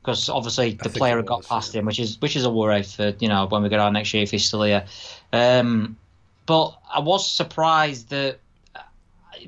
because 0.04 0.28
obviously 0.28 0.74
the 0.74 0.90
player 0.90 1.16
had 1.16 1.24
got 1.24 1.46
past 1.46 1.72
yeah. 1.72 1.80
him, 1.80 1.86
which 1.86 1.98
is 1.98 2.20
which 2.20 2.36
is 2.36 2.44
a 2.44 2.50
worry 2.50 2.82
for 2.82 3.14
you 3.18 3.28
know 3.28 3.46
when 3.46 3.62
we 3.62 3.70
get 3.70 3.80
our 3.80 3.90
next 3.90 4.12
year 4.12 4.22
if 4.22 4.30
he's 4.30 4.44
still 4.44 4.62
here. 4.62 4.84
Um, 5.32 5.96
but 6.46 6.76
I 6.92 7.00
was 7.00 7.28
surprised 7.30 8.10
that. 8.10 8.38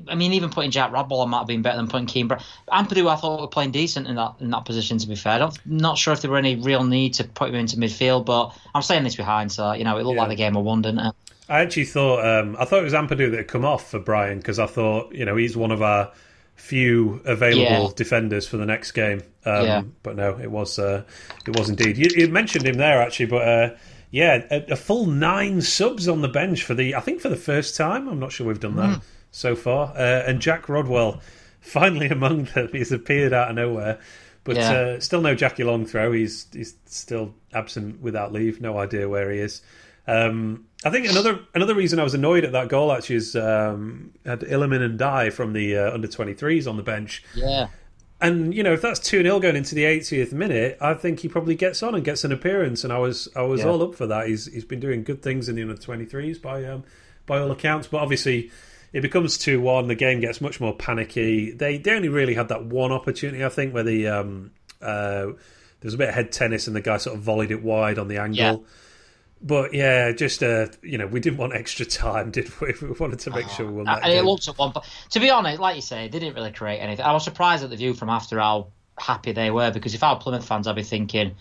I 0.07 0.13
mean, 0.13 0.33
even 0.33 0.51
putting 0.51 0.69
Jack 0.69 0.91
Rodwell 0.91 1.25
might 1.25 1.39
have 1.39 1.47
been 1.47 1.63
better 1.63 1.77
than 1.77 1.87
putting 1.87 2.05
Kean. 2.05 2.27
Ampadu, 2.27 3.09
I 3.09 3.15
thought 3.15 3.41
were 3.41 3.47
playing 3.47 3.71
decent 3.71 4.07
in 4.07 4.15
that 4.15 4.33
in 4.39 4.49
that 4.51 4.65
position. 4.65 4.97
To 4.97 5.07
be 5.07 5.15
fair, 5.15 5.41
I'm 5.41 5.51
not 5.65 5.97
sure 5.97 6.13
if 6.13 6.21
there 6.21 6.29
were 6.29 6.37
any 6.37 6.55
real 6.55 6.83
need 6.83 7.13
to 7.15 7.23
put 7.23 7.49
him 7.49 7.55
into 7.55 7.77
midfield, 7.77 8.25
but 8.25 8.55
I'm 8.75 8.81
saying 8.81 9.03
this 9.03 9.15
behind, 9.15 9.51
so 9.51 9.73
you 9.73 9.83
know 9.83 9.97
it 9.97 10.03
looked 10.03 10.15
yeah. 10.15 10.21
like 10.21 10.29
the 10.29 10.35
game 10.35 10.55
of 10.55 10.65
one, 10.65 10.81
didn't 10.81 10.99
it? 10.99 11.15
I 11.49 11.61
actually 11.61 11.85
thought 11.85 12.25
um, 12.25 12.57
I 12.59 12.65
thought 12.65 12.79
it 12.79 12.83
was 12.83 12.93
Ampadu 12.93 13.31
that 13.31 13.37
had 13.37 13.47
come 13.47 13.65
off 13.65 13.89
for 13.89 13.99
Bryan 13.99 14.37
because 14.39 14.59
I 14.59 14.67
thought 14.67 15.13
you 15.13 15.25
know 15.25 15.35
he's 15.35 15.55
one 15.55 15.71
of 15.71 15.81
our 15.81 16.11
few 16.57 17.21
available 17.23 17.61
yeah. 17.61 17.89
defenders 17.95 18.47
for 18.47 18.57
the 18.57 18.65
next 18.65 18.91
game. 18.91 19.21
Um, 19.45 19.65
yeah. 19.65 19.83
But 20.03 20.17
no, 20.17 20.37
it 20.37 20.51
was 20.51 20.77
uh, 20.77 21.03
it 21.47 21.57
was 21.57 21.69
indeed. 21.69 21.97
You, 21.97 22.09
you, 22.13 22.27
mentioned 22.27 22.65
him 22.67 22.75
there 22.75 23.01
actually, 23.01 23.27
but 23.27 23.47
uh, 23.47 23.75
yeah, 24.11 24.45
a, 24.51 24.73
a, 24.73 24.75
full 24.75 25.05
nine 25.05 25.61
subs 25.61 26.07
on 26.07 26.21
the 26.21 26.27
bench 26.27 26.63
for 26.63 26.73
the 26.73 26.95
I 26.95 26.99
think 26.99 27.21
for 27.21 27.29
the 27.29 27.37
first 27.37 27.77
time. 27.77 28.09
I'm 28.09 28.19
not 28.19 28.31
sure 28.31 28.47
we've 28.47 28.59
done 28.59 28.75
that 28.75 28.99
mm. 28.99 29.01
so 29.31 29.55
far. 29.55 29.93
Uh, 29.95 30.23
and 30.27 30.41
Jack 30.41 30.67
Rodwell 30.67 31.21
finally 31.61 32.07
among 32.07 32.45
them. 32.45 32.69
He's 32.71 32.91
appeared 32.91 33.33
out 33.33 33.49
of 33.49 33.55
nowhere. 33.55 33.99
But 34.43 34.55
yeah. 34.55 34.71
Uh, 34.71 34.99
still 34.99 35.21
no 35.21 35.35
Jackie 35.35 35.63
Longthrow. 35.63 36.15
He's 36.15 36.47
he's 36.51 36.73
still 36.85 37.33
absent 37.53 38.01
without 38.01 38.33
leave. 38.33 38.59
No 38.59 38.77
idea 38.77 39.07
where 39.07 39.31
he 39.31 39.39
is. 39.39 39.61
Um, 40.07 40.65
I 40.85 40.91
think 40.91 41.09
another 41.09 41.39
another 41.55 41.73
reason 41.73 41.99
I 41.99 42.03
was 42.03 42.13
annoyed 42.13 42.43
at 42.43 42.51
that 42.51 42.69
goal 42.69 42.91
actually 42.91 43.15
is 43.15 43.35
um, 43.35 44.13
had 44.25 44.43
and 44.43 44.99
Ndiaye 44.99 45.33
from 45.33 45.53
the 45.53 45.75
uh, 45.75 45.93
under 45.93 46.07
23s 46.07 46.69
on 46.69 46.77
the 46.77 46.83
bench. 46.83 47.23
Yeah. 47.33 47.69
And 48.21 48.53
you 48.53 48.63
know 48.63 48.73
if 48.73 48.81
that's 48.81 48.99
two 48.99 49.21
0 49.23 49.39
going 49.39 49.55
into 49.55 49.73
the 49.73 49.83
80th 49.83 50.33
minute, 50.33 50.77
I 50.79 50.93
think 50.93 51.19
he 51.19 51.27
probably 51.27 51.55
gets 51.55 51.81
on 51.81 51.95
and 51.95 52.03
gets 52.03 52.23
an 52.23 52.31
appearance. 52.31 52.83
And 52.83 52.93
I 52.93 52.99
was 52.99 53.27
I 53.35 53.41
was 53.41 53.61
yeah. 53.61 53.67
all 53.67 53.81
up 53.81 53.95
for 53.95 54.05
that. 54.07 54.27
He's 54.27 54.51
he's 54.53 54.65
been 54.65 54.79
doing 54.79 55.03
good 55.03 55.23
things 55.23 55.49
in 55.49 55.55
the 55.55 55.63
under 55.63 55.75
23s 55.75 56.41
by 56.41 56.63
um, 56.65 56.83
by 57.25 57.39
all 57.39 57.51
accounts. 57.51 57.87
But 57.87 58.01
obviously 58.01 58.51
it 58.93 59.01
becomes 59.01 59.37
two 59.37 59.59
one. 59.59 59.87
The 59.87 59.95
game 59.95 60.19
gets 60.19 60.41
much 60.41 60.59
more 60.59 60.75
panicky. 60.75 61.51
They 61.51 61.79
they 61.79 61.91
only 61.95 62.09
really 62.09 62.35
had 62.35 62.49
that 62.49 62.65
one 62.65 62.91
opportunity 62.91 63.43
I 63.43 63.49
think 63.49 63.73
where 63.73 63.83
the 63.83 64.07
um, 64.09 64.51
uh, 64.79 65.25
there 65.25 65.85
was 65.85 65.95
a 65.95 65.97
bit 65.97 66.09
of 66.09 66.15
head 66.15 66.31
tennis 66.31 66.67
and 66.67 66.75
the 66.75 66.81
guy 66.81 66.97
sort 66.97 67.17
of 67.17 67.23
volleyed 67.23 67.49
it 67.49 67.63
wide 67.63 67.97
on 67.97 68.07
the 68.09 68.17
angle. 68.17 68.37
Yeah 68.37 68.57
but 69.41 69.73
yeah, 69.73 70.11
just 70.11 70.41
uh, 70.43 70.67
you 70.81 70.97
know, 70.97 71.07
we 71.07 71.19
didn't 71.19 71.37
want 71.37 71.53
extra 71.53 71.85
time, 71.85 72.31
did 72.37 72.49
we? 72.59 72.73
We 72.81 72.91
wanted 72.91 73.19
to 73.19 73.31
make 73.31 73.45
oh, 73.45 73.49
sure 73.49 73.65
we 73.67 73.73
won 73.73 73.85
that. 73.85 74.03
And 74.03 74.13
it 74.13 74.23
looked 74.23 74.47
at 74.47 74.57
one, 74.57 74.71
but 74.73 74.87
to 75.11 75.19
be 75.19 75.29
honest, 75.29 75.59
like 75.59 75.75
you 75.75 75.81
say, 75.81 76.07
they 76.07 76.19
didn't 76.19 76.35
really 76.35 76.51
create 76.51 76.79
anything. 76.79 77.05
I 77.05 77.13
was 77.13 77.23
surprised 77.23 77.63
at 77.63 77.69
the 77.69 77.75
view 77.75 77.93
from 77.93 78.09
after 78.09 78.39
how 78.39 78.67
happy 78.97 79.31
they 79.31 79.51
were 79.51 79.71
because 79.71 79.93
if 79.93 80.03
I 80.03 80.13
were 80.13 80.19
Plymouth 80.19 80.47
fans, 80.47 80.67
I'd 80.67 80.75
be 80.75 80.83
thinking. 80.83 81.35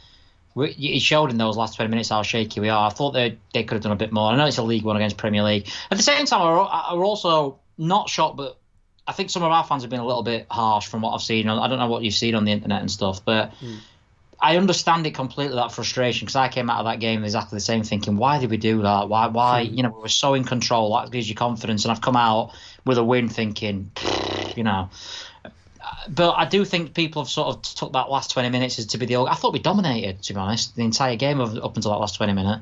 He 0.59 1.01
showed 1.01 1.31
in 1.31 1.37
those 1.37 1.55
last 1.59 1.77
20 1.77 1.91
minutes 1.91 2.09
how 2.09 2.23
shaky 2.23 2.61
we 2.61 2.71
are. 2.71 2.87
I 2.87 2.91
thought 2.91 3.11
they 3.11 3.37
they 3.53 3.65
could 3.65 3.75
have 3.75 3.83
done 3.83 3.93
a 3.93 3.97
bit 3.97 4.11
more. 4.11 4.33
I 4.33 4.37
know 4.37 4.47
it's 4.47 4.57
a 4.57 4.63
League 4.63 4.85
One 4.85 4.97
against 4.97 5.19
Premier 5.19 5.43
League. 5.43 5.69
At 5.91 5.99
the 5.99 6.03
same 6.03 6.25
time, 6.25 6.41
we're 6.41 7.05
also 7.05 7.59
not 7.77 8.09
shocked, 8.09 8.39
but 8.39 8.59
I 9.07 9.13
think 9.13 9.29
some 9.31 9.43
of 9.43 9.53
our 9.53 9.65
fans 9.65 9.83
have 9.83 9.91
been 9.91 10.01
a 10.01 10.07
little 10.07 10.23
bit 10.23 10.47
harsh 10.51 10.87
from 10.87 11.03
what 11.03 11.13
I've 11.13 11.21
seen. 11.21 11.49
I 11.49 11.69
don't 11.69 11.79
know 11.79 11.89
what 11.89 12.03
you've 12.03 12.15
seen 12.15 12.35
on 12.35 12.45
the 12.45 12.53
internet 12.53 12.81
and 12.81 12.91
stuff, 12.91 13.25
but 13.25 13.53
mm. 13.61 13.79
I 14.41 14.57
understand 14.57 15.07
it 15.07 15.15
completely 15.15 15.57
that 15.57 15.73
frustration 15.73 16.27
because 16.27 16.37
I 16.37 16.49
came 16.49 16.69
out 16.69 16.81
of 16.81 16.85
that 16.87 17.01
game 17.01 17.25
exactly 17.25 17.57
the 17.57 17.61
same, 17.61 17.83
thinking, 17.83 18.17
why 18.17 18.39
did 18.39 18.51
we 18.51 18.59
do 18.59 18.83
that? 18.83 19.09
Why, 19.09 19.29
why? 19.29 19.65
Hmm. 19.65 19.75
You 19.75 19.83
know, 19.83 19.91
we 19.91 20.03
were 20.03 20.09
so 20.09 20.35
in 20.35 20.45
control. 20.45 20.95
That 20.95 21.11
gives 21.11 21.29
you 21.29 21.35
confidence, 21.35 21.85
and 21.85 21.93
I've 21.93 22.03
come 22.03 22.17
out 22.17 22.53
with 22.85 22.99
a 22.99 23.05
win, 23.05 23.29
thinking, 23.29 23.91
you 24.55 24.63
know. 24.63 24.91
But 26.09 26.33
I 26.33 26.45
do 26.45 26.65
think 26.65 26.95
people 26.95 27.23
have 27.23 27.31
sort 27.31 27.49
of 27.49 27.63
took 27.63 27.93
that 27.93 28.11
last 28.11 28.31
twenty 28.31 28.51
minutes 28.51 28.79
as 28.79 28.87
to 28.87 28.99
be 28.99 29.07
the. 29.07 29.17
I 29.21 29.35
thought 29.35 29.53
we 29.53 29.59
dominated, 29.59 30.23
to 30.25 30.35
be 30.35 30.39
honest, 30.39 30.77
the 30.77 30.85
entire 30.85 31.17
game 31.17 31.41
of 31.41 31.57
up 31.57 31.77
until 31.77 31.93
that 31.93 31.99
last 31.99 32.17
twenty 32.17 32.33
minute. 32.33 32.61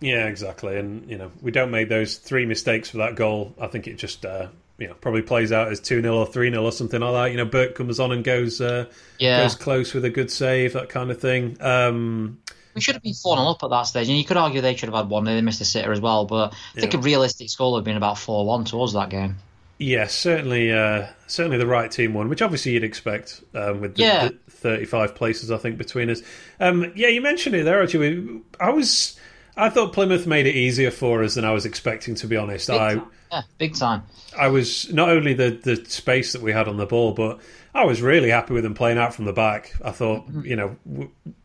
Yeah, 0.00 0.26
exactly, 0.26 0.78
and 0.78 1.08
you 1.10 1.18
know 1.18 1.32
we 1.42 1.50
don't 1.50 1.70
make 1.70 1.88
those 1.88 2.16
three 2.16 2.46
mistakes 2.46 2.90
for 2.90 2.98
that 2.98 3.16
goal. 3.16 3.54
I 3.60 3.66
think 3.66 3.86
it 3.86 3.96
just 3.96 4.24
uh, 4.24 4.48
you 4.78 4.88
know 4.88 4.94
probably 4.94 5.22
plays 5.22 5.52
out 5.52 5.70
as 5.70 5.80
two 5.80 6.02
0 6.02 6.16
or 6.16 6.26
three 6.26 6.50
0 6.50 6.62
or 6.62 6.72
something 6.72 7.00
like 7.00 7.12
that. 7.12 7.30
You 7.30 7.36
know, 7.36 7.44
Burke 7.44 7.74
comes 7.74 8.00
on 8.00 8.12
and 8.12 8.24
goes 8.24 8.60
uh, 8.60 8.86
yeah. 9.18 9.42
goes 9.42 9.54
close 9.54 9.94
with 9.94 10.04
a 10.04 10.10
good 10.10 10.30
save, 10.30 10.72
that 10.74 10.88
kind 10.88 11.10
of 11.10 11.20
thing. 11.20 11.56
Um, 11.60 12.38
we 12.74 12.82
should 12.82 12.94
have 12.94 13.02
been 13.02 13.14
four 13.14 13.36
0 13.36 13.48
up 13.48 13.62
at 13.62 13.70
that 13.70 13.82
stage, 13.84 14.08
and 14.08 14.18
you 14.18 14.24
could 14.24 14.36
argue 14.36 14.60
they 14.60 14.76
should 14.76 14.88
have 14.88 14.96
had 14.96 15.08
one. 15.08 15.24
They 15.24 15.40
missed 15.40 15.60
a 15.60 15.64
sitter 15.64 15.92
as 15.92 16.00
well, 16.00 16.26
but 16.26 16.52
I 16.76 16.80
think 16.80 16.92
yeah. 16.92 17.00
a 17.00 17.02
realistic 17.02 17.48
score 17.48 17.72
would 17.72 17.78
have 17.78 17.84
been 17.84 17.96
about 17.96 18.18
four 18.18 18.44
one 18.44 18.64
towards 18.64 18.92
that 18.92 19.08
game. 19.08 19.36
Yes, 19.78 20.14
certainly, 20.14 20.72
uh, 20.72 21.06
certainly 21.26 21.58
the 21.58 21.66
right 21.66 21.90
team 21.90 22.14
won, 22.14 22.30
which 22.30 22.40
obviously 22.40 22.72
you'd 22.72 22.84
expect 22.84 23.42
um, 23.54 23.80
with 23.82 23.96
the, 23.96 24.02
yeah. 24.02 24.28
the, 24.28 24.38
35 24.48 25.14
places 25.14 25.50
I 25.50 25.58
think 25.58 25.76
between 25.76 26.08
us. 26.08 26.22
Um, 26.60 26.92
yeah, 26.96 27.08
you 27.08 27.20
mentioned 27.20 27.54
it 27.54 27.64
there. 27.64 27.82
Actually, 27.82 28.40
I 28.58 28.70
was, 28.70 29.18
I 29.56 29.70
thought 29.70 29.92
Plymouth 29.92 30.26
made 30.26 30.46
it 30.46 30.54
easier 30.54 30.90
for 30.90 31.22
us 31.22 31.34
than 31.34 31.44
I 31.44 31.52
was 31.52 31.64
expecting. 31.64 32.14
To 32.16 32.26
be 32.26 32.36
honest, 32.36 32.68
big 32.68 32.80
I 32.80 32.94
time. 32.94 33.06
yeah, 33.32 33.42
big 33.58 33.74
time. 33.74 34.02
I 34.38 34.48
was 34.48 34.92
not 34.92 35.08
only 35.08 35.34
the 35.34 35.50
the 35.50 35.76
space 35.86 36.32
that 36.32 36.42
we 36.42 36.52
had 36.52 36.68
on 36.68 36.76
the 36.76 36.86
ball, 36.86 37.12
but 37.12 37.40
I 37.74 37.84
was 37.84 38.02
really 38.02 38.30
happy 38.30 38.54
with 38.54 38.64
them 38.64 38.74
playing 38.74 38.98
out 38.98 39.14
from 39.14 39.24
the 39.24 39.32
back. 39.32 39.74
I 39.84 39.90
thought, 39.92 40.26
mm-hmm. 40.26 40.44
you 40.44 40.56
know, 40.56 40.76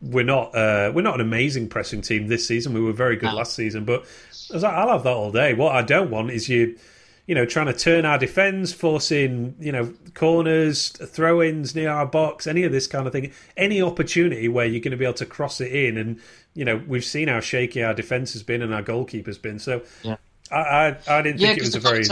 we're 0.00 0.24
not 0.24 0.54
uh, 0.54 0.92
we're 0.94 1.02
not 1.02 1.14
an 1.14 1.20
amazing 1.20 1.68
pressing 1.68 2.02
team 2.02 2.26
this 2.26 2.46
season. 2.46 2.74
We 2.74 2.80
were 2.80 2.92
very 2.92 3.16
good 3.16 3.30
no. 3.30 3.36
last 3.36 3.54
season, 3.54 3.84
but 3.84 4.02
I 4.50 4.54
was 4.54 4.62
like, 4.62 4.74
I'll 4.74 4.90
have 4.90 5.04
that 5.04 5.14
all 5.14 5.32
day. 5.32 5.54
What 5.54 5.74
I 5.74 5.82
don't 5.82 6.10
want 6.10 6.30
is 6.30 6.48
you 6.48 6.78
you 7.26 7.34
know, 7.34 7.46
trying 7.46 7.66
to 7.66 7.72
turn 7.72 8.04
our 8.04 8.18
defence, 8.18 8.72
forcing, 8.72 9.54
you 9.60 9.70
know, 9.70 9.94
corners, 10.14 10.88
throw 10.88 11.42
ins 11.42 11.74
near 11.74 11.90
our 11.90 12.06
box, 12.06 12.46
any 12.46 12.64
of 12.64 12.72
this 12.72 12.86
kind 12.86 13.06
of 13.06 13.12
thing. 13.12 13.32
Any 13.56 13.80
opportunity 13.80 14.48
where 14.48 14.66
you're 14.66 14.80
going 14.80 14.90
to 14.92 14.96
be 14.96 15.04
able 15.04 15.14
to 15.14 15.26
cross 15.26 15.60
it 15.60 15.72
in. 15.72 15.96
And, 15.96 16.20
you 16.54 16.64
know, 16.64 16.82
we've 16.86 17.04
seen 17.04 17.28
how 17.28 17.40
shaky 17.40 17.82
our 17.82 17.94
defence 17.94 18.32
has 18.32 18.42
been 18.42 18.60
and 18.60 18.74
our 18.74 18.82
goalkeeper's 18.82 19.38
been. 19.38 19.58
So 19.58 19.82
yeah. 20.02 20.16
I, 20.50 20.56
I, 20.56 20.96
I 21.08 21.22
didn't 21.22 21.40
yeah, 21.40 21.48
think 21.48 21.58
it 21.58 21.64
was 21.64 21.74
a 21.76 21.80
very. 21.80 22.04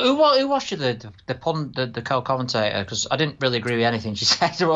Who, 0.00 0.16
who 0.16 0.48
was 0.48 0.62
she, 0.62 0.76
the 0.76 1.12
the, 1.26 1.34
pun, 1.34 1.72
the, 1.74 1.86
the 1.86 2.02
co-commentator? 2.02 2.84
Because 2.84 3.06
I 3.10 3.16
didn't 3.16 3.36
really 3.40 3.58
agree 3.58 3.76
with 3.76 3.84
anything 3.84 4.14
she 4.14 4.24
said. 4.24 4.60
Uh, 4.62 4.74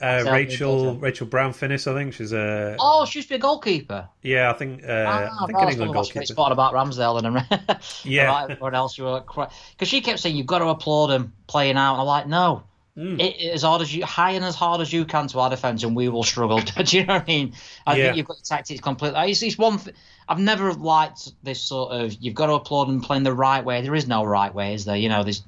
uh, 0.00 0.24
Rachel 0.30 0.96
Rachel 0.96 1.26
Brown 1.26 1.52
Finnis, 1.52 1.90
I 1.90 1.94
think 1.94 2.14
she's 2.14 2.32
a. 2.32 2.76
Oh, 2.78 3.04
she 3.04 3.18
used 3.18 3.28
to 3.28 3.34
be 3.34 3.36
a 3.36 3.40
goalkeeper. 3.40 4.08
Yeah, 4.22 4.50
I 4.50 4.54
think. 4.54 4.82
Uh, 4.84 5.04
ah, 5.06 5.42
I 5.42 5.46
think 5.46 5.58
an 5.58 5.68
England 5.70 5.92
goalkeeper. 5.92 6.26
Spot 6.26 6.52
about 6.52 6.72
Ramsdale 6.74 7.22
and 7.24 7.80
yeah, 8.04 8.24
about 8.24 8.50
everyone 8.50 8.74
else. 8.74 8.98
You 8.98 9.04
were 9.04 9.20
because 9.20 9.88
she 9.88 10.00
kept 10.00 10.20
saying 10.20 10.36
you've 10.36 10.46
got 10.46 10.58
to 10.58 10.68
applaud 10.68 11.10
him 11.10 11.32
playing 11.46 11.76
out. 11.76 11.94
And 11.94 12.00
I'm 12.02 12.06
like, 12.06 12.26
no, 12.26 12.64
Mm. 12.96 13.20
It, 13.20 13.52
as 13.52 13.62
hard 13.62 13.82
as 13.82 13.94
you, 13.94 14.04
high 14.04 14.32
and 14.32 14.44
as 14.44 14.54
hard 14.54 14.80
as 14.80 14.92
you 14.92 15.04
can 15.04 15.26
to 15.28 15.40
our 15.40 15.50
defence, 15.50 15.82
and 15.82 15.96
we 15.96 16.08
will 16.08 16.22
struggle. 16.22 16.60
Do 16.84 16.96
you 16.96 17.04
know 17.04 17.14
what 17.14 17.22
I 17.22 17.26
mean? 17.26 17.54
I 17.86 17.96
yeah. 17.96 18.04
think 18.04 18.16
you've 18.18 18.26
got 18.26 18.36
the 18.36 18.44
tactics 18.44 18.80
completely. 18.80 19.30
It's, 19.30 19.42
it's 19.42 19.58
one. 19.58 19.78
Th- 19.78 19.96
I've 20.28 20.38
never 20.38 20.72
liked 20.72 21.32
this 21.42 21.60
sort 21.60 21.92
of. 21.92 22.14
You've 22.20 22.34
got 22.34 22.46
to 22.46 22.52
applaud 22.52 22.88
them 22.88 23.00
playing 23.00 23.24
the 23.24 23.32
right 23.32 23.64
way. 23.64 23.82
There 23.82 23.94
is 23.94 24.06
no 24.06 24.24
right 24.24 24.54
way, 24.54 24.74
is 24.74 24.84
there? 24.84 24.96
You 24.96 25.08
know, 25.08 25.24
there's. 25.24 25.42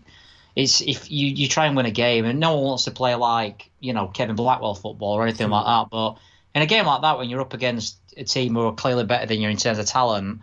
It's 0.56 0.80
if 0.80 1.10
you, 1.10 1.26
you 1.26 1.48
try 1.48 1.66
and 1.66 1.76
win 1.76 1.86
a 1.86 1.90
game, 1.90 2.24
and 2.24 2.40
no 2.40 2.56
one 2.56 2.64
wants 2.64 2.84
to 2.84 2.90
play 2.90 3.14
like 3.14 3.70
you 3.78 3.92
know 3.92 4.08
Kevin 4.08 4.36
Blackwell 4.36 4.74
football 4.74 5.12
or 5.12 5.22
anything 5.22 5.48
mm. 5.48 5.52
like 5.52 5.66
that. 5.66 5.90
But 5.90 6.18
in 6.54 6.62
a 6.62 6.66
game 6.66 6.86
like 6.86 7.02
that, 7.02 7.18
when 7.18 7.28
you're 7.28 7.42
up 7.42 7.54
against 7.54 7.98
a 8.16 8.24
team 8.24 8.54
who 8.54 8.62
are 8.62 8.74
clearly 8.74 9.04
better 9.04 9.26
than 9.26 9.40
you 9.40 9.48
in 9.50 9.56
terms 9.58 9.78
of 9.78 9.86
talent, 9.86 10.40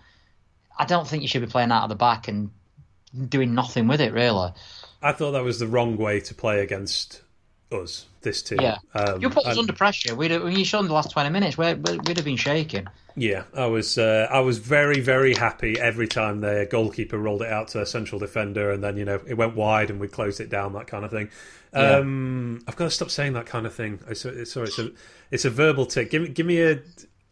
I 0.78 0.86
don't 0.86 1.08
think 1.08 1.24
you 1.24 1.28
should 1.28 1.42
be 1.42 1.48
playing 1.48 1.72
out 1.72 1.84
of 1.84 1.90
the 1.90 1.96
back 1.96 2.28
and 2.28 2.52
doing 3.28 3.56
nothing 3.56 3.88
with 3.88 4.00
it, 4.00 4.14
really. 4.14 4.52
I 5.04 5.12
thought 5.12 5.32
that 5.32 5.44
was 5.44 5.60
the 5.60 5.68
wrong 5.68 5.98
way 5.98 6.20
to 6.22 6.34
play 6.34 6.62
against 6.62 7.22
us. 7.72 8.08
This 8.22 8.42
team. 8.42 8.60
Yeah, 8.62 8.78
um, 8.94 9.22
you 9.22 9.30
put 9.30 9.46
us 9.46 9.52
and, 9.52 9.60
under 9.60 9.74
pressure. 9.74 10.16
We'd 10.16 10.32
have, 10.32 10.44
when 10.44 10.58
you 10.58 10.64
showed 10.64 10.88
the 10.88 10.94
last 10.94 11.12
twenty 11.12 11.30
minutes, 11.30 11.58
we'd, 11.58 11.86
we'd 11.86 12.16
have 12.16 12.24
been 12.24 12.38
shaking. 12.38 12.88
Yeah, 13.18 13.44
I 13.54 13.66
was. 13.66 13.98
Uh, 13.98 14.28
I 14.32 14.40
was 14.40 14.60
very, 14.60 15.02
very 15.02 15.36
happy 15.36 15.78
every 15.78 16.08
time 16.08 16.40
their 16.40 16.66
goalkeeper 16.66 17.18
rolled 17.18 17.42
it 17.42 17.52
out 17.52 17.68
to 17.70 17.82
a 17.82 17.86
central 17.86 18.18
defender, 18.18 18.72
and 18.72 18.82
then 18.82 18.96
you 18.96 19.04
know 19.04 19.20
it 19.28 19.34
went 19.34 19.58
wide, 19.58 19.90
and 19.90 20.00
we 20.00 20.08
closed 20.08 20.40
it 20.40 20.50
down. 20.50 20.72
That 20.72 20.88
kind 20.88 21.04
of 21.04 21.12
thing. 21.12 21.30
Yeah. 21.74 21.98
Um, 21.98 22.64
I've 22.66 22.78
got 22.78 22.86
to 22.86 22.92
stop 22.92 23.12
saying 23.12 23.34
that 23.34 23.46
kind 23.46 23.66
of 23.66 23.74
thing. 23.74 24.00
Sorry, 24.16 24.38
it's 24.38 24.80
a 24.80 24.92
it's 25.32 25.44
a 25.44 25.50
verbal 25.50 25.86
tick. 25.86 26.10
Give 26.12 26.22
me 26.22 26.30
give 26.30 26.46
me 26.46 26.62
a 26.62 26.80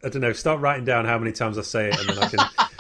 I 0.04 0.10
don't 0.10 0.22
know. 0.22 0.34
Start 0.34 0.60
writing 0.62 0.86
down 0.86 1.06
how 1.06 1.18
many 1.18 1.32
times 1.32 1.58
I 1.58 1.62
say 1.62 1.90
it, 1.90 2.00
and 2.00 2.10
then 2.10 2.20
I 2.20 2.28
can 2.28 2.40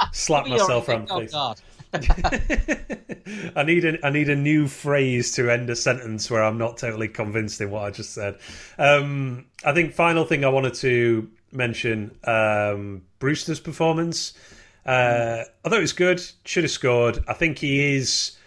slap 0.12 0.48
myself 0.48 0.90
around 0.90 1.08
the 1.08 1.20
face. 1.20 1.32
Oh, 1.34 1.56
I 3.56 3.64
need 3.64 3.86
a 3.86 4.06
I 4.06 4.10
need 4.10 4.30
a 4.30 4.36
new 4.36 4.68
phrase 4.68 5.34
to 5.34 5.50
end 5.50 5.70
a 5.70 5.76
sentence 5.76 6.32
where 6.32 6.44
I'm 6.44 6.58
not 6.58 6.78
totally 6.78 7.10
convinced 7.10 7.60
in 7.60 7.70
what 7.70 7.84
I 7.84 7.92
just 7.92 8.14
said. 8.14 8.38
Um, 8.78 9.46
I 9.66 9.74
think 9.74 9.94
final 9.94 10.24
thing 10.24 10.46
I 10.46 10.50
wanted 10.50 10.74
to 10.76 11.30
mention 11.52 12.18
um, 12.24 13.04
Brewster's 13.20 13.60
performance. 13.60 14.34
Uh, 14.86 15.44
I 15.66 15.70
thought 15.70 15.78
it 15.78 15.82
was 15.82 15.94
good. 15.94 16.22
Should 16.46 16.64
have 16.64 16.72
scored. 16.72 17.24
I 17.28 17.34
think 17.34 17.58
he 17.60 17.96
is. 17.96 18.38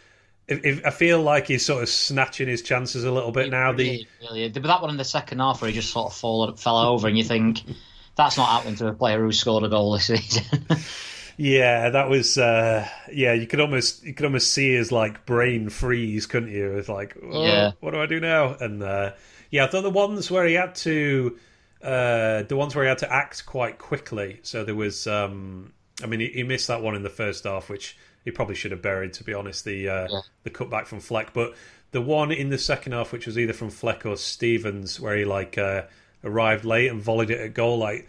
If, 0.46 0.64
if, 0.64 0.86
I 0.86 0.90
feel 0.90 1.22
like 1.22 1.46
he's 1.46 1.64
sort 1.64 1.82
of 1.82 1.88
snatching 1.88 2.48
his 2.48 2.60
chances 2.60 3.04
a 3.04 3.12
little 3.12 3.32
bit 3.32 3.50
now. 3.50 3.72
The 3.72 4.06
really, 4.20 4.48
but 4.48 4.62
that 4.62 4.80
one 4.80 4.90
in 4.90 4.96
the 4.96 5.04
second 5.04 5.38
half 5.38 5.62
where 5.62 5.70
he 5.70 5.74
just 5.74 5.90
sort 5.90 6.12
of 6.12 6.16
fall, 6.16 6.52
fell 6.56 6.76
over, 6.76 7.08
and 7.08 7.16
you 7.16 7.24
think 7.24 7.62
that's 8.16 8.36
not 8.36 8.48
happening 8.48 8.76
to 8.76 8.88
a 8.88 8.92
player 8.92 9.20
who 9.20 9.32
scored 9.32 9.64
a 9.64 9.68
goal 9.68 9.92
this 9.92 10.06
season. 10.06 10.44
Yeah, 11.36 11.90
that 11.90 12.08
was 12.08 12.38
uh, 12.38 12.88
yeah. 13.12 13.32
You 13.32 13.46
could 13.46 13.60
almost 13.60 14.04
you 14.04 14.14
could 14.14 14.26
almost 14.26 14.52
see 14.52 14.74
his 14.74 14.92
like 14.92 15.26
brain 15.26 15.68
freeze, 15.68 16.26
couldn't 16.26 16.52
you? 16.52 16.76
It's 16.76 16.88
like, 16.88 17.16
oh, 17.22 17.44
yeah, 17.44 17.72
what 17.80 17.92
do 17.92 18.00
I 18.00 18.06
do 18.06 18.20
now? 18.20 18.54
And 18.54 18.82
uh, 18.82 19.12
yeah, 19.50 19.64
I 19.64 19.66
thought 19.68 19.82
the 19.82 19.90
ones 19.90 20.30
where 20.30 20.46
he 20.46 20.54
had 20.54 20.74
to, 20.76 21.38
uh, 21.82 22.42
the 22.42 22.56
ones 22.56 22.74
where 22.74 22.84
he 22.84 22.88
had 22.88 22.98
to 22.98 23.12
act 23.12 23.46
quite 23.46 23.78
quickly. 23.78 24.40
So 24.42 24.64
there 24.64 24.74
was, 24.74 25.06
um, 25.06 25.72
I 26.02 26.06
mean, 26.06 26.20
he, 26.20 26.28
he 26.28 26.42
missed 26.44 26.68
that 26.68 26.82
one 26.82 26.94
in 26.94 27.02
the 27.02 27.10
first 27.10 27.44
half, 27.44 27.68
which 27.68 27.96
he 28.24 28.30
probably 28.30 28.54
should 28.54 28.70
have 28.70 28.82
buried. 28.82 29.12
To 29.14 29.24
be 29.24 29.34
honest, 29.34 29.64
the 29.64 29.88
uh, 29.88 30.08
yeah. 30.10 30.20
the 30.44 30.50
cutback 30.50 30.86
from 30.86 31.00
Fleck, 31.00 31.32
but 31.32 31.54
the 31.90 32.00
one 32.00 32.30
in 32.30 32.50
the 32.50 32.58
second 32.58 32.92
half, 32.92 33.12
which 33.12 33.26
was 33.26 33.38
either 33.38 33.52
from 33.52 33.70
Fleck 33.70 34.06
or 34.06 34.16
Stevens, 34.16 35.00
where 35.00 35.16
he 35.16 35.24
like 35.24 35.58
uh, 35.58 35.82
arrived 36.22 36.64
late 36.64 36.90
and 36.90 37.02
volleyed 37.02 37.30
it 37.30 37.40
at 37.40 37.54
goal, 37.54 37.78
like 37.78 38.08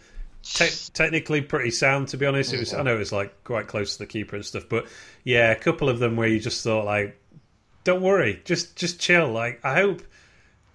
te- 0.54 0.92
technically 0.92 1.40
pretty 1.40 1.70
sound 1.70 2.08
to 2.08 2.16
be 2.16 2.26
honest. 2.26 2.52
It 2.52 2.60
was 2.60 2.74
I 2.74 2.82
know 2.82 2.94
it 2.94 2.98
was 2.98 3.12
like 3.12 3.44
quite 3.44 3.66
close 3.66 3.94
to 3.94 3.98
the 4.00 4.06
keeper 4.06 4.36
and 4.36 4.44
stuff, 4.44 4.64
but 4.68 4.86
yeah, 5.24 5.50
a 5.50 5.56
couple 5.56 5.88
of 5.88 5.98
them 5.98 6.16
where 6.16 6.28
you 6.28 6.40
just 6.40 6.62
thought 6.62 6.84
like, 6.84 7.20
don't 7.84 8.02
worry, 8.02 8.40
just 8.44 8.76
just 8.76 9.00
chill. 9.00 9.30
Like 9.30 9.60
I 9.64 9.74
hope 9.74 10.02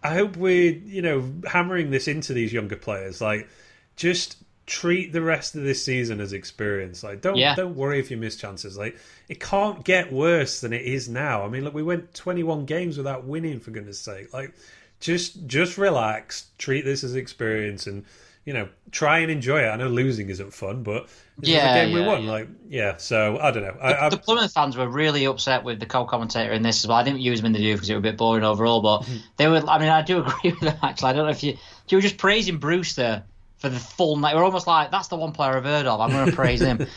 I 0.03 0.13
hope 0.13 0.37
we're 0.37 0.73
you 0.73 1.01
know 1.01 1.31
hammering 1.47 1.91
this 1.91 2.07
into 2.07 2.33
these 2.33 2.51
younger 2.51 2.75
players. 2.75 3.21
Like 3.21 3.47
just 3.95 4.37
treat 4.65 5.11
the 5.11 5.21
rest 5.21 5.55
of 5.55 5.63
this 5.63 5.83
season 5.83 6.21
as 6.21 6.33
experience. 6.33 7.03
Like 7.03 7.21
don't 7.21 7.37
yeah. 7.37 7.55
don't 7.55 7.75
worry 7.75 7.99
if 7.99 8.11
you 8.11 8.17
miss 8.17 8.35
chances. 8.35 8.77
Like 8.77 8.97
it 9.27 9.39
can't 9.39 9.83
get 9.83 10.11
worse 10.11 10.61
than 10.61 10.73
it 10.73 10.83
is 10.83 11.09
now. 11.09 11.43
I 11.43 11.49
mean, 11.49 11.63
look, 11.63 11.73
we 11.73 11.83
went 11.83 12.13
21 12.13 12.65
games 12.65 12.97
without 12.97 13.25
winning 13.25 13.59
for 13.59 13.71
goodness 13.71 13.99
sake. 13.99 14.33
Like 14.33 14.53
just 14.99 15.45
just 15.47 15.77
relax, 15.77 16.51
treat 16.57 16.85
this 16.85 17.03
as 17.03 17.15
experience 17.15 17.87
and 17.87 18.05
you 18.45 18.53
know, 18.53 18.67
try 18.91 19.19
and 19.19 19.31
enjoy 19.31 19.61
it. 19.61 19.67
I 19.67 19.75
know 19.75 19.87
losing 19.87 20.29
isn't 20.29 20.53
fun, 20.53 20.83
but 20.83 21.07
yeah, 21.41 21.73
the 21.73 21.85
game 21.85 21.95
yeah, 21.95 22.01
we 22.01 22.07
won. 22.07 22.23
Yeah. 22.23 22.31
Like, 22.31 22.47
yeah. 22.69 22.97
So 22.97 23.37
I 23.39 23.51
don't 23.51 23.63
know. 23.63 23.77
I, 23.79 24.09
the, 24.09 24.15
the, 24.15 24.21
Plymouth 24.21 24.51
fans 24.51 24.75
were 24.75 24.87
really 24.87 25.25
upset 25.25 25.63
with 25.63 25.79
the 25.79 25.85
co-commentator 25.85 26.51
in 26.51 26.63
this 26.63 26.83
as 26.83 26.87
well. 26.87 26.97
I 26.97 27.03
didn't 27.03 27.21
use 27.21 27.39
him 27.39 27.45
in 27.47 27.53
the 27.53 27.59
view 27.59 27.75
because 27.75 27.89
it 27.89 27.93
was 27.93 27.99
a 27.99 28.01
bit 28.01 28.17
boring 28.17 28.43
overall, 28.43 28.81
but 28.81 29.07
they 29.37 29.47
were. 29.47 29.63
I 29.67 29.77
mean, 29.77 29.89
I 29.89 30.01
do 30.01 30.19
agree 30.25 30.51
with 30.51 30.59
them 30.59 30.77
actually. 30.81 31.09
I 31.09 31.13
don't 31.13 31.25
know 31.25 31.31
if 31.31 31.43
you 31.43 31.57
you 31.89 31.97
were 31.97 32.01
just 32.01 32.17
praising 32.17 32.57
Brewster 32.57 33.23
for 33.57 33.69
the 33.69 33.79
full 33.79 34.17
night. 34.17 34.35
We're 34.35 34.43
almost 34.43 34.65
like 34.65 34.89
that's 34.89 35.09
the 35.09 35.17
one 35.17 35.33
player 35.33 35.57
I've 35.57 35.65
heard 35.65 35.85
of. 35.85 36.01
I'm 36.01 36.09
going 36.09 36.29
to 36.29 36.35
praise 36.35 36.61
him. 36.61 36.87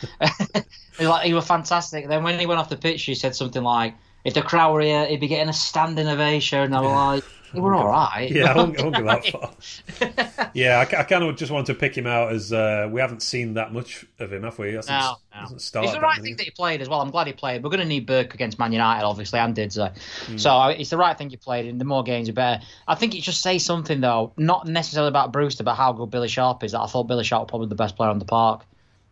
like 0.99 1.25
he 1.27 1.33
was 1.33 1.45
fantastic. 1.45 2.07
Then 2.07 2.23
when 2.23 2.39
he 2.39 2.47
went 2.47 2.59
off 2.59 2.69
the 2.69 2.77
pitch, 2.77 3.03
he 3.03 3.13
said 3.13 3.35
something 3.35 3.61
like, 3.61 3.93
"If 4.23 4.33
the 4.33 4.41
crowd 4.41 4.73
were 4.73 4.81
here, 4.81 5.05
he'd 5.05 5.19
be 5.19 5.27
getting 5.27 5.49
a 5.49 5.53
standing 5.53 6.07
ovation." 6.07 6.59
And 6.59 6.75
I 6.75 6.81
was 6.81 7.23
like. 7.23 7.31
We're 7.61 7.75
all 7.75 7.87
right. 7.87 8.29
Yeah, 8.29 8.51
I 8.51 8.57
won't, 8.57 8.79
I 8.79 8.83
won't 8.87 8.95
go 8.95 9.03
that 9.03 9.25
far. 9.27 10.49
yeah, 10.53 10.79
I, 10.79 10.81
I, 10.81 11.03
kind 11.03 11.23
of 11.23 11.35
just 11.35 11.51
wanted 11.51 11.67
to 11.67 11.75
pick 11.75 11.97
him 11.97 12.07
out 12.07 12.31
as 12.31 12.51
uh, 12.53 12.87
we 12.91 13.01
haven't 13.01 13.21
seen 13.21 13.55
that 13.55 13.73
much 13.73 14.05
of 14.19 14.31
him, 14.31 14.43
have 14.43 14.57
we? 14.59 14.69
He 14.69 14.73
no, 14.73 14.81
no. 14.87 15.47
It's 15.51 15.71
the 15.71 15.99
right 16.01 16.21
thing 16.21 16.35
that 16.37 16.43
he 16.43 16.51
played 16.51 16.81
as 16.81 16.89
well. 16.89 17.01
I'm 17.01 17.11
glad 17.11 17.27
he 17.27 17.33
played. 17.33 17.63
We're 17.63 17.69
going 17.69 17.81
to 17.81 17.85
need 17.85 18.05
Burke 18.05 18.33
against 18.33 18.59
Man 18.59 18.71
United, 18.71 19.05
obviously, 19.05 19.39
and 19.39 19.55
did 19.55 19.73
so. 19.73 19.89
Mm. 20.25 20.39
So 20.39 20.51
uh, 20.51 20.69
it's 20.69 20.89
the 20.89 20.97
right 20.97 21.17
thing 21.17 21.29
you 21.29 21.37
played, 21.37 21.65
and 21.65 21.79
the 21.79 21.85
more 21.85 22.03
games, 22.03 22.27
the 22.27 22.33
better. 22.33 22.63
I 22.87 22.95
think 22.95 23.15
it 23.15 23.21
just 23.21 23.41
says 23.41 23.63
something 23.63 24.01
though, 24.01 24.33
not 24.37 24.67
necessarily 24.67 25.09
about 25.09 25.31
Brewster, 25.31 25.63
but 25.63 25.75
how 25.75 25.93
good 25.93 26.11
Billy 26.11 26.27
Sharp 26.27 26.63
is. 26.63 26.73
That 26.73 26.81
I 26.81 26.87
thought 26.87 27.05
Billy 27.05 27.23
Sharp 27.23 27.43
was 27.43 27.49
probably 27.49 27.67
the 27.67 27.75
best 27.75 27.95
player 27.95 28.09
on 28.09 28.19
the 28.19 28.25
park. 28.25 28.65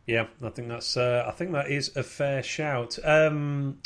Yeah, 0.05 0.27
I 0.43 0.49
think 0.49 0.67
that's. 0.67 0.97
Uh, 0.97 1.25
I 1.27 1.31
think 1.31 1.53
that 1.53 1.69
is 1.69 1.95
a 1.95 2.03
fair 2.03 2.43
shout. 2.43 2.99
Um, 3.03 3.79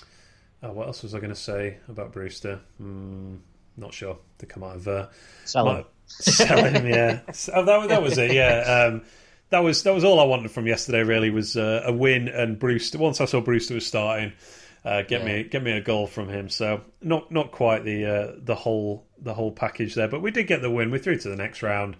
oh, 0.63 0.72
what 0.72 0.88
else 0.88 1.04
was 1.04 1.13
I 1.13 1.20
going 1.20 1.30
to 1.30 1.36
say 1.36 1.78
about 1.88 2.12
Brewster? 2.12 2.60
Mm, 2.82 3.39
not 3.78 3.94
sure. 3.94 4.18
To 4.40 4.46
come 4.46 4.63
out 4.63 4.76
of 4.76 4.88
uh, 4.88 5.08
sell 5.46 5.70
him. 5.70 5.86
Sell 6.08 6.63
him, 6.63 6.88
yeah. 6.88 7.20
So 7.34 7.52
that, 7.66 7.90
that 7.90 8.02
was 8.02 8.18
it. 8.18 8.32
Yeah, 8.32 8.88
um, 8.88 9.04
that 9.50 9.60
was 9.60 9.84
that 9.84 9.94
was 9.94 10.06
all 10.06 10.20
I 10.20 10.24
wanted 10.24 10.52
from 10.52 10.66
yesterday. 10.66 11.04
Really, 11.04 11.30
was 11.30 11.58
uh, 11.58 11.84
a 11.86 11.92
win 11.92 12.30
and 12.30 12.58
Brewster. 12.58 12.98
Once 12.98 13.20
I 13.20 13.26
saw 13.26 13.42
Brewster 13.42 13.74
was 13.74 13.86
starting, 13.86 14.32
uh, 14.86 15.02
get 15.02 15.22
yeah. 15.22 15.26
me 15.26 15.44
get 15.44 15.63
me 15.63 15.72
a 15.74 15.82
goal 15.82 16.08
from 16.08 16.30
him. 16.30 16.50
So 16.50 16.82
not 17.02 17.32
not 17.32 17.52
quite 17.52 17.84
the 17.84 18.06
uh, 18.06 18.32
the 18.38 18.56
whole 18.56 19.06
the 19.20 19.34
whole 19.34 19.52
package 19.52 19.96
there, 19.96 20.08
but 20.08 20.22
we 20.22 20.32
did 20.32 20.48
get 20.48 20.62
the 20.62 20.72
win. 20.72 20.92
We're 20.92 21.00
through 21.00 21.20
to 21.20 21.30
the 21.30 21.36
next 21.36 21.62
round. 21.62 21.98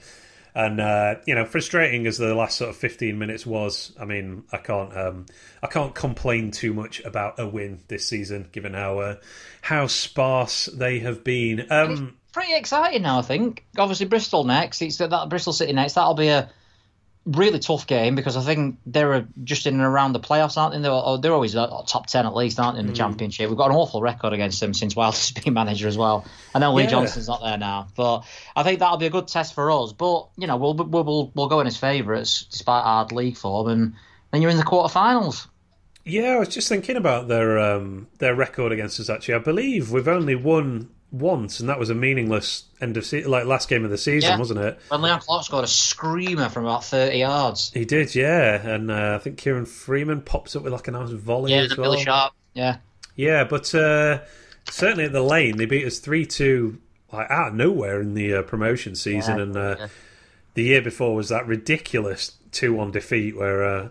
And 0.58 0.82
uh, 0.82 1.15
you 1.28 1.36
know, 1.36 1.46
frustrating 1.46 2.08
as 2.08 2.17
the 2.17 2.34
last 2.34 2.58
sort 2.58 2.72
of 2.72 2.76
fifteen 2.76 3.20
minutes 3.20 3.46
was, 3.46 3.96
I 4.00 4.06
mean, 4.06 4.43
I 4.52 4.58
can't, 4.58 4.98
um, 4.98 5.28
I 5.62 5.67
can't 5.67 5.93
complain 5.93 6.50
too 6.50 6.74
much 6.74 7.00
about 7.06 7.39
a 7.39 7.48
win 7.48 7.84
this 7.89 8.08
season, 8.08 8.50
given 8.52 8.74
how 8.74 8.98
uh, 8.98 9.15
how 9.62 9.86
sparse 9.86 10.65
they 10.65 10.98
have 10.98 11.24
been. 11.24 11.67
Um, 11.70 12.17
pretty 12.34 12.56
exciting 12.56 13.04
now, 13.04 13.20
I 13.20 13.22
think. 13.22 13.65
Obviously, 13.78 14.08
Bristol 14.08 14.46
next. 14.46 14.82
It's 14.82 14.98
that, 14.98 15.12
that 15.12 15.30
Bristol 15.30 15.54
City 15.54 15.74
next. 15.74 15.93
That'll 15.93 16.15
be 16.15 16.30
a 16.30 16.50
really 17.28 17.60
tough 17.60 17.86
game 17.86 18.16
because 18.16 18.38
I 18.38 18.42
think 18.42 18.80
they're 18.86 19.28
just 19.44 19.68
in 19.68 19.74
and 19.76 19.84
around 19.84 20.13
the 20.13 20.20
playoffs, 20.20 20.58
aren't 20.58 20.74
they? 20.74 20.80
They're, 20.80 21.18
they're 21.20 21.34
always 21.34 21.54
top 21.54 22.08
ten 22.08 22.26
at 22.26 22.34
least, 22.34 22.60
aren't 22.60 22.76
they, 22.76 22.80
in 22.80 22.88
the 22.88 22.94
mm. 22.94 22.98
championship? 22.98 23.50
We've 23.50 23.58
got 23.58 23.70
an 23.70 23.76
awful 23.76 24.02
record 24.02 24.34
against 24.34 24.60
them 24.60 24.74
since 24.74 24.96
Wilder's 24.96 25.32
been 25.44 25.54
manager 25.54 25.88
as 25.88 25.98
well. 25.98 26.26
I 26.56 26.60
know 26.60 26.74
Lee 26.74 26.84
yeah. 26.84 26.90
Johnson's 26.90 27.28
not 27.28 27.42
there 27.44 27.58
now, 27.58 27.88
but 27.96 28.24
I 28.56 28.63
think 28.63 28.80
that'll 28.80 28.98
be 28.98 29.06
a 29.08 29.12
good 29.12 29.28
test 29.28 29.54
for 29.54 29.70
us. 29.72 29.92
But 29.92 30.30
you 30.38 30.48
know, 30.48 30.58
we'll 30.58 30.74
we'll 30.74 31.04
we'll, 31.04 31.32
we'll 31.36 31.48
go 31.48 31.60
in 31.60 31.67
as 31.67 31.78
favourites 31.78 32.44
despite 32.50 32.84
hard 32.84 33.12
league 33.12 33.38
form, 33.38 33.67
and 33.67 33.94
then 34.32 34.42
you're 34.42 34.52
in 34.52 34.58
the 34.58 34.63
quarterfinals. 34.63 35.48
Yeah, 36.06 36.36
I 36.36 36.40
was 36.40 36.48
just 36.48 36.69
thinking 36.69 36.96
about 36.96 37.28
their 37.28 37.60
um, 37.60 38.08
their 38.19 38.34
record 38.34 38.71
against 38.71 39.00
us. 39.00 39.10
Actually, 39.10 39.36
I 39.36 39.40
believe 39.40 39.92
we've 39.92 40.08
only 40.08 40.36
won 40.36 40.90
once, 41.12 41.60
and 41.60 41.70
that 41.70 41.80
was 41.80 41.90
a 41.90 41.96
meaningless 41.96 42.66
end 42.82 42.98
of 42.98 43.06
se- 43.06 43.26
like 43.26 43.46
last 43.46 43.70
game 43.70 43.86
of 43.86 43.92
the 43.92 43.98
season, 43.98 44.32
yeah. 44.32 44.38
wasn't 44.38 44.60
it? 44.60 44.80
When 44.90 45.02
Leon 45.02 45.22
Clarke 45.22 45.46
scored 45.46 45.64
a 45.64 45.68
screamer 45.68 46.50
from 46.50 46.66
about 46.66 46.84
thirty 46.84 47.20
yards. 47.20 47.72
He 47.74 47.86
did, 47.86 48.14
yeah, 48.16 48.68
and 48.68 48.92
uh, 48.92 49.18
I 49.20 49.24
think 49.24 49.40
Kieron 49.40 49.68
Freeman 49.68 50.22
pops 50.22 50.56
up 50.56 50.64
with 50.64 50.74
like 50.74 50.88
a 50.88 50.92
nice 50.92 51.12
volley 51.12 51.54
yeah, 51.54 51.62
as 51.62 51.78
well. 51.78 51.92
Billy 51.92 52.04
Sharp, 52.04 52.34
yeah. 52.54 52.78
Yeah, 53.16 53.44
but 53.46 53.74
uh, 53.74 54.22
certainly 54.70 55.06
at 55.06 55.12
the 55.12 55.24
lane, 55.24 55.58
they 55.58 55.66
beat 55.66 55.86
us 55.86 56.00
3 56.00 56.26
2 56.26 56.80
like, 57.12 57.30
out 57.30 57.50
of 57.50 57.54
nowhere 57.56 58.00
in 58.00 58.14
the 58.14 58.36
uh, 58.36 58.42
promotion 58.44 58.96
season. 58.96 59.38
Yeah, 59.38 59.44
and 59.44 59.58
uh, 59.58 59.76
yeah. 59.80 59.88
the 60.54 60.64
year 60.64 60.82
before 60.82 61.16
was 61.16 61.30
that 61.30 61.48
ridiculous 61.48 62.38
2 62.52 62.74
1 62.74 62.92
defeat 62.92 63.36
where 63.36 63.64
uh, 63.64 63.90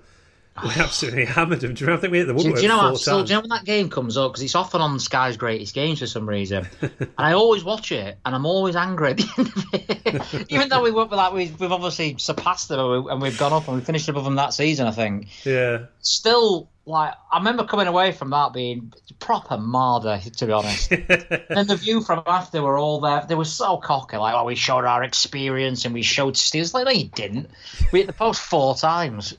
we 0.62 0.70
absolutely 0.70 1.24
hammered 1.26 1.60
them. 1.60 1.74
Do 1.74 1.84
you 1.84 1.86
remember? 1.86 1.98
I 1.98 2.00
think 2.00 2.12
we 2.12 2.18
hit 2.18 2.26
the 2.26 2.34
woodwork 2.34 2.56
do 2.56 2.62
you 2.62 2.68
know 2.68 2.88
four? 2.88 2.98
Still, 2.98 3.16
times. 3.18 3.28
do 3.28 3.34
you 3.34 3.36
know 3.36 3.40
when 3.42 3.50
that 3.50 3.64
game 3.64 3.90
comes 3.90 4.16
up 4.16 4.32
because 4.32 4.42
it's 4.42 4.54
often 4.54 4.80
on 4.80 4.98
Sky's 4.98 5.36
greatest 5.36 5.74
games 5.74 5.98
for 5.98 6.06
some 6.06 6.28
reason, 6.28 6.66
and 6.80 7.10
I 7.18 7.32
always 7.32 7.64
watch 7.64 7.92
it, 7.92 8.18
and 8.24 8.34
I'm 8.34 8.46
always 8.46 8.76
angry 8.76 9.10
at 9.10 9.16
the 9.18 9.34
end 9.38 9.48
of 9.48 10.34
it. 10.34 10.46
Even 10.52 10.68
though 10.68 10.82
we 10.82 10.90
were 10.90 11.04
like 11.06 11.32
we've, 11.32 11.58
we've 11.58 11.72
obviously 11.72 12.16
surpassed 12.18 12.68
them 12.68 12.80
and, 12.80 13.04
we, 13.04 13.10
and 13.10 13.22
we've 13.22 13.38
gone 13.38 13.52
up 13.52 13.68
and 13.68 13.76
we 13.76 13.82
finished 13.82 14.08
above 14.08 14.24
them 14.24 14.36
that 14.36 14.54
season, 14.54 14.86
I 14.86 14.92
think. 14.92 15.28
Yeah. 15.44 15.86
Still, 16.00 16.68
like 16.86 17.14
I 17.32 17.38
remember 17.38 17.64
coming 17.64 17.88
away 17.88 18.12
from 18.12 18.30
that 18.30 18.52
being 18.52 18.92
proper 19.18 19.58
marder, 19.58 20.20
to 20.36 20.46
be 20.46 20.52
honest. 20.52 20.92
and 21.50 21.68
the 21.68 21.76
view 21.76 22.00
from 22.00 22.22
after 22.26 22.62
were 22.62 22.78
all 22.78 23.00
there. 23.00 23.24
They 23.28 23.34
were 23.34 23.44
so 23.44 23.76
cocky, 23.76 24.16
like, 24.16 24.34
oh, 24.34 24.44
we 24.44 24.54
showed 24.54 24.84
our 24.84 25.02
experience 25.02 25.84
and 25.84 25.92
we 25.92 26.02
showed 26.02 26.36
steals. 26.36 26.72
Like, 26.72 26.84
no, 26.84 26.92
you 26.92 27.08
didn't. 27.08 27.50
We 27.92 28.00
hit 28.00 28.06
the 28.06 28.12
post 28.12 28.40
four 28.40 28.76
times. 28.76 29.34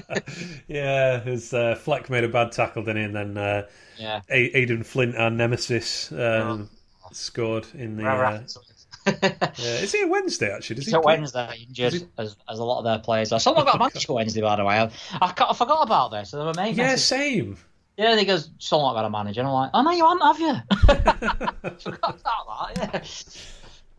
yeah, 0.66 1.20
his 1.20 1.52
uh, 1.52 1.74
Fleck 1.74 2.08
made 2.08 2.24
a 2.24 2.28
bad 2.28 2.52
tackle, 2.52 2.82
didn't 2.82 2.96
he? 2.96 3.04
And 3.04 3.14
then 3.14 3.36
uh, 3.36 3.66
yeah. 3.98 4.22
A- 4.30 4.56
Aden 4.56 4.82
Flint, 4.82 5.14
our 5.16 5.30
nemesis, 5.30 6.10
um, 6.12 6.70
scored 7.12 7.66
in 7.74 7.98
the. 7.98 8.06
Uh, 8.06 8.42
yeah. 9.22 9.50
Is 9.58 9.92
he 9.92 10.02
a 10.02 10.06
Wednesday 10.06 10.52
actually? 10.52 10.76
Does 10.76 10.84
It's 10.86 10.92
he 10.92 10.96
a 10.96 11.00
Wednesday, 11.00 11.66
injured, 11.68 12.08
as, 12.18 12.36
as 12.48 12.58
a 12.58 12.64
lot 12.64 12.78
of 12.78 12.84
their 12.84 12.98
players 12.98 13.32
are. 13.32 13.40
Someone 13.40 13.64
got 13.64 13.76
a 13.76 13.78
match 13.94 14.08
Wednesday, 14.08 14.40
by 14.42 14.56
the 14.56 14.64
way. 14.64 14.78
I, 14.78 14.84
I, 15.20 15.32
I 15.50 15.54
forgot 15.54 15.82
about 15.82 16.10
this. 16.10 16.30
So 16.30 16.38
they 16.38 16.44
were 16.44 16.54
made 16.54 16.76
Yeah, 16.76 16.96
same. 16.96 17.56
yeah, 17.96 18.14
they 18.14 18.24
goes, 18.24 18.50
someone 18.58 18.94
got 18.94 19.04
a 19.04 19.10
manager. 19.10 19.40
And 19.40 19.48
I'm 19.48 19.54
like, 19.54 19.70
oh, 19.74 19.82
no, 19.82 19.90
you 19.90 20.04
haven't, 20.06 20.22
have 20.22 20.40
you? 20.40 21.78
forgot 21.78 22.20
about 22.20 22.74
that, 22.74 23.04
yeah. 23.04 23.40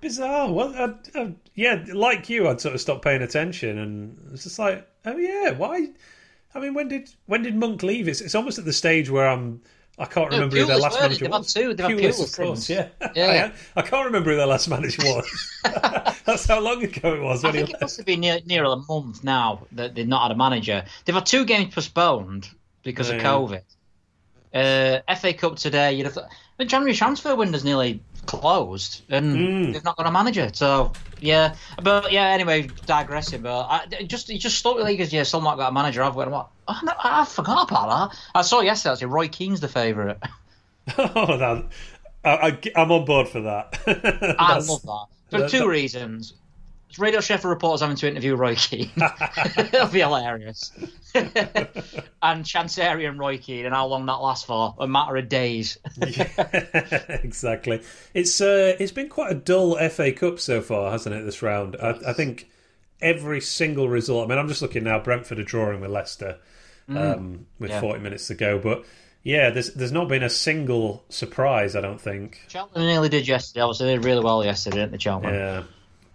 Bizarre. 0.01 0.51
Well, 0.51 0.73
I, 0.75 1.19
I, 1.19 1.33
yeah, 1.55 1.83
like 1.93 2.29
you, 2.29 2.47
I'd 2.47 2.61
sort 2.61 2.73
of 2.75 2.79
stopped 2.81 3.03
paying 3.03 3.21
attention, 3.21 3.77
and 3.77 4.17
it's 4.33 4.43
just 4.43 4.57
like, 4.57 4.87
oh 5.05 5.17
yeah, 5.17 5.51
why? 5.51 5.89
I 6.55 6.59
mean, 6.61 6.73
when 6.73 6.87
did 6.87 7.09
when 7.25 7.43
did 7.43 7.55
Monk 7.55 7.83
leave? 7.83 8.07
It's 8.07 8.21
it's 8.21 8.33
almost 8.33 8.57
at 8.57 8.63
the 8.65 8.71
stage 8.71 9.09
where 9.09 9.27
I'm. 9.27 9.61
I 9.99 10.05
can't 10.05 10.31
No, 10.31 10.37
remember 10.37 10.55
who 10.57 10.65
their 10.65 10.77
last 10.77 10.93
weren't 10.93 11.03
manager 11.03 11.25
it? 11.25 11.27
They've 11.27 11.33
had 11.33 11.39
was. 11.39 11.53
two. 11.53 11.75
Pulis, 11.75 11.99
Pulis 11.99 12.39
of 12.39 12.45
course, 12.45 12.69
yeah. 12.69 12.87
Yeah. 13.15 13.51
I, 13.75 13.79
I 13.79 13.83
can't 13.83 14.05
remember 14.05 14.31
who 14.31 14.37
their 14.37 14.45
last 14.47 14.69
manager 14.69 15.03
was. 15.03 15.59
That's 16.25 16.45
how 16.45 16.59
long 16.61 16.81
ago 16.83 17.15
it 17.15 17.21
was 17.21 17.43
I 17.43 17.51
think 17.51 17.69
it 17.69 17.71
left. 17.73 17.81
must 17.81 17.97
have 17.97 18.05
been 18.05 18.21
near, 18.21 18.39
near 18.45 18.63
a 18.63 18.75
month 18.77 19.23
now 19.23 19.67
that 19.73 19.95
they've 19.95 20.07
not 20.07 20.23
had 20.23 20.31
a 20.31 20.37
manager. 20.37 20.85
They've 21.05 21.15
had 21.15 21.25
two 21.25 21.43
games 21.45 21.73
postponed 21.73 22.49
because 22.83 23.09
of 23.09 23.17
Yeah. 23.17 23.23
COVID. 23.23 23.61
Uh, 24.53 25.15
FA 25.15 25.33
Cup 25.33 25.57
today. 25.57 25.93
You'd 25.93 26.05
have 26.05 26.13
thought, 26.13 26.29
the 26.57 26.65
January 26.65 26.95
transfer 26.95 27.35
window's 27.35 27.63
nearly 27.63 28.01
closed, 28.25 29.01
and 29.09 29.35
Mm. 29.69 29.73
they've 29.73 29.83
not 29.83 29.95
got 29.97 30.07
a 30.07 30.11
manager. 30.11 30.49
So 30.53 30.93
yeah, 31.19 31.55
but 31.83 32.11
yeah. 32.11 32.27
Anyway, 32.29 32.67
digressing. 32.87 33.41
But 33.43 33.67
I 33.69 33.85
just 34.07 34.29
it 34.31 34.39
just 34.39 34.57
struck 34.57 34.77
me 34.77 34.85
because 34.85 35.13
yeah, 35.13 35.23
still 35.23 35.41
not 35.41 35.57
got 35.57 35.69
a 35.69 35.71
manager. 35.71 36.01
I've 36.03 36.15
got. 36.15 36.31
Like, 36.31 36.45
oh, 36.69 36.79
no, 36.83 36.93
I 37.03 37.25
forgot 37.25 37.69
about 37.69 38.11
that. 38.11 38.19
I 38.35 38.41
saw 38.41 38.61
yesterday. 38.61 38.93
Actually, 38.93 39.07
Roy 39.07 39.27
Keane's 39.27 39.59
the 39.59 39.67
favourite. 39.67 40.17
oh, 40.97 41.37
that, 41.37 41.65
I, 42.23 42.59
I, 42.75 42.81
am 42.81 42.91
on 42.91 43.05
board 43.05 43.27
for 43.27 43.41
that. 43.41 43.79
I 44.39 44.59
love 44.59 44.81
that 44.83 45.05
for 45.29 45.39
that- 45.39 45.49
two 45.49 45.59
that- 45.59 45.67
reasons. 45.67 46.33
Radio 46.97 47.19
Sheffield 47.21 47.51
reporters 47.51 47.81
having 47.81 47.95
to 47.97 48.07
interview 48.07 48.35
Roy 48.35 48.55
Keane. 48.55 48.89
It'll 49.57 49.87
be 49.87 49.99
hilarious. 49.99 50.71
and 51.13 52.43
Chansiri 52.43 53.07
and 53.07 53.19
Roy 53.19 53.37
Keane, 53.37 53.67
and 53.67 53.75
how 53.75 53.85
long 53.85 54.07
that 54.07 54.13
lasts 54.15 54.45
for? 54.45 54.73
A 54.79 54.87
matter 54.87 55.15
of 55.15 55.29
days. 55.29 55.77
Yeah, 55.97 57.19
exactly. 57.23 57.83
It's 58.15 58.41
uh, 58.41 58.75
it's 58.79 58.91
been 58.91 59.07
quite 59.07 59.31
a 59.31 59.35
dull 59.35 59.77
FA 59.89 60.11
Cup 60.11 60.39
so 60.39 60.61
far, 60.61 60.91
hasn't 60.91 61.15
it? 61.15 61.23
This 61.25 61.43
round, 61.43 61.77
I, 61.79 61.91
I 62.07 62.13
think 62.13 62.49
every 63.01 63.39
single 63.39 63.87
result. 63.87 64.25
I 64.25 64.29
mean, 64.29 64.39
I'm 64.39 64.47
just 64.47 64.63
looking 64.63 64.83
now. 64.83 64.99
Brentford 64.99 65.37
are 65.37 65.43
drawing 65.43 65.81
with 65.81 65.91
Leicester 65.91 66.39
um, 66.97 67.45
with 67.59 67.69
Yeah. 67.71 67.81
40 67.81 67.99
minutes 68.01 68.27
to 68.27 68.35
go, 68.35 68.57
but 68.59 68.83
yeah, 69.23 69.49
there's 69.49 69.73
there's 69.73 69.91
not 69.91 70.07
been 70.07 70.23
a 70.23 70.29
single 70.29 71.03
surprise. 71.09 71.75
I 71.75 71.81
don't 71.81 71.99
think. 72.01 72.41
Cheltenham 72.47 72.87
nearly 72.87 73.09
did 73.09 73.27
yesterday. 73.27 73.61
Obviously, 73.61 73.87
they 73.87 73.95
did 73.97 74.05
really 74.05 74.23
well 74.23 74.43
yesterday, 74.45 74.77
didn't 74.77 74.91
they, 74.93 74.97
Cheltenham? 74.97 75.33
Yeah. 75.33 75.63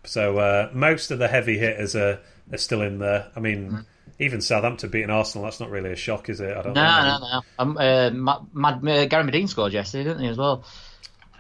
So 0.04 0.38
uh, 0.38 0.70
most 0.72 1.10
of 1.10 1.18
the 1.18 1.28
heavy 1.28 1.58
hitters 1.58 1.94
are 1.96 2.20
are 2.52 2.58
still 2.58 2.82
in 2.82 2.98
there. 2.98 3.28
I 3.36 3.40
mean. 3.40 3.84
Even 4.20 4.40
Southampton 4.40 4.90
beating 4.90 5.10
Arsenal, 5.10 5.42
that's 5.44 5.58
not 5.58 5.70
really 5.70 5.90
a 5.90 5.96
shock, 5.96 6.28
is 6.28 6.40
it? 6.40 6.56
I 6.56 6.62
don't 6.62 6.74
No, 6.74 6.84
know. 6.84 7.18
no, 7.18 7.28
no. 7.32 7.42
Um, 7.58 7.76
uh, 7.76 8.10
Mad, 8.10 8.38
Mad, 8.54 8.74
uh, 8.88 9.06
Gary 9.06 9.24
Madine 9.24 9.48
scored 9.48 9.72
yesterday, 9.72 10.04
didn't 10.04 10.22
he, 10.22 10.28
as 10.28 10.38
well? 10.38 10.62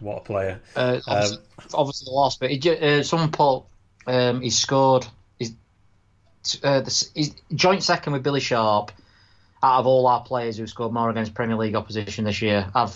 What 0.00 0.16
a 0.16 0.20
player. 0.22 0.60
Uh, 0.74 0.98
obviously, 1.06 1.38
obviously 1.72 2.12
lost, 2.12 2.40
but 2.40 2.50
he, 2.50 2.58
ju- 2.58 2.72
uh, 2.72 3.02
someone 3.04 3.30
put 3.30 3.62
um, 4.08 4.40
he 4.40 4.50
scored. 4.50 5.06
He's, 5.38 5.52
uh, 6.64 6.80
the, 6.80 7.08
he's 7.14 7.36
joint 7.54 7.84
second 7.84 8.12
with 8.12 8.24
Billy 8.24 8.40
Sharp 8.40 8.90
out 9.64 9.80
of 9.80 9.86
all 9.86 10.06
our 10.06 10.22
players 10.22 10.58
who 10.58 10.66
scored 10.66 10.92
more 10.92 11.08
against 11.10 11.34
Premier 11.34 11.56
League 11.56 11.74
opposition 11.74 12.24
this 12.24 12.42
year. 12.42 12.66
I've 12.74 12.94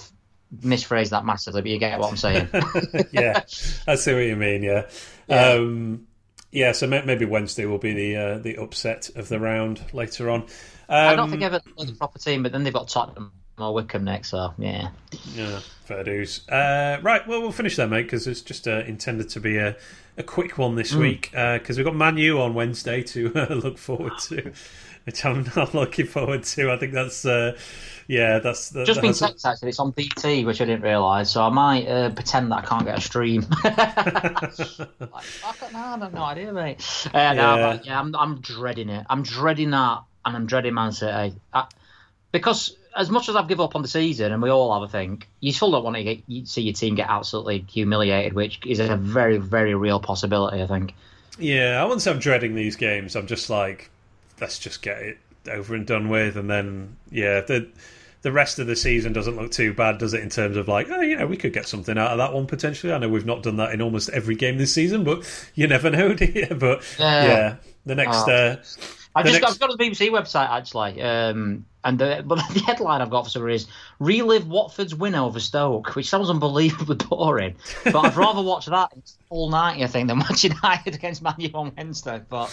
misphrased 0.63 1.11
that 1.11 1.25
massively, 1.25 1.63
but 1.63 1.71
you 1.71 1.79
get 1.79 1.99
what 1.99 2.11
I'm 2.11 2.17
saying. 2.17 2.49
yeah, 3.13 3.43
I 3.87 3.95
see 3.95 4.13
what 4.15 4.21
you 4.21 4.37
mean. 4.37 4.63
Yeah, 4.63 4.87
Yeah. 5.29 5.51
Um, 5.53 6.07
yeah. 6.53 6.73
So 6.73 6.87
maybe 6.87 7.25
Wednesday 7.25 7.65
will 7.67 7.79
be 7.79 7.93
the 7.95 8.17
uh, 8.17 8.39
the 8.39 8.57
upset 8.59 9.11
of 9.17 9.29
the 9.29 9.39
round 9.41 9.81
later 9.93 10.31
on. 10.31 10.43
Um, 10.43 10.49
I 10.89 11.15
don't 11.17 11.31
think 11.31 11.43
Everton 11.43 11.73
are 11.79 11.85
the 11.85 11.93
proper 11.93 12.19
team, 12.19 12.43
but 12.43 12.53
then 12.53 12.65
they've 12.65 12.73
got 12.73 12.89
Tottenham 12.89 13.33
or 13.59 13.75
Wycombe 13.75 14.05
next, 14.05 14.31
so 14.31 14.55
yeah. 14.57 14.89
Yeah, 15.35 15.61
fair 15.85 16.05
dues. 16.05 16.49
Uh, 16.49 16.99
right, 17.03 17.27
well, 17.27 17.41
we'll 17.43 17.53
finish 17.53 17.77
there, 17.77 17.87
mate, 17.89 18.05
because 18.05 18.27
it's 18.27 18.41
just 18.41 18.67
uh, 18.69 18.83
intended 18.87 19.29
to 19.31 19.41
be 19.41 19.57
a, 19.59 19.77
a 20.17 20.23
quick 20.23 20.57
one 20.57 20.77
this 20.77 20.95
Mm. 20.95 21.01
week. 21.01 21.31
Because 21.33 21.77
we've 21.77 21.85
got 21.85 21.95
Manu 21.97 22.39
on 22.41 22.55
Wednesday 22.55 23.03
to 23.03 23.33
uh, 23.51 23.55
look 23.55 23.77
forward 23.77 24.13
to, 24.29 24.53
which 25.09 25.25
I'm 25.25 25.51
not 25.57 25.73
looking 25.73 26.05
forward 26.07 26.43
to. 26.45 26.71
I 26.71 26.77
think 26.77 26.93
that's, 26.93 27.25
uh, 27.25 27.57
yeah, 28.09 28.41
that's 28.41 28.69
that, 28.71 28.87
Just 28.87 29.01
been 29.01 29.13
that's- 29.13 29.31
text 29.31 29.47
actually, 29.47 29.71
it's 29.71 29.79
on 29.81 29.93
BT, 29.93 30.45
which 30.45 30.61
I 30.61 30.67
didn't 30.67 30.83
realise, 30.83 31.31
so 31.31 31.43
I 31.43 31.49
might 31.49 31.87
uh, 31.89 32.11
pretend 32.11 32.53
that 32.53 32.57
I 32.59 32.67
can't 32.67 32.85
get 32.85 32.99
a 32.99 33.01
stream. 33.01 33.47
like, 33.65 34.53
fuck 35.23 35.73
no, 35.73 35.79
I 35.79 35.97
have 35.99 36.13
no 36.13 36.23
idea, 36.25 36.53
mate. 36.53 37.09
Uh, 37.15 37.33
no, 37.33 37.57
Yeah. 37.57 37.57
but 37.77 37.87
yeah, 37.87 37.99
I'm, 37.99 38.15
I'm 38.17 38.41
dreading 38.43 38.91
it. 38.91 39.07
I'm 39.09 39.23
dreading 39.23 39.71
that, 39.71 40.03
and 40.27 40.37
I'm 40.37 40.45
dreading 40.45 40.75
Man 40.75 40.93
City. 40.93 41.35
I, 41.55 41.65
because 42.33 42.77
as 42.95 43.09
much 43.09 43.31
as 43.31 43.37
I've 43.37 43.49
given 43.49 43.65
up 43.65 43.75
on 43.77 43.81
the 43.81 43.89
season, 43.89 44.31
and 44.31 44.43
we 44.43 44.51
all 44.51 44.79
have, 44.79 44.87
I 44.87 44.93
think, 44.93 45.27
you 45.41 45.53
still 45.53 45.71
don't 45.71 45.85
want 45.85 45.97
to 45.97 46.05
get, 46.05 46.19
you 46.27 46.45
see 46.45 46.61
your 46.61 46.75
team 46.75 46.97
get 46.97 47.09
absolutely 47.09 47.65
humiliated, 47.67 48.35
which 48.35 48.61
is 48.67 48.79
a 48.79 48.95
very, 48.97 49.39
very 49.39 49.75
real 49.75 50.01
possibility, 50.01 50.63
I 50.63 50.67
think. 50.67 50.93
Yeah, 51.39 51.81
I 51.81 51.85
wouldn't 51.85 52.03
say 52.03 52.11
I'm 52.11 52.19
dreading 52.19 52.55
these 52.55 52.77
games. 52.77 53.17
I'm 53.17 53.27
just 53.27 53.49
like, 53.49 53.91
let's 54.41 54.59
just 54.59 54.83
get 54.83 54.99
it 55.03 55.19
over 55.51 55.75
and 55.75 55.87
done 55.87 56.09
with, 56.09 56.37
and 56.37 56.49
then 56.51 56.97
yeah, 57.11 57.41
the 57.41 57.69
the 58.23 58.33
rest 58.33 58.59
of 58.59 58.67
the 58.67 58.75
season 58.75 59.13
doesn't 59.13 59.37
look 59.37 59.51
too 59.53 59.73
bad, 59.73 59.99
does 59.99 60.13
it? 60.13 60.21
In 60.23 60.29
terms 60.29 60.57
of 60.57 60.67
like, 60.67 60.89
oh, 60.91 61.01
you 61.01 61.17
know, 61.17 61.27
we 61.27 61.37
could 61.37 61.53
get 61.53 61.69
something 61.69 61.97
out 61.97 62.11
of 62.11 62.19
that 62.19 62.33
one 62.33 62.47
potentially. 62.47 62.93
I 62.93 62.99
know 62.99 63.09
we've 63.09 63.25
not 63.25 63.43
done 63.45 63.57
that 63.59 63.73
in 63.73 63.81
almost 63.81 64.09
every 64.11 64.35
game 64.35 64.59
this 64.59 64.75
season, 64.75 65.05
but 65.05 65.23
you 65.55 65.67
never 65.69 65.89
know, 65.99 66.15
do 66.15 66.25
you? 66.27 66.47
But 66.55 66.83
Yeah. 66.99 67.25
yeah, 67.27 67.57
the 67.87 67.95
next. 67.95 68.17
Oh. 68.27 68.33
Uh, 68.33 68.57
I 69.15 69.23
The 69.23 69.31
just 69.31 69.41
next- 69.43 69.53
I've 69.55 69.61
got 69.61 69.77
the 69.79 69.85
BBC 69.85 70.11
website 70.11 70.51
actually, 70.51 71.01
um, 71.03 71.65
and 71.89 71.99
the, 71.99 72.23
but 72.27 72.37
the 72.53 72.61
headline 72.61 73.01
I've 73.01 73.11
got 73.11 73.25
for 73.25 73.31
some 73.31 73.49
is 73.49 73.67
relive 73.99 74.47
Watford's 74.47 74.95
win 74.95 75.15
over 75.15 75.41
Stoke, 75.41 75.97
which 75.97 76.09
sounds 76.09 76.31
unbelievably 76.31 76.97
boring. 77.09 77.57
But 77.85 77.97
I'd 77.97 78.17
rather 78.17 78.43
watch 78.43 78.67
that 78.67 78.93
all 79.31 79.51
night, 79.51 79.83
I 79.83 79.87
think, 79.87 80.09
than 80.09 80.19
watch 80.19 80.45
United 80.45 80.95
against 81.01 81.23
Man 81.23 81.35
U 81.39 81.51
on 81.55 81.73
Wednesday. 81.77 82.21
But 82.29 82.51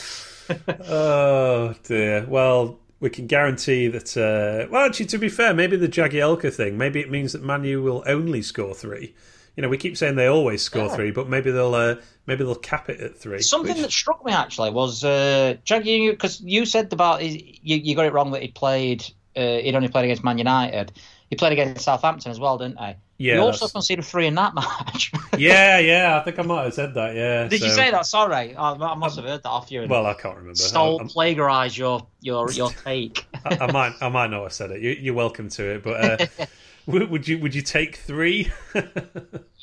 oh 0.89 1.75
dear. 1.83 2.25
Well, 2.27 2.79
we 2.99 3.09
can 3.09 3.27
guarantee 3.27 3.87
that. 3.89 4.15
Uh, 4.17 4.67
well, 4.71 4.85
actually, 4.85 5.07
to 5.07 5.17
be 5.17 5.29
fair, 5.29 5.53
maybe 5.53 5.75
the 5.77 5.87
Jagielka 5.87 6.53
thing. 6.53 6.77
Maybe 6.77 6.99
it 7.01 7.11
means 7.11 7.33
that 7.33 7.43
Manu 7.43 7.81
will 7.83 8.03
only 8.07 8.41
score 8.41 8.73
three. 8.73 9.13
You 9.55 9.61
know, 9.61 9.69
we 9.69 9.77
keep 9.77 9.95
saying 9.95 10.15
they 10.15 10.27
always 10.27 10.61
score 10.61 10.85
Yeah. 10.87 10.95
three, 10.95 11.11
but 11.11 11.29
maybe 11.29 11.49
they'll 11.51 11.75
uh, 11.75 11.95
maybe 12.25 12.43
they'll 12.43 12.55
cap 12.55 12.89
it 12.89 12.99
at 12.99 13.17
three. 13.17 13.41
something 13.41 13.73
which- 13.73 13.83
that 13.83 13.91
struck 13.91 14.25
me 14.25 14.33
actually 14.33 14.71
was 14.71 15.03
uh, 15.03 15.55
Jaggy, 15.65 16.09
because 16.11 16.41
you 16.41 16.65
said 16.65 16.91
about 16.91 17.23
you, 17.23 17.39
you 17.63 17.95
got 17.95 18.05
it 18.05 18.13
wrong 18.13 18.31
that 18.31 18.41
he 18.41 18.49
played. 18.49 19.05
Uh, 19.35 19.57
he'd 19.57 19.75
only 19.75 19.87
played 19.89 20.05
against 20.05 20.23
Man 20.23 20.37
United. 20.37 20.91
He 21.29 21.35
played 21.35 21.53
against 21.53 21.83
Southampton 21.83 22.31
as 22.31 22.39
well, 22.39 22.57
didn't 22.57 22.79
he? 22.79 22.93
Yeah, 23.17 23.33
He 23.35 23.39
also 23.39 23.65
that's- 23.65 23.71
conceded 23.71 24.05
three 24.05 24.27
in 24.27 24.35
that 24.35 24.53
match. 24.53 25.11
yeah, 25.37 25.79
yeah. 25.79 26.17
I 26.19 26.23
think 26.23 26.37
I 26.37 26.43
might 26.43 26.63
have 26.65 26.73
said 26.73 26.93
that. 26.93 27.15
Yeah. 27.15 27.47
Did 27.47 27.61
you 27.61 27.69
say 27.69 27.89
that? 27.91 28.05
Sorry, 28.05 28.55
I, 28.55 28.73
I 28.73 28.95
must 28.95 29.15
have 29.15 29.25
heard 29.25 29.41
that 29.43 29.49
off 29.49 29.71
you. 29.71 29.87
Well, 29.89 30.05
I 30.05 30.13
can't 30.13 30.35
remember. 30.37 30.55
stole, 30.55 30.97
I, 30.97 30.99
I'm- 30.99 31.07
plagiarised 31.07 31.77
your 31.77 32.05
your 32.21 32.51
your 32.51 32.69
take. 32.69 33.25
I, 33.45 33.57
I 33.61 33.71
might, 33.71 33.93
I 34.01 34.09
might 34.09 34.29
not 34.29 34.43
have 34.43 34.53
said 34.53 34.71
it. 34.71 34.81
You, 34.81 34.91
you're 34.91 35.13
welcome 35.13 35.49
to 35.49 35.75
it, 35.75 35.83
but 35.83 36.21
uh, 36.21 36.45
would, 36.85 37.09
would 37.09 37.27
you, 37.27 37.39
would 37.39 37.55
you 37.55 37.61
take 37.61 37.95
three? 37.95 38.51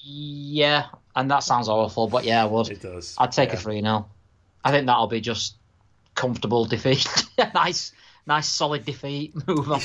yeah, 0.03 0.87
and 1.15 1.31
that 1.31 1.41
sounds 1.41 1.69
awful, 1.69 2.09
but 2.09 2.25
yeah, 2.25 2.43
I 2.43 2.47
would. 2.47 2.69
it 2.71 2.81
does. 2.81 3.15
I'd 3.19 3.33
take 3.33 3.51
yeah. 3.51 3.57
a 3.57 3.59
three 3.59 3.81
now. 3.81 4.09
I 4.65 4.71
think 4.71 4.87
that'll 4.87 5.07
be 5.09 5.21
just 5.21 5.57
comfortable 6.15 6.65
defeat. 6.65 7.07
nice, 7.55 7.93
nice, 8.27 8.49
solid 8.49 8.85
defeat. 8.85 9.35
Move 9.49 9.71
on. 9.71 9.81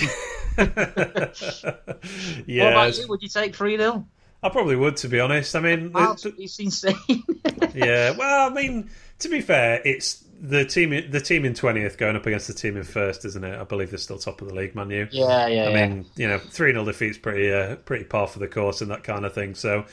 yeah, 0.57 0.63
What 2.65 2.73
about 2.73 2.97
you? 2.97 3.07
Would 3.07 3.21
you 3.21 3.29
take 3.29 3.55
3 3.55 3.77
0? 3.77 4.07
I 4.43 4.49
probably 4.49 4.75
would, 4.75 4.97
to 4.97 5.07
be 5.07 5.19
honest. 5.19 5.55
I 5.55 5.59
mean, 5.59 5.91
the- 5.91 6.33
it's 6.37 6.59
insane. 6.59 6.95
yeah. 7.73 8.11
Well, 8.11 8.51
I 8.51 8.53
mean, 8.53 8.89
to 9.19 9.29
be 9.29 9.41
fair, 9.41 9.81
it's 9.83 10.23
the 10.39 10.63
team. 10.63 11.09
The 11.09 11.19
team 11.19 11.43
in 11.43 11.55
twentieth 11.55 11.97
going 11.97 12.15
up 12.15 12.27
against 12.27 12.47
the 12.47 12.53
team 12.53 12.77
in 12.77 12.83
first, 12.83 13.25
isn't 13.25 13.43
it? 13.43 13.59
I 13.59 13.63
believe 13.63 13.89
they're 13.89 13.97
still 13.97 14.19
top 14.19 14.41
of 14.41 14.47
the 14.47 14.53
league, 14.53 14.75
Man 14.75 14.91
U, 14.91 15.07
yeah, 15.11 15.47
yeah. 15.47 15.63
I 15.63 15.69
yeah. 15.69 15.87
mean, 15.87 16.05
you 16.15 16.27
know, 16.27 16.37
three 16.37 16.71
0 16.71 16.85
defeats 16.85 17.17
pretty 17.17 17.51
uh, 17.51 17.77
pretty 17.77 18.05
par 18.05 18.27
for 18.27 18.37
the 18.37 18.47
course 18.47 18.81
and 18.81 18.91
that 18.91 19.03
kind 19.03 19.25
of 19.25 19.33
thing. 19.33 19.55
So, 19.55 19.85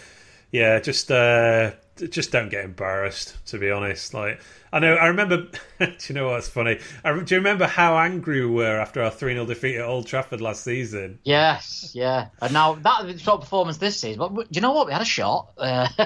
yeah, 0.54 0.78
just 0.78 1.10
uh, 1.10 1.72
just 1.96 2.30
don't 2.30 2.48
get 2.48 2.64
embarrassed. 2.64 3.36
To 3.46 3.58
be 3.58 3.72
honest, 3.72 4.14
like 4.14 4.40
I 4.72 4.78
know, 4.78 4.94
I 4.94 5.08
remember. 5.08 5.48
do 5.80 5.92
you 6.06 6.14
know 6.14 6.30
what's 6.30 6.46
funny? 6.46 6.78
I, 7.04 7.12
do 7.12 7.34
you 7.34 7.40
remember 7.40 7.66
how 7.66 7.98
angry 7.98 8.46
we 8.46 8.54
were 8.54 8.78
after 8.78 9.02
our 9.02 9.10
three 9.10 9.32
0 9.32 9.46
defeat 9.46 9.78
at 9.78 9.84
Old 9.84 10.06
Trafford 10.06 10.40
last 10.40 10.62
season? 10.62 11.18
Yes, 11.24 11.90
yeah. 11.92 12.28
And 12.40 12.52
now 12.52 12.74
that 12.74 13.18
sort 13.18 13.38
of 13.38 13.40
performance 13.40 13.78
this 13.78 13.98
season, 13.98 14.20
but 14.20 14.32
do 14.32 14.46
you 14.52 14.60
know 14.60 14.70
what? 14.70 14.86
We 14.86 14.92
had 14.92 15.02
a 15.02 15.04
shot. 15.04 15.54
Uh, 15.58 15.88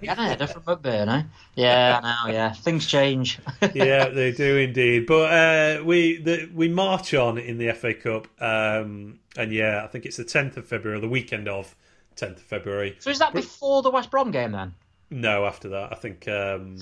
we 0.00 0.08
had 0.08 0.18
a 0.18 0.24
header 0.24 0.48
from 0.48 0.80
eh? 0.84 1.22
Yeah, 1.54 2.00
I 2.02 2.26
know. 2.26 2.32
Yeah, 2.32 2.52
things 2.52 2.84
change. 2.84 3.38
yeah, 3.74 4.08
they 4.08 4.32
do 4.32 4.56
indeed. 4.56 5.06
But 5.06 5.32
uh, 5.32 5.84
we 5.84 6.20
the, 6.20 6.50
we 6.52 6.66
march 6.66 7.14
on 7.14 7.38
in 7.38 7.58
the 7.58 7.72
FA 7.74 7.94
Cup, 7.94 8.26
um, 8.42 9.20
and 9.36 9.52
yeah, 9.52 9.84
I 9.84 9.86
think 9.86 10.04
it's 10.04 10.16
the 10.16 10.24
tenth 10.24 10.56
of 10.56 10.66
February, 10.66 11.00
the 11.00 11.08
weekend 11.08 11.46
of 11.46 11.76
tenth 12.16 12.38
of 12.38 12.42
February. 12.44 12.96
so 12.98 13.10
is 13.10 13.18
that 13.20 13.32
before 13.34 13.82
the 13.82 13.90
West 13.90 14.10
Brom 14.10 14.30
game 14.30 14.52
then? 14.52 14.74
No, 15.10 15.46
after 15.46 15.68
that, 15.68 15.92
I 15.92 15.94
think 15.94 16.26
um, 16.26 16.78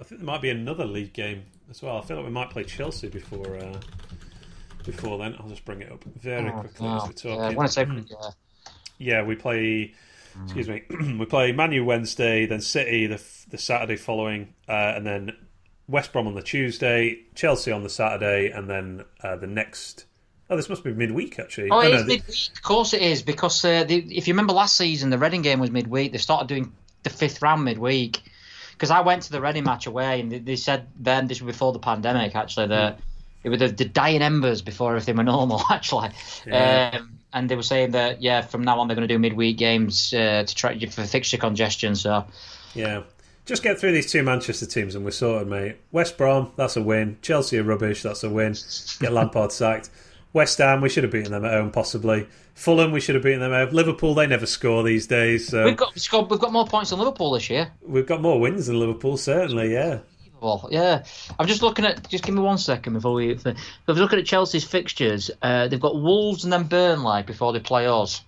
I 0.00 0.04
think 0.04 0.20
there 0.20 0.26
might 0.26 0.42
be 0.42 0.50
another 0.50 0.84
league 0.84 1.12
game 1.12 1.44
as 1.70 1.80
well. 1.82 1.96
I 1.98 2.00
feel 2.00 2.16
like 2.16 2.26
we 2.26 2.32
might 2.32 2.50
play 2.50 2.64
Chelsea 2.64 3.08
before 3.08 3.56
uh, 3.56 3.78
before 4.84 5.18
then. 5.18 5.36
I'll 5.38 5.48
just 5.48 5.64
bring 5.64 5.82
it 5.82 5.92
up 5.92 6.02
very 6.04 6.50
Oh, 6.50 6.60
quickly 6.60 6.86
wow. 6.88 6.96
as 6.96 7.02
we're 7.24 7.30
Yeah, 7.30 7.36
talking. 7.36 7.56
when 7.56 7.66
I 7.66 7.68
say 7.70 7.84
Mm. 7.84 8.10
yeah. 8.10 8.30
Yeah, 8.98 9.22
we 9.24 9.36
play. 9.36 9.94
Excuse 10.44 10.68
me. 10.68 10.82
we 11.18 11.26
play 11.26 11.52
Manu 11.52 11.84
Wednesday, 11.84 12.46
then 12.46 12.60
City 12.60 13.06
the 13.06 13.22
the 13.50 13.58
Saturday 13.58 13.96
following, 13.96 14.54
uh, 14.68 14.92
and 14.96 15.06
then 15.06 15.36
West 15.88 16.12
Brom 16.12 16.26
on 16.26 16.34
the 16.34 16.42
Tuesday, 16.42 17.20
Chelsea 17.34 17.72
on 17.72 17.82
the 17.82 17.88
Saturday, 17.90 18.50
and 18.50 18.68
then 18.68 19.04
uh, 19.22 19.36
the 19.36 19.46
next. 19.46 20.06
Oh, 20.50 20.56
this 20.56 20.68
must 20.68 20.82
be 20.84 20.92
midweek 20.92 21.38
actually. 21.38 21.70
Oh, 21.70 21.80
no, 21.80 21.86
it 21.86 21.90
no, 21.92 21.96
is 21.98 22.06
the- 22.06 22.16
midweek. 22.16 22.48
Of 22.56 22.62
course 22.62 22.92
it 22.92 23.02
is 23.02 23.22
because 23.22 23.64
uh, 23.64 23.84
the, 23.84 23.96
if 24.16 24.26
you 24.28 24.34
remember 24.34 24.52
last 24.52 24.76
season, 24.76 25.10
the 25.10 25.18
Reading 25.18 25.42
game 25.42 25.60
was 25.60 25.70
midweek. 25.70 26.12
They 26.12 26.18
started 26.18 26.48
doing 26.48 26.72
the 27.04 27.10
fifth 27.10 27.40
round 27.42 27.64
midweek. 27.64 28.20
Because 28.72 28.90
I 28.90 29.00
went 29.02 29.22
to 29.24 29.32
the 29.32 29.40
Reading 29.42 29.64
match 29.64 29.86
away, 29.86 30.20
and 30.20 30.32
they, 30.32 30.38
they 30.38 30.56
said 30.56 30.86
then 30.98 31.26
this 31.26 31.40
was 31.42 31.54
before 31.54 31.72
the 31.72 31.78
pandemic. 31.78 32.34
Actually, 32.34 32.68
the 32.68 32.96
it 33.44 33.48
was 33.50 33.58
the, 33.60 33.68
the 33.68 33.84
dying 33.84 34.22
embers 34.22 34.62
before 34.62 34.90
everything 34.90 35.16
were 35.16 35.22
normal. 35.36 35.62
Actually, 35.70 36.10
Yeah. 36.46 36.92
um, 36.94 37.18
and 37.32 37.48
they 37.48 37.56
were 37.56 37.62
saying 37.62 37.92
that 37.92 38.20
yeah, 38.22 38.40
from 38.40 38.62
now 38.64 38.80
on 38.80 38.88
they're 38.88 38.96
going 38.96 39.06
to 39.06 39.14
do 39.14 39.18
midweek 39.18 39.56
games 39.56 40.12
uh, 40.12 40.42
to 40.46 40.54
try 40.54 40.78
for 40.86 41.04
fixture 41.04 41.36
congestion. 41.36 41.94
So 41.94 42.24
Yeah. 42.74 43.02
Just 43.46 43.62
get 43.62 43.80
through 43.80 43.92
these 43.92 44.10
two 44.12 44.22
Manchester 44.22 44.66
teams 44.66 44.94
and 44.94 45.04
we're 45.04 45.10
sorted, 45.10 45.48
mate. 45.48 45.76
West 45.92 46.16
Brom, 46.18 46.52
that's 46.56 46.76
a 46.76 46.82
win. 46.82 47.16
Chelsea 47.22 47.58
are 47.58 47.62
rubbish, 47.64 48.02
that's 48.02 48.22
a 48.22 48.30
win. 48.30 48.54
Get 49.00 49.12
Lampard 49.12 49.50
sacked. 49.52 49.90
West 50.32 50.58
Ham, 50.58 50.80
we 50.80 50.88
should 50.88 51.02
have 51.02 51.12
beaten 51.12 51.32
them 51.32 51.44
at 51.44 51.52
home, 51.52 51.70
possibly. 51.70 52.26
Fulham, 52.54 52.92
we 52.92 53.00
should 53.00 53.14
have 53.16 53.24
beaten 53.24 53.40
them 53.40 53.52
at 53.52 53.66
home. 53.66 53.74
Liverpool, 53.74 54.14
they 54.14 54.26
never 54.26 54.46
score 54.46 54.82
these 54.82 55.06
days, 55.06 55.48
so 55.48 55.64
we've 55.64 55.76
got 55.76 55.94
we've 55.94 56.10
got, 56.10 56.30
we've 56.30 56.40
got 56.40 56.52
more 56.52 56.66
points 56.66 56.90
than 56.90 56.98
Liverpool 56.98 57.32
this 57.32 57.50
year. 57.50 57.70
we've 57.82 58.06
got 58.06 58.20
more 58.22 58.38
wins 58.38 58.66
than 58.66 58.78
Liverpool, 58.78 59.16
certainly, 59.16 59.72
yeah. 59.72 60.00
Yeah. 60.70 61.04
I'm 61.38 61.46
just 61.46 61.62
looking 61.62 61.84
at. 61.84 62.08
Just 62.08 62.24
give 62.24 62.34
me 62.34 62.40
one 62.40 62.56
second 62.58 62.94
before 62.94 63.12
we. 63.12 63.32
If 63.32 63.46
I 63.46 63.54
was 63.86 63.98
looking 63.98 64.18
at 64.18 64.24
Chelsea's 64.24 64.64
fixtures, 64.64 65.30
uh, 65.42 65.68
they've 65.68 65.78
got 65.80 66.00
Wolves 66.00 66.44
and 66.44 66.52
then 66.52 66.64
Burnley 66.64 67.22
before 67.24 67.52
they 67.52 67.60
play 67.60 67.86
us. 67.86 68.22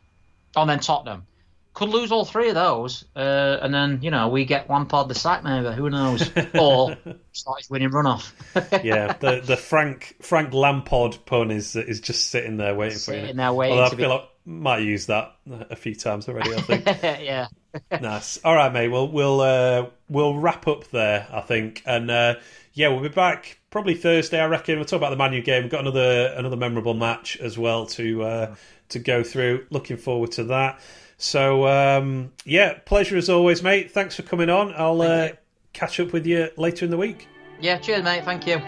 Oh, 0.54 0.60
and 0.62 0.70
then 0.70 0.80
Tottenham. 0.80 1.26
Could 1.74 1.88
lose 1.88 2.12
all 2.12 2.26
three 2.26 2.50
of 2.50 2.54
those, 2.54 3.04
uh, 3.16 3.58
and 3.62 3.72
then 3.72 4.00
you 4.02 4.10
know 4.10 4.28
we 4.28 4.44
get 4.44 4.68
one 4.68 4.82
Lampard 4.82 5.08
the 5.08 5.14
sack 5.14 5.42
maybe. 5.42 5.74
Who 5.74 5.88
knows? 5.88 6.30
or 6.54 6.96
start 7.32 7.58
his 7.60 7.70
winning 7.70 7.90
runoff. 7.90 8.32
Yeah, 8.84 9.14
the 9.14 9.40
the 9.40 9.56
Frank 9.56 10.16
Frank 10.20 10.52
Lampard 10.52 11.18
pun 11.24 11.50
is 11.50 11.74
is 11.74 12.00
just 12.00 12.28
sitting 12.28 12.58
there 12.58 12.74
waiting 12.74 12.98
for 12.98 13.14
you. 13.14 13.20
Sitting 13.20 13.36
there 13.36 13.52
waiting 13.52 13.78
Although 13.78 13.86
I 13.86 13.90
to 13.90 13.96
be- 13.96 14.02
feel 14.02 14.10
like 14.10 14.28
might 14.44 14.82
use 14.82 15.06
that 15.06 15.36
a 15.46 15.76
few 15.76 15.94
times 15.94 16.28
already. 16.28 16.54
I 16.54 16.60
think. 16.60 16.84
yeah. 17.02 17.46
nice. 17.90 18.38
All 18.44 18.54
right, 18.54 18.72
mate. 18.72 18.88
Well, 18.88 19.08
we'll 19.08 19.40
uh, 19.40 19.86
we'll 20.08 20.36
wrap 20.36 20.66
up 20.68 20.88
there, 20.90 21.26
I 21.32 21.40
think, 21.40 21.82
and 21.86 22.10
uh, 22.10 22.34
yeah, 22.74 22.88
we'll 22.88 23.00
be 23.00 23.08
back 23.08 23.58
probably 23.70 23.94
Thursday. 23.94 24.40
I 24.40 24.46
reckon 24.46 24.76
we'll 24.76 24.84
talk 24.84 24.98
about 24.98 25.10
the 25.10 25.16
Manu 25.16 25.42
game. 25.42 25.62
We've 25.62 25.72
got 25.72 25.80
another 25.80 26.34
another 26.36 26.56
memorable 26.56 26.94
match 26.94 27.36
as 27.38 27.56
well 27.56 27.86
to 27.86 28.22
uh, 28.24 28.54
to 28.90 28.98
go 28.98 29.22
through. 29.22 29.66
Looking 29.70 29.96
forward 29.96 30.32
to 30.32 30.44
that. 30.44 30.80
So 31.22 31.68
um, 31.68 32.32
yeah, 32.44 32.74
pleasure 32.84 33.16
as 33.16 33.30
always, 33.30 33.62
mate. 33.62 33.92
Thanks 33.92 34.16
for 34.16 34.22
coming 34.22 34.50
on. 34.50 34.74
I'll 34.76 35.00
uh, 35.00 35.28
catch 35.72 36.00
up 36.00 36.12
with 36.12 36.26
you 36.26 36.50
later 36.56 36.84
in 36.84 36.90
the 36.90 36.96
week. 36.96 37.28
Yeah, 37.60 37.78
cheers, 37.78 38.02
mate. 38.02 38.24
Thank 38.24 38.44
you. 38.48 38.60